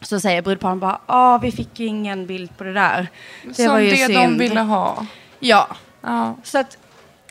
så 0.01 0.19
säger 0.19 0.41
brudparen 0.41 0.79
bara, 0.79 1.01
ah 1.05 1.37
vi 1.37 1.51
fick 1.51 1.79
ju 1.79 1.85
ingen 1.85 2.25
bild 2.27 2.57
på 2.57 2.63
det 2.63 2.73
där. 2.73 3.07
Det 3.45 3.53
Som 3.53 3.65
var 3.67 3.79
ju 3.79 3.89
det 3.91 4.07
de 4.07 4.13
synd." 4.13 4.39
ville 4.39 4.59
ha. 4.61 5.05
Ja, 5.39 5.67
Ja. 6.01 6.35
så 6.43 6.57
att 6.59 6.77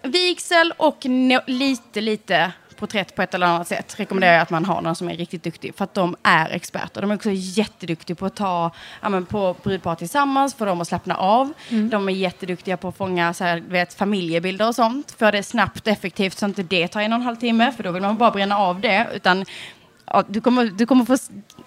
vigsel 0.03 0.73
och 0.77 1.01
no- 1.05 1.43
lite, 1.47 2.01
lite 2.01 2.53
porträtt 2.77 3.15
på 3.17 3.23
ett 3.23 3.35
eller 3.35 3.47
annat 3.47 3.69
sätt 3.69 3.95
rekommenderar 4.01 4.33
jag 4.33 4.43
att 4.43 4.51
man 4.51 4.65
har 4.65 4.81
någon 4.83 4.95
som 4.97 5.09
är 5.09 5.17
riktigt 5.17 5.43
duktig. 5.43 5.75
För 5.77 5.85
att 5.85 5.95
de 5.95 6.17
är 6.23 6.51
experter. 6.51 7.01
De 7.01 7.11
är 7.11 7.15
också 7.15 7.31
jätteduktiga 7.33 8.17
på 8.17 8.27
att 8.27 8.37
ta 8.37 8.71
ja, 9.03 9.09
men 9.09 9.27
på 9.27 9.57
brudpar 9.63 9.95
tillsammans, 9.95 10.55
för 10.55 10.67
dem 10.67 10.81
att 10.81 10.89
slappna 10.89 11.15
av. 11.17 11.53
De 11.91 12.09
är 12.09 12.13
jätteduktiga 12.13 12.77
på 12.77 12.89
att 12.89 12.97
fånga 12.97 13.35
så 13.35 13.45
här, 13.45 13.61
vet, 13.69 13.95
familjebilder 13.95 14.69
och 14.69 14.75
sånt. 14.75 15.11
För 15.19 15.33
det 15.33 15.39
är 15.39 15.43
snabbt 15.43 15.87
och 15.87 15.93
effektivt 15.93 16.39
så 16.39 16.47
inte 16.47 16.63
det 16.63 16.89
tar 16.89 17.01
en 17.01 17.13
och 17.13 17.17
en 17.19 17.23
halv 17.23 17.37
timme. 17.37 17.73
För 17.77 17.83
då 17.83 17.91
vill 17.91 18.03
man 18.03 18.17
bara 18.17 18.31
bränna 18.31 18.57
av 18.59 18.81
det. 18.81 19.07
Utan 19.15 19.45
ja, 20.11 20.25
du, 20.29 20.41
kommer, 20.41 20.65
du 20.65 20.87
kommer 20.87 21.05
få... 21.05 21.17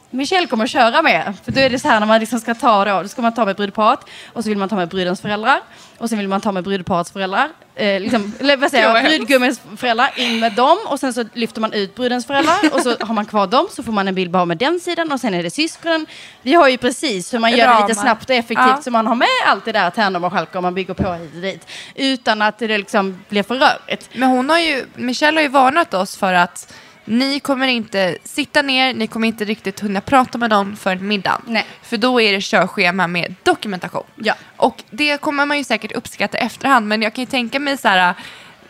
Michelle 0.10 0.48
kommer 0.48 0.64
att 0.64 0.70
köra 0.70 1.02
med. 1.02 1.34
För 1.44 1.52
då 1.52 1.60
är 1.60 1.70
det 1.70 1.80
så 1.80 1.88
här 1.88 2.00
när 2.00 2.08
man 2.08 2.20
liksom 2.20 2.40
ska 2.40 2.54
ta 2.56 2.86
då, 2.86 3.02
då 3.02 3.08
ska 3.08 3.22
man 3.22 3.34
ta 3.34 3.46
med 3.46 3.56
brudparet 3.56 4.00
och 4.34 4.44
så 4.44 4.50
vill 4.50 4.58
man 4.58 4.70
ta 4.70 4.76
med 4.76 4.90
brudens 4.90 5.22
föräldrar 5.22 5.60
och 5.98 6.10
sen 6.10 6.18
vill 6.18 6.28
man 6.28 6.42
ta 6.42 6.52
med 6.52 6.64
brudparets 6.64 7.12
föräldrar. 7.12 7.50
Eh, 7.76 8.00
liksom, 8.02 8.34
eller 8.40 8.58
vad 8.58 8.72
säger 8.72 8.94
jag, 8.96 9.04
brudgummens 9.18 9.62
föräldrar, 9.78 10.12
in 10.16 10.40
med 10.40 10.54
dem 10.54 10.78
och 10.88 11.00
sen 11.00 11.14
så 11.14 11.26
lyfter 11.34 11.62
man 11.62 11.74
ut 11.74 11.96
brudens 11.96 12.26
föräldrar 12.26 12.56
och 12.74 12.82
så 12.82 12.96
har 13.00 13.14
man 13.14 13.26
kvar 13.26 13.48
dem 13.48 13.68
så 13.72 13.84
får 13.84 13.92
man 13.92 14.08
en 14.08 14.16
bild 14.16 14.32
bara 14.32 14.46
med 14.46 14.58
den 14.58 14.80
sidan 14.80 15.12
och 15.12 15.20
sen 15.20 15.34
är 15.34 15.44
det 15.44 15.50
syskonen. 15.50 16.06
Vi 16.42 16.54
har 16.54 16.70
ju 16.70 16.78
precis 16.78 17.34
hur 17.34 17.40
man 17.40 17.52
gör 17.52 17.76
det 17.76 17.88
lite 17.88 18.02
snabbt 18.02 18.30
och 18.30 18.36
effektivt 18.36 18.58
Ja. 18.58 18.82
så 18.82 18.92
man 18.92 19.08
har 19.08 19.16
med 19.16 19.28
allt 19.46 19.66
det 19.66 19.72
där 19.72 19.90
tärnor 19.90 20.26
och 20.26 20.34
skälkor 20.34 20.58
och 20.58 20.64
man 20.64 20.74
bygger 20.74 20.94
på 20.94 21.14
hit 21.14 21.32
och 21.36 21.42
dit 21.42 21.68
utan 21.96 22.42
att 22.42 22.60
det 22.60 22.78
liksom 22.78 23.24
blir 23.30 23.44
för 23.44 23.56
rörigt. 23.56 24.10
Men 24.14 24.30
hon 24.30 24.50
har 24.50 24.60
ju, 24.60 24.86
Michelle 24.96 25.38
har 25.38 25.44
ju 25.44 25.50
varnat 25.50 25.94
oss 25.94 26.18
för 26.18 26.34
att 26.34 26.74
ni 27.06 27.40
kommer 27.40 27.68
inte 27.68 28.18
sitta 28.24 28.62
ner, 28.62 28.94
ni 28.94 29.08
kommer 29.08 29.28
inte 29.28 29.46
riktigt 29.46 29.84
hinna 29.84 30.02
prata 30.02 30.38
med 30.38 30.50
dem 30.50 30.76
för 30.76 30.96
middagen. 30.96 31.42
Nej. 31.48 31.66
För 31.82 31.98
då 31.98 32.22
är 32.22 32.34
det 32.34 32.42
körschema 32.42 33.08
med 33.08 33.36
dokumentation. 33.44 34.04
Ja. 34.16 34.34
Och 34.58 34.84
det 34.90 35.18
kommer 35.18 35.46
man 35.46 35.58
ju 35.58 35.64
säkert 35.64 35.92
uppskatta 35.92 36.38
i 36.38 36.42
efterhand, 36.42 36.88
men 36.88 37.02
jag 37.02 37.14
kan 37.14 37.22
ju 37.22 37.30
tänka 37.30 37.60
mig 37.60 37.78
så 37.78 37.88
här... 37.88 38.14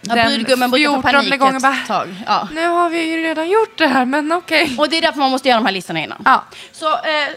Ja, 0.05 0.13
brudgummen 0.13 0.71
brukar 0.71 0.95
få 0.95 1.01
panik 1.01 1.39
gången 1.39 1.55
ett 1.55 1.61
bara, 1.61 1.75
tag. 1.87 2.15
Ja. 2.25 2.47
nu 2.51 2.67
har 2.67 2.89
vi 2.89 3.11
ju 3.11 3.23
redan 3.23 3.49
gjort 3.49 3.77
det 3.77 3.87
här, 3.87 4.05
men 4.05 4.31
okej. 4.31 4.75
Och 4.77 4.89
det 4.89 4.97
är 4.97 5.01
därför 5.01 5.19
man 5.19 5.31
måste 5.31 5.49
göra 5.49 5.59
de 5.59 5.65
här 5.65 5.73
listorna 5.73 6.03
innan. 6.03 6.21
Ja. 6.25 6.43
Så 6.71 6.93
eh, 6.93 7.29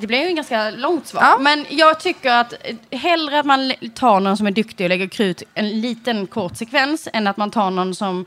det 0.00 0.06
blev 0.06 0.20
ju 0.20 0.26
en 0.26 0.34
ganska 0.34 0.70
långt 0.70 1.06
svar. 1.06 1.22
Ja. 1.22 1.38
Men 1.40 1.66
jag 1.68 2.00
tycker 2.00 2.30
att 2.30 2.52
eh, 2.52 2.98
hellre 2.98 3.40
att 3.40 3.46
man 3.46 3.72
tar 3.94 4.20
någon 4.20 4.36
som 4.36 4.46
är 4.46 4.50
duktig 4.50 4.84
och 4.84 4.88
lägger 4.88 5.06
krut 5.06 5.42
en 5.54 5.80
liten 5.80 6.26
kort 6.26 6.56
sekvens 6.56 7.08
än 7.12 7.26
att 7.26 7.36
man 7.36 7.50
tar 7.50 7.70
någon 7.70 7.94
som 7.94 8.26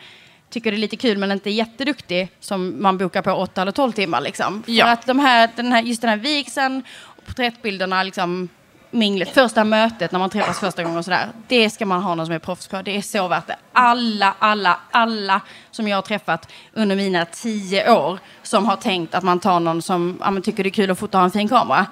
tycker 0.54 0.72
det 0.72 0.78
är 0.78 0.80
lite 0.80 0.98
kul 0.98 1.18
men 1.18 1.32
inte 1.32 1.50
är 1.50 1.54
jätteduktig 1.54 2.30
som 2.40 2.82
man 2.84 2.98
bokar 2.98 3.22
på 3.22 3.32
8 3.32 3.62
eller 3.62 3.72
12 3.72 3.92
timmar. 3.92 4.22
Liksom. 4.22 4.64
Ja. 4.66 4.86
För 4.86 4.92
att 4.92 5.06
de 5.06 5.20
här, 5.20 5.50
den 5.56 5.72
här, 5.72 5.82
just 5.82 6.02
den 6.02 6.10
här 6.10 6.18
vigseln 6.18 6.84
porträttbilderna, 7.26 8.04
liksom, 8.04 8.50
minglet, 8.92 9.30
första 9.30 9.64
mötet 9.64 10.12
när 10.12 10.20
man 10.20 10.30
träffas 10.30 10.60
första 10.60 10.84
gången 10.84 10.98
och 10.98 11.06
sådär. 11.06 11.30
Det 11.48 11.70
ska 11.70 11.86
man 11.86 12.02
ha 12.02 12.16
någon 12.16 12.26
som 12.26 12.36
är 12.36 12.40
proffs 12.40 12.68
på. 12.68 12.82
Det 12.82 12.98
är 12.98 13.02
så 13.02 13.28
värt 13.28 13.48
det. 13.48 13.56
Alla, 13.74 14.36
alla, 14.40 14.80
alla 14.92 15.42
som 15.72 15.88
jag 15.88 15.98
har 15.98 16.02
träffat 16.02 16.52
under 16.74 16.96
mina 16.96 17.26
tio 17.26 17.92
år 17.92 18.20
som 18.44 18.66
har 18.66 18.76
tänkt 18.76 19.16
att 19.16 19.24
man 19.24 19.40
tar 19.40 19.60
någon 19.60 19.82
som 19.82 20.22
ja, 20.22 20.42
tycker 20.42 20.64
det 20.64 20.70
är 20.70 20.72
kul 20.72 20.92
att 20.92 21.00
fota 21.00 21.18
och 21.18 21.22
ha 21.22 21.26
en 21.26 21.32
fin 21.32 21.50
kamera. 21.50 21.86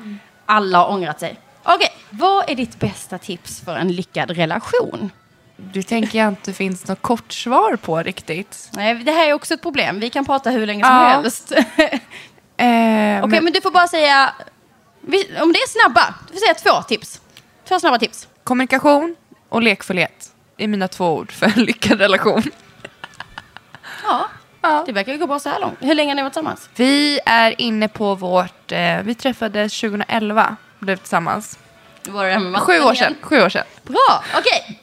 Alla 0.45 0.78
har 0.78 0.91
ångrat 0.91 1.20
sig. 1.20 1.39
Okej, 1.64 1.89
vad 2.09 2.49
är 2.49 2.55
ditt 2.55 2.80
bästa 2.80 3.18
tips 3.18 3.62
för 3.62 3.76
en 3.76 3.91
lyckad 3.91 4.32
relation? 4.32 5.09
Det 5.74 5.84
tänker 5.84 6.20
jag 6.20 6.28
inte 6.28 6.53
finns 6.53 6.88
något 6.88 7.01
kort 7.01 7.34
svar 7.34 7.76
på 7.76 8.03
riktigt. 8.03 8.70
Nej, 8.74 8.93
det 8.95 9.12
här 9.12 9.28
är 9.30 9.34
också 9.34 9.53
ett 9.53 9.62
problem. 9.62 9.99
Vi 9.99 10.09
kan 10.09 10.26
prata 10.26 10.49
hur 10.49 10.66
länge 10.66 10.84
som 10.86 10.93
Ja. 10.95 11.01
helst. 11.07 11.51
Okej, 11.78 12.01
Eh, 12.57 13.28
men- 13.28 13.43
men 13.43 13.53
du 13.53 13.62
får 13.62 13.72
bara 13.72 13.88
säga... 13.88 14.34
Om 15.41 15.53
det 15.53 15.59
är 15.59 15.68
snabba, 15.70 16.14
du 16.28 16.34
får 16.34 16.39
säga 16.39 16.53
två 16.53 16.82
tips. 16.84 17.22
Två 17.68 17.80
snabba 17.80 17.99
tips. 17.99 18.28
Kommunikation 18.43 19.16
och 19.49 19.62
lekfullhet 19.62 20.32
är 20.57 20.68
mina 20.68 20.88
två 20.88 21.14
ord 21.14 21.32
för 21.32 21.45
en 21.45 21.64
lyckad 21.66 21.99
relation. 21.99 22.43
Ja, 24.03 24.28
Ja. 24.62 24.84
det 24.86 24.91
verkar 24.91 25.12
ju 25.12 25.18
gå 25.18 25.28
bra 25.28 25.39
så 25.39 25.49
här 25.49 25.59
långt. 25.59 25.78
Hur 25.80 25.95
länge 25.95 26.09
har 26.12 26.16
ni 26.16 26.22
varit 26.22 26.34
tillsammans? 26.34 26.70
Vi 26.76 27.20
är 27.26 27.62
inne 27.62 27.88
på 27.88 28.16
vårt... 28.16 28.72
Eh, 28.72 29.01
vi 29.03 29.16
träffades 29.16 29.80
2011, 29.82 30.55
blev 30.80 30.95
tillsammans. 30.97 31.59
Var 32.07 32.26
det 32.26 32.59
Sju 32.59 32.80
år 32.80 32.93
sedan. 32.93 33.16
Sju 33.22 33.41
år 33.41 33.49
sedan. 33.49 33.64
Bra, 33.84 34.24
okej. 34.38 34.80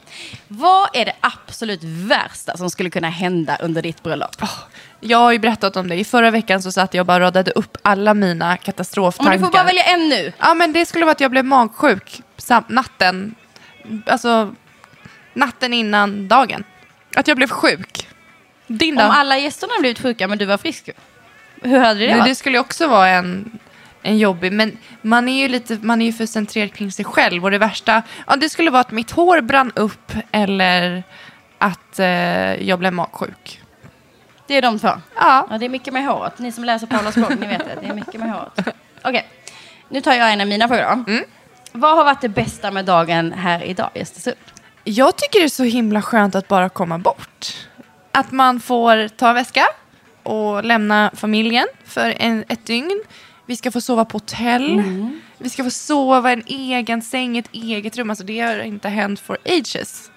Vad 0.51 0.89
är 0.93 1.05
det 1.05 1.13
absolut 1.21 1.83
värsta 1.83 2.57
som 2.57 2.69
skulle 2.69 2.89
kunna 2.89 3.09
hända 3.09 3.57
under 3.61 3.81
ditt 3.81 4.03
bröllop? 4.03 4.35
Jag 4.99 5.17
har 5.17 5.31
ju 5.31 5.39
berättat 5.39 5.75
om 5.75 5.87
det. 5.89 5.95
I 5.95 6.03
förra 6.03 6.31
veckan 6.31 6.61
så 6.61 6.71
satt 6.71 6.93
jag 6.93 7.01
och 7.01 7.07
bara 7.07 7.19
radade 7.19 7.51
upp 7.51 7.77
alla 7.81 8.13
mina 8.13 8.51
Om 8.51 8.57
katastroftankar. 8.57 9.33
du 9.33 9.39
får 9.39 9.51
bara 9.51 9.63
välja 9.63 9.83
en 9.83 10.09
nu. 10.09 10.33
Ja, 10.39 10.53
men 10.53 10.73
det 10.73 10.85
skulle 10.85 11.05
vara 11.05 11.11
att 11.11 11.21
jag 11.21 11.31
blev 11.31 11.45
magsjuk 11.45 12.21
natten. 12.67 13.35
Alltså, 14.05 14.55
natten 15.33 15.73
innan 15.73 16.27
dagen. 16.27 16.63
Att 17.15 17.27
jag 17.27 17.37
blev 17.37 17.49
sjuk. 17.49 18.07
Din? 18.67 18.99
Om 18.99 19.09
alla 19.11 19.37
gästerna 19.37 19.73
blivit 19.79 19.99
sjuka 19.99 20.27
men 20.27 20.37
du 20.37 20.45
var 20.45 20.57
frisk. 20.57 20.89
Hur 21.61 21.79
hade 21.79 21.99
det 21.99 22.13
varit? 22.13 22.25
det 22.25 22.35
skulle 22.35 22.59
också 22.59 22.87
vara 22.87 23.07
en, 23.07 23.59
en 24.01 24.17
jobbig, 24.17 24.53
men 24.53 24.77
man 25.01 25.27
är 25.27 25.41
ju 25.41 25.47
lite, 25.47 25.77
man 25.81 26.01
är 26.01 26.05
ju 26.05 26.13
för 26.13 26.25
centrerad 26.25 26.73
kring 26.73 26.91
sig 26.91 27.05
själv 27.05 27.43
och 27.43 27.51
det 27.51 27.57
värsta, 27.57 28.03
ja 28.27 28.35
det 28.35 28.49
skulle 28.49 28.71
vara 28.71 28.81
att 28.81 28.91
mitt 28.91 29.11
hår 29.11 29.41
brann 29.41 29.71
upp 29.75 30.13
eller 30.31 31.03
att 31.57 31.99
eh, 31.99 32.07
jag 32.67 32.79
blev 32.79 32.93
magsjuk. 32.93 33.61
Det 34.47 34.53
är 34.53 34.61
de 34.61 34.79
två. 34.79 34.87
Ja. 35.15 35.47
Ja, 35.49 35.57
det 35.57 35.65
är 35.65 35.69
mycket 35.69 35.93
med 35.93 36.05
håret. 36.05 36.39
Ni 36.39 36.51
som 36.51 36.63
läser 36.63 36.87
Paulas 36.87 37.15
blogg, 37.15 37.39
ni 37.39 37.47
vet 37.47 37.59
det. 37.59 37.77
Det 37.81 37.87
är 37.87 37.93
mycket 37.93 38.19
med 38.19 38.31
håret. 38.31 38.75
Okej, 39.03 39.27
nu 39.89 40.01
tar 40.01 40.13
jag 40.13 40.33
en 40.33 40.41
av 40.41 40.47
mina 40.47 40.67
frågor. 40.67 40.91
Mm. 41.07 41.23
Vad 41.71 41.97
har 41.97 42.03
varit 42.03 42.21
det 42.21 42.29
bästa 42.29 42.71
med 42.71 42.85
dagen 42.85 43.33
här 43.33 43.63
idag 43.63 43.89
i 43.93 44.01
Östersund? 44.01 44.37
Jag 44.83 45.17
tycker 45.17 45.39
det 45.39 45.45
är 45.45 45.49
så 45.49 45.63
himla 45.63 46.01
skönt 46.01 46.35
att 46.35 46.47
bara 46.47 46.69
komma 46.69 46.97
bort. 46.97 47.67
Att 48.11 48.31
man 48.31 48.59
får 48.59 49.07
ta 49.07 49.29
en 49.29 49.35
väska 49.35 49.65
och 50.23 50.63
lämna 50.63 51.11
familjen 51.15 51.67
för 51.85 52.13
en, 52.17 52.43
ett 52.47 52.65
dygn. 52.65 53.03
Vi 53.49 53.55
ska 53.55 53.71
få 53.71 53.81
sova 53.81 54.05
på 54.05 54.15
hotell. 54.15 54.83
Vi 55.37 55.49
ska 55.49 55.63
få 55.63 55.69
sova 55.69 56.31
i 56.31 56.33
en 56.33 56.43
egen 56.47 57.01
säng, 57.01 57.37
ett 57.37 57.49
eget 57.51 57.97
rum. 57.97 58.09
Alltså 58.09 58.25
det 58.25 58.39
har 58.39 58.59
inte 58.59 58.89
hänt 58.89 59.19
for 59.19 59.37
ages. 59.45 60.11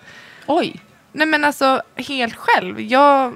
Oj. 0.46 0.80
Nej 1.12 1.26
men 1.26 1.44
alltså 1.44 1.82
helt 1.96 2.34
själv. 2.34 2.80
Jag, 2.80 3.34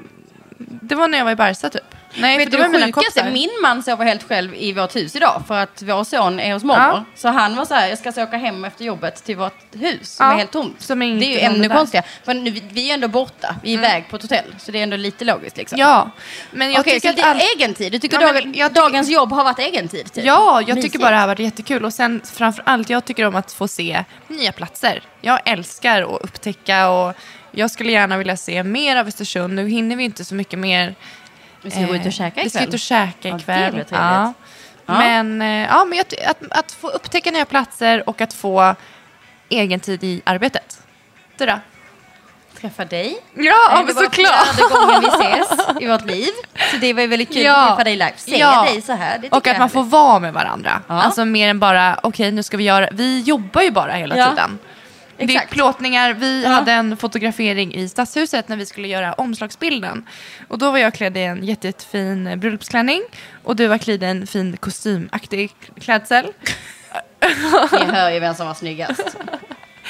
det 0.58 0.94
var 0.94 1.08
när 1.08 1.18
jag 1.18 1.24
var 1.24 1.32
i 1.32 1.36
Barca 1.36 1.70
typ. 1.70 1.95
Nej, 2.18 2.38
Vet 2.38 2.44
för 2.44 2.50
du 2.50 2.56
det 2.56 2.62
var 2.62 2.68
mina 2.78 2.92
kompisar. 2.92 3.30
Min 3.30 3.50
man 3.62 3.82
sover 3.82 4.04
helt 4.04 4.22
själv 4.28 4.54
i 4.54 4.72
vårt 4.72 4.96
hus 4.96 5.16
idag 5.16 5.42
för 5.48 5.58
att 5.58 5.82
vår 5.82 6.04
son 6.04 6.40
är 6.40 6.52
hos 6.52 6.64
mormor. 6.64 6.84
Ja. 6.86 7.04
Så 7.14 7.28
han 7.28 7.56
var 7.56 7.64
så 7.64 7.74
här, 7.74 7.88
jag 7.88 7.98
ska 7.98 8.12
så 8.12 8.22
åka 8.22 8.36
hem 8.36 8.64
efter 8.64 8.84
jobbet 8.84 9.24
till 9.24 9.36
vårt 9.36 9.74
hus 9.74 10.16
som 10.16 10.26
Ja, 10.26 10.32
är 10.32 10.36
helt 10.38 10.50
tomt. 10.50 10.82
som 10.82 11.02
är 11.02 11.14
det 11.20 11.26
är 11.26 11.30
ju 11.32 11.38
ännu 11.40 11.68
konstigare. 11.68 12.06
För 12.24 12.34
nu, 12.34 12.50
vi- 12.50 12.90
är 12.90 12.94
ändå 12.94 13.08
borta, 13.08 13.56
vi 13.62 13.70
är 13.74 13.78
iväg 13.78 14.04
på 14.10 14.16
ett 14.16 14.22
hotell. 14.22 14.54
Så 14.58 14.70
det 14.72 14.78
är 14.78 14.82
ändå 14.82 14.96
lite 14.96 15.24
logiskt 15.24 15.56
liksom. 15.56 15.78
Ja, 15.78 16.10
men 16.50 16.70
jag 16.72 16.80
Okej, 16.80 17.00
tycker 17.00 17.12
så 17.12 17.20
att 17.20 17.26
all... 17.36 17.40
egentid? 17.56 17.92
Du 17.92 17.98
tycker 17.98 18.20
Ja, 18.20 18.32
dagen, 18.32 18.54
jag 18.56 18.70
tycker- 18.70 18.82
dagens 18.82 19.08
jobb 19.08 19.32
har 19.32 19.44
varit 19.44 19.58
egentid? 19.58 20.12
Typ? 20.12 20.24
Ja, 20.24 20.54
jag 20.60 20.66
tycker 20.66 20.76
Mysigt. 20.82 21.00
bara 21.00 21.10
det 21.10 21.16
här 21.16 21.26
var 21.26 21.40
jättekul. 21.40 21.84
Och 21.84 21.92
sen 21.92 22.20
framför 22.34 22.62
allt, 22.66 22.90
jag 22.90 23.04
tycker 23.04 23.24
om 23.26 23.36
att 23.36 23.52
få 23.52 23.68
se 23.68 24.04
nya 24.28 24.52
platser. 24.52 25.02
Jag 25.20 25.40
älskar 25.44 26.02
att 26.02 26.20
upptäcka 26.22 26.88
och 26.90 27.14
jag 27.50 27.70
skulle 27.70 27.92
gärna 27.92 28.16
vilja 28.18 28.36
se 28.36 28.62
mer 28.62 28.96
av 28.96 29.06
Östersund. 29.08 29.54
Nu 29.54 29.68
hinner 29.68 29.96
vi 29.96 30.04
inte 30.04 30.24
så 30.24 30.34
mycket 30.34 30.58
mer. 30.58 30.94
Vi 31.66 31.70
ska 31.72 31.80
gå 31.86 31.94
ut 31.96 32.06
och 32.06 32.12
käka 32.12 32.40
Eh, 32.40 32.44
Vi 32.44 32.50
ska 32.50 32.58
ikväll. 32.58 32.68
ut 32.68 32.74
och 32.74 32.80
käka 32.80 33.28
ikväll. 33.28 33.84
Ja. 33.90 34.32
Ja. 34.86 34.98
Men, 34.98 35.42
eh, 35.42 35.66
ja, 35.70 35.84
men 35.84 36.00
att, 36.00 36.42
att 36.50 36.72
få 36.72 36.88
upptäcka 36.88 37.30
nya 37.30 37.44
platser 37.44 38.08
och 38.08 38.20
att 38.20 38.32
få 38.32 38.74
egen 39.48 39.80
tid 39.80 40.04
i 40.04 40.22
arbetet. 40.24 40.80
Du 41.38 41.46
då? 41.46 41.58
Träffa 42.60 42.84
dig. 42.84 43.18
Ja, 43.34 43.52
Eh, 43.70 43.76
men 43.76 43.86
det 43.86 43.92
var 43.92 44.02
såklart! 44.02 44.70
gången 44.70 45.00
vi 45.00 45.06
ses 45.08 45.58
i 45.80 45.86
vårt 45.86 46.04
liv. 46.06 46.28
Så 46.70 46.76
det 46.76 46.92
var 46.92 47.02
ju 47.02 47.08
väldigt 47.08 47.28
kul 47.32 47.42
Ja. 47.42 47.56
att 47.62 47.68
träffa 47.68 47.84
dig 47.84 47.92
live. 47.96 48.12
Se 48.16 48.38
Ja. 48.38 48.62
dig 48.62 48.82
så 48.82 48.92
här. 48.92 49.28
Och 49.30 49.46
att 49.46 49.58
man 49.58 49.70
får 49.70 49.82
vara 49.82 50.18
med 50.18 50.32
varandra. 50.32 50.80
Ja. 50.88 51.02
Alltså 51.02 51.24
mer 51.24 51.48
än 51.48 51.58
bara, 51.58 52.00
okej 52.02 52.30
nu 52.32 52.42
ska 52.42 52.56
vi 52.56 52.64
göra, 52.64 52.88
vi 52.92 53.20
jobbar 53.20 53.62
ju 53.62 53.70
bara 53.70 53.92
hela 53.92 54.16
Ja. 54.16 54.28
tiden. 54.30 54.58
Det 55.18 55.24
är 55.24 55.28
Exakt. 55.28 55.52
plåtningar, 55.52 56.12
vi 56.12 56.42
Ja. 56.42 56.48
hade 56.48 56.72
en 56.72 56.96
fotografering 56.96 57.74
i 57.74 57.88
Stadshuset 57.88 58.48
när 58.48 58.56
vi 58.56 58.66
skulle 58.66 58.88
göra 58.88 59.12
omslagsbilden. 59.12 60.06
Och 60.48 60.58
då 60.58 60.70
var 60.70 60.78
jag 60.78 60.94
klädd 60.94 61.16
i 61.16 61.20
en 61.22 61.44
jätte- 61.44 61.66
jättefin 61.66 62.26
eh, 62.26 62.36
bröllopsklänning 62.36 63.02
och 63.44 63.56
du 63.56 63.66
var 63.66 63.78
klädd 63.78 64.02
i 64.02 64.06
en 64.06 64.26
fin 64.26 64.56
kostymaktig 64.56 65.52
klädsel. 65.80 66.26
Ni 67.72 67.84
hör 67.92 68.10
ju 68.10 68.20
vem 68.20 68.34
som 68.34 68.46
var 68.46 68.54
snyggast. 68.54 69.16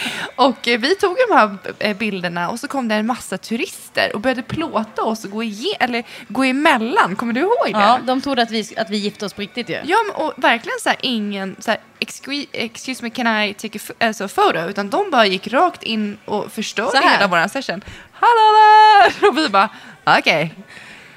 Och 0.36 0.68
eh, 0.68 0.80
vi 0.80 0.94
tog 0.94 1.16
de 1.28 1.34
här 1.34 1.56
eh, 1.78 1.96
bilderna 1.96 2.50
och 2.50 2.60
så 2.60 2.68
kom 2.68 2.88
det 2.88 2.94
en 2.94 3.06
massa 3.06 3.38
turister 3.38 4.14
och 4.14 4.20
började 4.20 4.42
plåta 4.42 5.02
oss 5.02 5.24
och 5.24 5.30
gå, 5.30 5.42
ige- 5.42 5.76
eller, 5.80 6.04
gå 6.28 6.44
emellan. 6.44 7.16
Kommer 7.16 7.32
du 7.32 7.40
ihåg 7.40 7.64
det? 7.64 7.70
Ja, 7.70 8.00
de 8.04 8.20
trodde 8.20 8.42
att 8.42 8.50
vi, 8.50 8.74
att 8.76 8.90
vi 8.90 8.96
gifte 8.96 9.24
oss 9.26 9.32
på 9.32 9.40
riktigt 9.40 9.68
ju. 9.68 9.78
Ja, 9.84 9.96
och 10.14 10.32
verkligen 10.36 10.78
så 10.82 10.88
här 10.88 10.98
ingen 11.02 11.56
så 11.58 11.70
här, 11.70 11.80
excuse, 11.98 12.46
excuse 12.52 13.02
me, 13.04 13.10
can 13.10 13.42
I 13.42 13.54
take 13.54 13.78
a 13.78 13.92
alltså, 14.06 14.28
photo? 14.28 14.58
Utan 14.58 14.90
de 14.90 15.10
bara 15.10 15.26
gick 15.26 15.48
rakt 15.52 15.82
in 15.82 16.18
och 16.24 16.52
förstörde 16.52 16.98
hela 16.98 17.26
vår 17.26 17.48
session. 17.48 17.84
Hallå 18.12 18.52
där! 18.56 19.28
Och 19.28 19.38
vi 19.38 19.48
bara, 19.48 19.68
okej. 20.04 20.54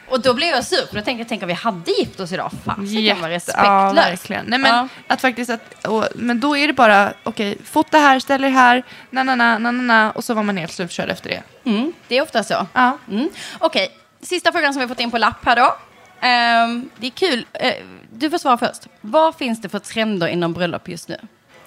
Och 0.09 0.21
då 0.21 0.33
blev 0.33 0.49
jag 0.49 0.65
sur, 0.65 0.85
för 0.87 0.95
jag 0.95 1.05
tänkte, 1.05 1.25
tänk 1.29 1.41
om 1.41 1.47
vi 1.47 1.53
hade 1.53 1.91
gift 1.91 2.19
oss 2.19 2.31
idag. 2.31 2.51
Det 2.63 3.07
kan 3.07 3.21
vara 3.21 3.31
Ja, 3.31 3.35
respektlöst. 3.37 3.97
verkligen. 3.97 4.45
Nej, 4.45 4.59
men, 4.59 4.75
Ja. 4.75 4.87
att 5.07 5.21
faktiskt 5.21 5.49
att, 5.51 5.85
och, 5.87 6.05
men 6.15 6.39
då 6.39 6.57
är 6.57 6.67
det 6.67 6.73
bara, 6.73 7.13
okej, 7.23 7.57
fota 7.63 7.97
här, 7.97 8.19
ställ 8.19 8.43
er 8.43 8.49
här, 8.49 8.83
na 9.09 9.23
na 9.23 9.35
na 9.35 9.57
na 9.57 9.71
na 9.71 10.11
och 10.11 10.23
så 10.23 10.33
var 10.33 10.43
man 10.43 10.57
helt 10.57 10.71
slutkörd 10.71 11.09
efter 11.09 11.29
det. 11.29 11.69
Mm, 11.69 11.93
det 12.07 12.17
är 12.17 12.21
ofta 12.21 12.43
så. 12.43 12.67
Ja. 12.73 12.97
Mm. 13.11 13.29
Okej, 13.59 13.91
sista 14.21 14.51
frågan 14.51 14.73
som 14.73 14.79
vi 14.79 14.83
har 14.83 14.89
fått 14.89 14.99
in 14.99 15.11
på 15.11 15.17
lapp 15.17 15.45
här 15.45 15.55
då. 15.55 15.75
Ehm, 16.21 16.89
det 16.97 17.07
är 17.07 17.11
kul. 17.11 17.45
Eh, 17.53 17.73
du 18.13 18.29
får 18.29 18.37
svara 18.37 18.57
först. 18.57 18.81
Vad 19.01 19.35
finns 19.35 19.61
det 19.61 19.69
för 19.69 19.79
trender 19.79 20.27
inom 20.27 20.53
bröllop 20.53 20.87
just 20.89 21.07
nu? 21.09 21.17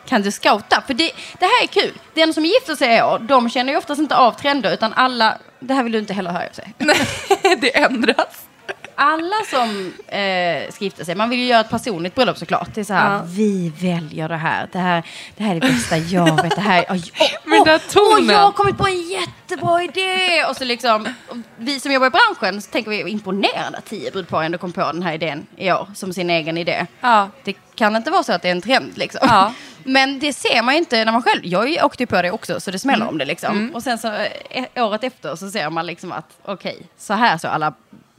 Kan 0.06 0.22
du 0.22 0.30
scouta? 0.32 0.82
För 0.86 0.94
det, 0.94 1.10
det 1.38 1.44
här 1.44 1.62
är 1.62 1.66
kul. 1.66 1.92
Den 2.14 2.34
som 2.34 2.44
gifter 2.44 2.74
sig 2.74 2.96
i 2.96 3.02
år, 3.02 3.18
de 3.18 3.50
känner 3.50 3.72
ju 3.72 3.78
oftast 3.78 3.98
inte 4.00 4.16
av 4.16 4.32
trender, 4.32 4.72
utan 4.74 4.92
alla... 4.92 5.38
Det 5.62 5.74
här 5.74 5.82
vill 5.82 5.92
du 5.92 5.98
inte 5.98 6.14
heller 6.14 6.30
höra 6.30 6.52
sig. 6.52 6.74
det 7.60 7.76
ändras. 7.76 8.46
alla 8.94 9.36
som 9.50 9.92
eh, 10.06 10.70
ska 10.72 10.84
gifta 10.84 11.04
sig, 11.04 11.14
man 11.14 11.30
vill 11.30 11.38
ju 11.38 11.46
göra 11.46 11.60
ett 11.60 11.70
personligt 11.70 12.14
bröllop 12.14 12.38
såklart. 12.38 12.68
Det 12.74 12.80
är 12.80 12.84
så 12.84 12.92
här, 12.94 13.12
Ja. 13.14 13.22
vi 13.26 13.72
väljer 13.80 14.28
det 14.28 14.36
här. 14.36 14.68
Det 14.72 14.78
här, 14.78 15.02
det 15.36 15.44
här 15.44 15.56
är 15.56 15.60
det 15.60 15.66
bästa 15.66 15.96
jag 15.98 16.42
vet. 16.42 16.54
Det 16.54 16.60
här, 16.60 16.82
oh, 16.88 16.96
den 17.44 17.64
där 17.64 17.78
tonen. 17.92 18.28
jag 18.34 18.38
har 18.38 18.52
kommit 18.52 18.78
på 18.78 18.86
en 18.86 19.02
jättebra 19.02 19.82
idé! 19.82 20.44
Och 20.48 20.56
så 20.56 20.64
liksom, 20.64 21.14
vi 21.56 21.80
som 21.80 21.92
jobbar 21.92 22.06
i 22.06 22.10
branschen 22.10 22.62
så 22.62 22.70
tänker 22.70 22.90
vi 22.90 23.10
imponerande 23.10 23.78
att 23.78 23.84
tio 23.86 24.10
brudpar 24.10 24.42
ändå 24.42 24.58
kom 24.58 24.72
på 24.72 24.80
den 24.80 25.02
här 25.02 25.12
idén 25.14 25.46
i 25.56 25.72
år 25.72 25.88
som 25.94 26.12
sin 26.12 26.30
egen 26.30 26.58
idé. 26.58 26.86
Ja. 27.00 27.28
Det 27.44 27.56
kan 27.74 27.96
inte 27.96 28.10
vara 28.10 28.22
så 28.22 28.32
att 28.32 28.42
det 28.42 28.48
är 28.48 28.52
en 28.52 28.62
trend 28.62 28.92
liksom. 28.98 29.20
Ja. 29.30 29.52
Men 29.84 30.18
det 30.18 30.32
ser 30.32 30.62
man 30.62 30.74
ju 30.74 30.78
inte 30.78 31.04
när 31.04 31.12
man 31.12 31.22
själv, 31.22 31.40
jag 31.46 31.84
åkte 31.84 32.02
ju 32.02 32.06
på 32.06 32.22
det 32.22 32.30
också 32.30 32.60
så 32.60 32.70
det 32.70 32.78
smäller 32.78 33.02
Mm. 33.02 33.08
om 33.08 33.18
det 33.18 33.24
liksom. 33.24 33.70
Och 33.74 33.82
sen 33.82 33.98
så 33.98 34.12
eh, 34.50 34.64
året 34.86 35.04
efter 35.04 35.36
så 35.36 35.50
ser 35.50 35.70
man 35.70 35.86
liksom 35.86 36.12
att 36.12 36.38
okej, 36.44 36.78
så 36.98 37.14
här 37.14 37.38
såg 37.38 37.50
alla 37.50 37.74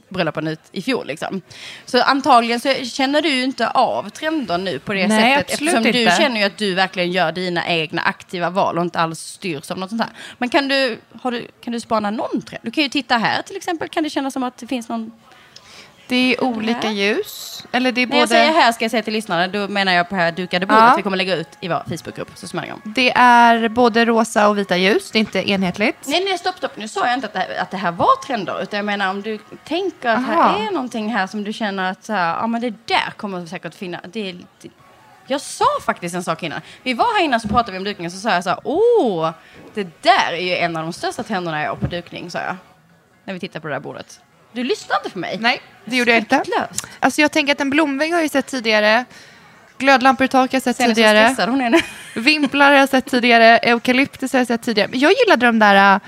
bröllopen 0.08 0.46
ut 0.48 0.60
i 0.72 0.82
fjol 0.82 1.06
liksom. 1.06 1.40
Så 1.84 2.02
antagligen 2.02 2.60
så 2.60 2.74
känner 2.74 3.22
du 3.22 3.42
inte 3.42 3.68
av 3.68 4.10
trender 4.10 4.58
nu 4.58 4.78
på 4.78 4.92
det 4.92 5.06
Nej, 5.06 5.36
sättet. 5.36 5.52
Eftersom 5.52 5.82
du 5.82 5.88
inte. 5.88 6.16
känner 6.16 6.40
ju 6.40 6.46
att 6.46 6.58
du 6.58 6.74
verkligen 6.74 7.12
gör 7.12 7.32
dina 7.32 7.68
egna 7.68 8.02
aktiva 8.02 8.50
val 8.50 8.78
och 8.78 8.84
inte 8.84 8.98
alls 9.00 9.20
styrs 9.20 9.70
av 9.70 9.78
något 9.78 9.90
sånt 9.90 10.02
här. 10.02 10.10
Men 10.38 10.48
kan 10.48 10.68
du, 10.68 10.98
har 11.22 11.30
du, 11.30 11.48
kan 11.60 11.72
du 11.72 11.80
spana 11.80 12.10
någon 12.10 12.42
trend? 12.42 12.60
Du 12.64 12.70
kan 12.70 12.82
ju 12.84 12.88
titta 12.90 13.16
här 13.18 13.42
till 13.42 13.56
exempel, 13.56 13.88
kan 13.88 14.02
det 14.02 14.10
kännas 14.10 14.32
som 14.32 14.42
att 14.42 14.56
det 14.58 14.66
finns 14.66 14.88
någon 14.88 15.12
Det 16.08 16.34
är 16.36 16.44
olika 16.44 16.90
ljus. 16.90 17.64
Eller 17.72 17.92
det 17.92 18.02
är 18.02 18.06
När 18.06 18.16
jag 18.16 18.22
både... 18.28 18.28
säger 18.40 18.52
här 18.52 18.72
ska 18.72 18.84
jag 18.84 18.90
säga 18.90 19.02
till 19.02 19.12
lyssnarna, 19.12 19.48
då 19.48 19.68
menar 19.68 19.92
jag 19.92 20.08
på 20.08 20.16
här 20.16 20.32
dukade 20.32 20.66
bordet 20.66 20.82
Ja. 20.84 20.94
vi 20.96 21.02
kommer 21.02 21.16
lägga 21.16 21.34
ut 21.36 21.48
i 21.60 21.68
vår 21.68 21.82
Facebookgrupp 21.88 22.28
så 22.34 22.48
småningom. 22.48 22.80
Det 22.84 23.12
är 23.16 23.68
både 23.68 24.04
rosa 24.04 24.48
och 24.48 24.58
vita 24.58 24.76
ljus. 24.76 25.10
Det 25.10 25.18
är 25.18 25.20
inte 25.20 25.50
enhetligt. 25.50 25.96
Nej, 26.06 26.24
nej, 26.24 26.38
stopp, 26.38 26.56
stopp. 26.56 26.76
Nu 26.76 26.88
sa 26.88 27.06
jag 27.06 27.14
inte 27.14 27.26
att 27.26 27.32
det, 27.32 27.38
här, 27.38 27.58
att 27.62 27.70
det 27.70 27.76
här 27.76 27.92
var 27.92 28.26
trender, 28.26 28.62
utan 28.62 28.76
jag 28.76 28.84
menar 28.86 29.10
om 29.10 29.22
du 29.22 29.38
tänker 29.64 30.08
att 30.08 30.18
Aha. 30.18 30.42
här 30.42 30.66
är 30.66 30.70
någonting 30.70 31.12
här 31.14 31.26
som 31.26 31.44
du 31.44 31.52
känner 31.52 31.90
att 31.90 32.08
ja, 32.08 32.46
men 32.46 32.60
det 32.60 32.70
där 32.86 33.10
kommer 33.16 33.46
säkert 33.46 33.74
finnas. 33.74 34.00
Det, 34.04 34.32
det, 34.32 34.68
jag 35.26 35.40
sa 35.40 35.64
faktiskt 35.86 36.14
en 36.14 36.24
sak 36.24 36.42
innan. 36.42 36.60
Vi 36.82 36.94
var 36.94 37.18
här 37.18 37.24
innan 37.24 37.40
så 37.40 37.48
pratade 37.48 37.72
vi 37.72 37.78
om 37.78 37.84
dukning 37.84 38.10
så 38.10 38.16
sa 38.18 38.30
jag 38.30 38.44
så 38.44 38.50
här, 38.50 38.58
åh, 38.64 39.30
det 39.74 40.02
där 40.02 40.32
är 40.32 40.36
ju 40.40 40.56
en 40.56 40.76
av 40.76 40.82
de 40.82 40.92
största 40.92 41.22
trenderna 41.22 41.64
i 41.64 41.68
år 41.68 41.76
på 41.76 41.86
dukning, 41.86 42.30
sa 42.30 42.38
jag. 42.38 42.56
När 43.24 43.34
vi 43.34 43.40
tittar 43.40 43.60
på 43.60 43.68
det 43.68 43.74
där 43.74 43.80
bordet. 43.80 44.20
Du 44.54 44.64
lyssnar 44.64 44.96
inte 44.96 45.10
på 45.10 45.18
mig. 45.18 45.36
Nej, 45.40 45.60
det 45.84 45.96
gjorde 45.96 46.10
jag 46.10 46.18
inte. 46.18 46.42
Alltså 47.00 47.20
jag 47.20 47.32
tänker 47.32 47.52
att 47.52 47.60
en 47.60 47.70
blomvägg 47.70 48.12
har 48.12 48.20
jag 48.20 48.30
sett 48.30 48.46
tidigare. 48.46 49.04
Glödlampor 49.78 50.24
i 50.24 50.28
tak 50.28 50.52
har 50.52 50.56
jag 50.56 50.62
sett 50.62 50.76
tidigare. 50.76 51.34
hon 51.46 51.60
är 51.60 51.70
nu? 51.70 51.78
Vimplar 52.20 52.70
har 52.70 52.78
jag 52.78 52.88
sett 52.88 53.06
tidigare. 53.06 53.58
Eukalyptus 53.58 54.32
har 54.32 54.40
jag 54.40 54.46
sett 54.46 54.62
tidigare. 54.62 54.88
Men 54.88 54.98
jag 55.00 55.12
gillade 55.24 55.46
de 55.46 55.58
där 55.58 56.00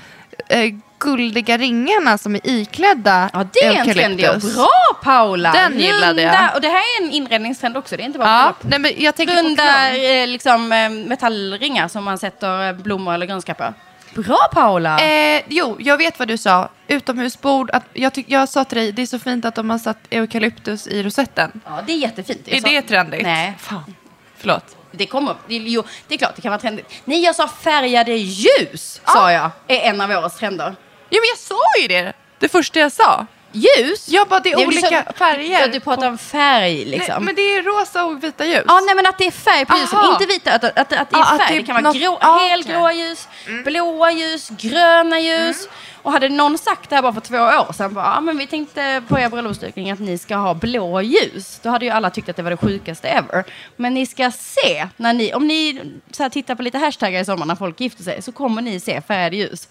äh, 0.49 0.73
guldiga 0.99 1.57
ringarna 1.57 2.17
som 2.17 2.35
är 2.35 2.41
iklädda 2.43 3.29
Ja, 3.33 3.47
det 3.53 3.59
är 3.65 3.73
en 3.79 3.93
trend. 3.93 4.19
ja. 4.19 4.33
Bra 4.55 4.67
Paula! 5.03 5.51
Den 5.51 5.79
gillade 5.79 6.21
jag. 6.21 6.31
Runda- 6.35 6.51
Och 6.55 6.61
det 6.61 6.67
här 6.67 6.75
är 6.99 7.03
en 7.05 7.11
inredningstrend 7.11 7.77
också, 7.77 7.97
det 7.97 8.03
är 8.03 8.05
inte 8.05 8.19
bara 8.19 8.27
Ja, 8.29 8.55
nej, 8.61 8.79
men 8.79 8.91
jag 8.97 9.15
tänker 9.15 9.33
på 9.35 9.39
Runda 9.41 9.63
knorr. 9.89 10.21
eh, 10.21 10.27
liksom, 10.27 10.71
eh, 10.71 10.89
metallringar 10.89 11.87
som 11.87 12.03
man 12.03 12.17
sätter 12.17 12.73
blommor 12.73 13.13
eller 13.13 13.25
grönska 13.25 13.53
på. 13.53 13.73
Bra 14.15 14.37
Paula! 14.53 14.99
Eh, 14.99 15.41
jo, 15.47 15.75
jag 15.79 15.97
vet 15.97 16.19
vad 16.19 16.27
du 16.27 16.37
sa. 16.37 16.69
Utomhusbord. 16.87 17.69
Att, 17.71 17.83
jag, 17.93 18.13
tyck, 18.13 18.25
jag 18.29 18.49
sa 18.49 18.63
till 18.63 18.77
dig, 18.77 18.91
det 18.91 19.01
är 19.01 19.05
så 19.05 19.19
fint 19.19 19.45
att 19.45 19.55
de 19.55 19.69
har 19.69 19.77
satt 19.77 19.97
eukalyptus 20.09 20.87
i 20.87 21.03
rosetten. 21.03 21.61
Ja, 21.65 21.81
det 21.87 21.93
är 21.93 21.97
jättefint. 21.97 22.47
Är 22.47 22.61
så- 22.61 22.67
det 22.67 22.81
trendigt? 22.81 23.23
Nej. 23.23 23.53
Fan. 23.59 23.95
Förlåt. 24.37 24.77
Det 24.91 25.05
kommer, 25.05 25.35
det, 25.47 25.55
jo, 25.55 25.83
det 26.07 26.13
är 26.13 26.17
klart 26.17 26.35
det 26.35 26.41
kan 26.41 26.49
vara 26.51 26.61
trendigt. 26.61 26.93
Nej, 27.05 27.23
jag 27.23 27.35
sa 27.35 27.47
färgade 27.47 28.11
ljus, 28.15 29.01
sa 29.05 29.31
jag, 29.31 29.49
är 29.67 29.79
en 29.79 30.01
av 30.01 30.09
årets 30.11 30.37
trender. 30.37 30.75
Ja, 31.09 31.19
men 31.21 31.27
jag 31.29 31.37
sa 31.37 31.81
ju 31.81 31.87
det. 31.87 32.13
Det 32.39 32.49
första 32.49 32.79
jag 32.79 32.91
sa. 32.91 33.25
Ljus? 33.57 34.09
Jag 34.09 34.27
bara, 34.27 34.39
det 34.39 34.51
är 34.51 34.55
blir 34.57 34.67
olika 34.67 35.03
så- 35.07 35.13
färger. 35.13 35.59
Ja, 35.61 35.67
du 35.67 35.79
pratar 35.79 36.07
om 36.07 36.17
färg 36.17 36.85
liksom. 36.85 37.13
Nej, 37.15 37.21
men 37.25 37.35
det 37.35 37.41
är 37.41 37.63
rosa 37.63 38.05
och 38.05 38.23
vita 38.23 38.45
ljus. 38.45 38.63
Ja, 38.67 38.79
nej 38.85 38.95
men 38.95 39.05
att 39.05 39.17
det 39.17 39.27
är 39.27 39.31
färg 39.31 39.65
på 39.65 39.77
ljusen, 39.77 39.99
Aha. 39.99 40.13
inte 40.13 40.25
vita, 40.25 40.53
att, 40.53 40.63
att, 40.63 40.77
att 40.79 40.89
det 40.89 40.95
är 40.95 41.05
Ja, 41.11 41.25
färg. 41.25 41.39
det 41.47 41.53
Det, 41.53 41.61
är 41.61 41.65
kan 41.65 41.75
vara 41.75 41.81
något- 41.93 41.95
grå, 42.01 42.17
ja, 42.21 42.35
okej. 42.35 42.49
helgråa 42.49 42.93
ljus, 42.93 43.27
blåa 43.65 44.11
ljus, 44.11 44.49
gröna 44.49 45.19
ljus. 45.19 45.67
Och 46.03 46.11
hade 46.13 46.29
någon 46.29 46.57
sagt 46.57 46.89
det 46.89 46.95
här 46.95 47.01
bara 47.03 47.13
för 47.13 47.21
två 47.21 47.37
år 47.37 47.73
sedan, 47.73 47.93
bara, 47.93 48.05
ja, 48.15 48.21
men 48.21 48.37
vi 48.37 48.47
tänkte 48.47 49.03
på 49.07 49.19
er 49.19 49.29
bröllopsdukning 49.29 49.91
att 49.91 49.99
ni 49.99 50.17
ska 50.17 50.35
ha 50.35 50.53
blå 50.53 51.01
ljus. 51.01 51.59
Då 51.63 51.69
hade 51.69 51.85
ju 51.85 51.91
alla 51.91 52.09
tyckt 52.09 52.29
att 52.29 52.35
det 52.35 52.41
var 52.43 52.51
det 52.51 52.57
sjukaste 52.57 53.07
ever. 53.09 53.43
Men 53.75 53.93
ni 53.93 54.05
ska 54.05 54.31
se, 54.31 54.87
när 54.97 55.13
ni, 55.13 55.33
om 55.33 55.47
ni 55.47 55.81
så 56.11 56.23
här, 56.23 56.29
tittar 56.29 56.55
på 56.55 56.63
lite 56.63 56.77
hashtaggar 56.77 57.21
i 57.21 57.25
sommar 57.25 57.45
när 57.45 57.55
folk 57.55 57.79
gifter 57.79 58.03
sig, 58.03 58.21
så 58.21 58.31
kommer 58.31 58.61
ni 58.61 58.79
se 58.79 59.01
färgade 59.01 59.35
ljus. 59.37 59.67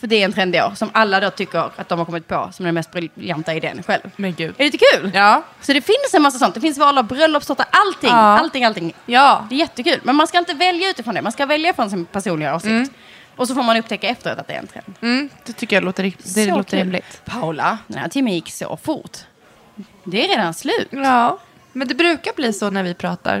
För 0.00 0.06
det 0.06 0.16
är 0.16 0.24
en 0.24 0.32
trend 0.32 0.56
i 0.56 0.60
år 0.60 0.72
som 0.76 0.90
alla 0.92 1.20
då 1.20 1.30
tycker 1.30 1.58
att 1.76 1.88
de 1.88 1.98
har 1.98 2.06
kommit 2.06 2.28
på 2.28 2.48
som 2.52 2.64
den 2.64 2.74
mest 2.74 2.90
briljanta 2.90 3.54
idén 3.54 3.82
själv. 3.82 4.10
Men 4.16 4.34
gud. 4.34 4.50
Är 4.50 4.54
det 4.58 4.64
lite 4.64 4.78
kul? 4.94 5.10
Ja. 5.14 5.42
Så 5.60 5.72
det 5.72 5.80
finns 5.80 6.14
en 6.14 6.22
massa 6.22 6.38
sånt. 6.38 6.54
Det 6.54 6.60
finns 6.60 6.78
val 6.78 6.98
av 6.98 7.04
bröllopstårta, 7.04 7.66
allting, 7.70 8.10
Ja. 8.10 8.16
allting, 8.16 8.64
allting. 8.64 8.94
Ja. 9.06 9.46
Det 9.48 9.54
är 9.54 9.58
jättekul. 9.58 10.00
Men 10.02 10.16
man 10.16 10.26
ska 10.26 10.38
inte 10.38 10.54
välja 10.54 10.90
utifrån 10.90 11.14
det. 11.14 11.22
Man 11.22 11.32
ska 11.32 11.46
välja 11.46 11.74
från 11.74 11.90
sin 11.90 12.04
personliga 12.04 12.56
åsikt. 12.56 12.92
Och 13.36 13.48
så 13.48 13.54
får 13.54 13.62
man 13.62 13.76
upptäcka 13.76 14.08
efteråt 14.08 14.38
att 14.38 14.46
det 14.48 14.54
är 14.54 14.58
en 14.58 14.66
trend. 14.66 14.94
Mm, 15.00 15.28
det 15.44 15.52
tycker 15.52 15.76
jag 15.76 15.84
låter, 15.84 16.02
det 16.22 16.46
Så 16.46 16.56
låter 16.56 16.76
rimligt. 16.76 17.22
Paula, 17.24 17.78
den 17.86 17.98
här 17.98 18.08
timmen 18.08 18.34
gick 18.34 18.52
så 18.52 18.76
fort. 18.82 19.16
Det 20.04 20.24
är 20.24 20.28
redan 20.28 20.54
slut. 20.54 20.88
Ja. 20.90 21.38
Men 21.72 21.88
det 21.88 21.94
brukar 21.94 22.32
bli 22.32 22.52
så 22.52 22.70
när 22.70 22.82
vi 22.82 22.94
pratar. 22.94 23.38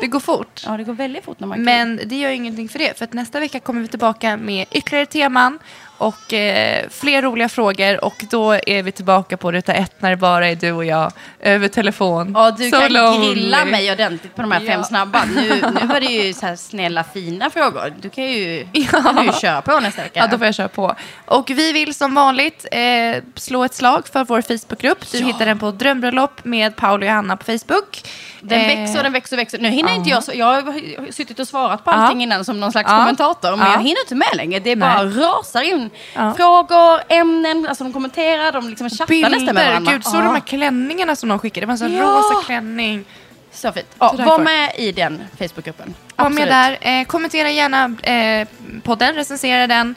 Det 0.00 0.06
går 0.06 0.20
fort. 0.20 0.62
Ja, 0.66 0.76
det 0.76 0.84
går 0.84 0.92
väldigt 0.92 1.24
fort 1.24 1.40
när 1.40 1.46
man 1.48 1.62
Men 1.62 2.00
det 2.04 2.16
gör 2.16 2.30
ingenting 2.30 2.68
för 2.68 2.78
det. 2.78 2.98
För 2.98 3.04
att 3.04 3.12
nästa 3.12 3.40
vecka 3.40 3.60
kommer 3.60 3.80
vi 3.80 3.88
tillbaka 3.88 4.36
med 4.36 4.66
ytterligare 4.70 5.06
teman 5.06 5.58
och 5.98 6.32
eh, 6.32 6.84
fler 6.90 7.22
roliga 7.22 7.48
frågor. 7.48 8.04
Och 8.04 8.24
då 8.30 8.52
är 8.66 8.82
vi 8.82 8.92
tillbaka 8.92 9.36
på 9.36 9.52
ruta 9.52 9.72
ett 9.72 9.92
när 10.02 10.10
det 10.10 10.16
bara 10.16 10.48
är 10.48 10.54
du 10.56 10.72
och 10.72 10.84
jag 10.84 11.12
över 11.40 11.68
telefon. 11.68 12.32
Ja, 12.34 12.50
du 12.50 12.70
So 12.70 12.80
kan 12.80 12.92
lonely. 12.92 13.34
grilla 13.34 13.64
mig 13.64 13.92
ordentligt 13.92 14.34
på 14.34 14.42
de 14.42 14.52
här 14.52 14.60
fem 14.60 14.68
Ja. 14.68 14.82
snabba. 14.84 15.24
Nu, 15.34 15.48
nu 15.80 15.86
var 15.86 16.00
det 16.00 16.06
ju 16.06 16.34
så 16.34 16.46
här 16.46 16.56
snälla, 16.56 17.04
fina 17.04 17.50
frågor. 17.50 17.94
Du 18.00 18.10
kan 18.10 18.24
ju, 18.24 18.66
kan 18.90 19.16
du 19.16 19.22
ju 19.24 19.32
köra 19.32 19.62
på 19.62 19.80
nästa 19.80 20.02
vecka. 20.02 20.20
Ja, 20.20 20.26
då 20.26 20.38
får 20.38 20.46
jag 20.46 20.54
köra 20.54 20.68
på. 20.68 20.94
Och 21.24 21.50
vi 21.50 21.72
vill 21.72 21.94
som 21.94 22.14
vanligt 22.14 22.66
eh, 22.72 23.22
slå 23.34 23.64
ett 23.64 23.74
slag 23.74 24.08
för 24.08 24.24
vår 24.24 24.42
Facebookgrupp. 24.42 25.10
Du 25.12 25.18
Ja. 25.18 25.26
hittar 25.26 25.46
den 25.46 25.58
på 25.58 25.70
Drömbröllop 25.70 26.44
med 26.44 26.76
Paolo 26.76 27.02
och 27.04 27.08
Johanna 27.08 27.36
på 27.36 27.44
Facebook. 27.44 28.02
Den 28.40 28.60
Eh, 28.60 28.66
växer 28.66 28.96
och 28.98 29.02
den 29.04 29.12
växer 29.12 29.36
och 29.36 29.40
växer. 29.40 29.58
Nu 29.58 29.68
hinner 29.68 29.94
inte 29.94 30.10
jag, 30.10 30.24
så, 30.24 30.32
jag 30.34 30.46
har 30.62 31.12
suttit 31.12 31.38
och 31.38 31.48
svarat 31.48 31.84
på 31.84 31.90
allting 31.90 32.22
innan 32.22 32.44
som 32.44 32.60
någon 32.60 32.72
slags 32.72 32.90
Ja. 32.90 32.98
kommentator, 32.98 33.50
men 33.56 33.66
Ja. 33.66 33.72
jag 33.72 33.78
hinner 33.82 34.00
inte 34.00 34.14
med 34.14 34.28
längre. 34.36 34.58
Det 34.60 34.70
är 34.70 34.76
bara 34.76 35.04
rasar 35.04 35.62
in 35.62 35.90
frågor, 36.36 37.00
ämnen, 37.08 37.66
alltså 37.68 37.84
de 37.84 37.92
kommenterar, 37.92 38.52
de 38.52 38.68
liksom 38.68 38.90
chattar 38.90 39.14
nästan 39.14 39.30
med 39.30 39.40
Bilder. 39.54 39.68
varandra. 39.70 39.92
Gud, 39.92 40.04
såg 40.04 40.14
du 40.14 40.18
de 40.24 40.34
här 40.34 40.40
klänningarna 40.40 41.16
som 41.16 41.28
de 41.28 41.38
skickade? 41.38 41.60
Det 41.62 41.66
var 41.66 41.72
en 41.72 41.78
sån 41.78 41.92
Ja. 41.96 42.02
rosa 42.04 42.42
klänning. 42.46 43.04
Så 43.52 43.72
fint. 43.72 43.86
Ja, 43.98 44.14
Så 44.16 44.22
var 44.24 44.38
med 44.38 44.72
i 44.76 44.92
den 44.92 45.22
Facebookgruppen. 45.38 45.94
Var 46.16 46.30
med 46.30 46.48
där. 46.48 46.78
Eh, 46.80 47.04
kommentera 47.04 47.50
gärna 47.50 47.84
eh, 48.02 48.48
podden, 48.82 49.14
recensera 49.14 49.66
den. 49.66 49.94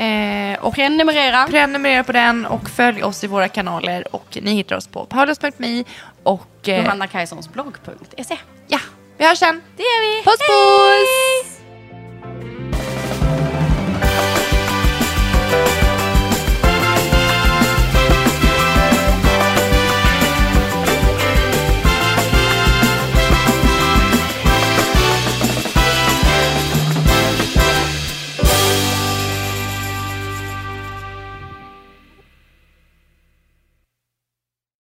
Eh, 0.00 0.58
och 0.60 0.74
Prenumerera. 0.74 1.46
prenumerera 1.46 2.04
på 2.04 2.12
den 2.12 2.46
och 2.46 2.70
följ 2.70 3.02
oss 3.02 3.24
i 3.24 3.26
våra 3.26 3.48
kanaler. 3.48 4.14
Och 4.14 4.38
ni 4.42 4.50
hittar 4.54 4.76
oss 4.76 4.86
på 4.86 5.04
paulos.me 5.04 5.84
och... 6.22 6.68
Eh, 6.68 6.84
Johanna 6.84 7.06
Kajsons 7.06 7.52
blogg.se. 7.52 8.36
ja, 8.68 8.78
vi 9.18 9.26
hörs 9.26 9.38
sen. 9.38 9.62
Det 9.76 9.82
gör 9.82 10.16
vi. 10.16 10.24
Puss 10.24 10.38
puss! 10.38 11.59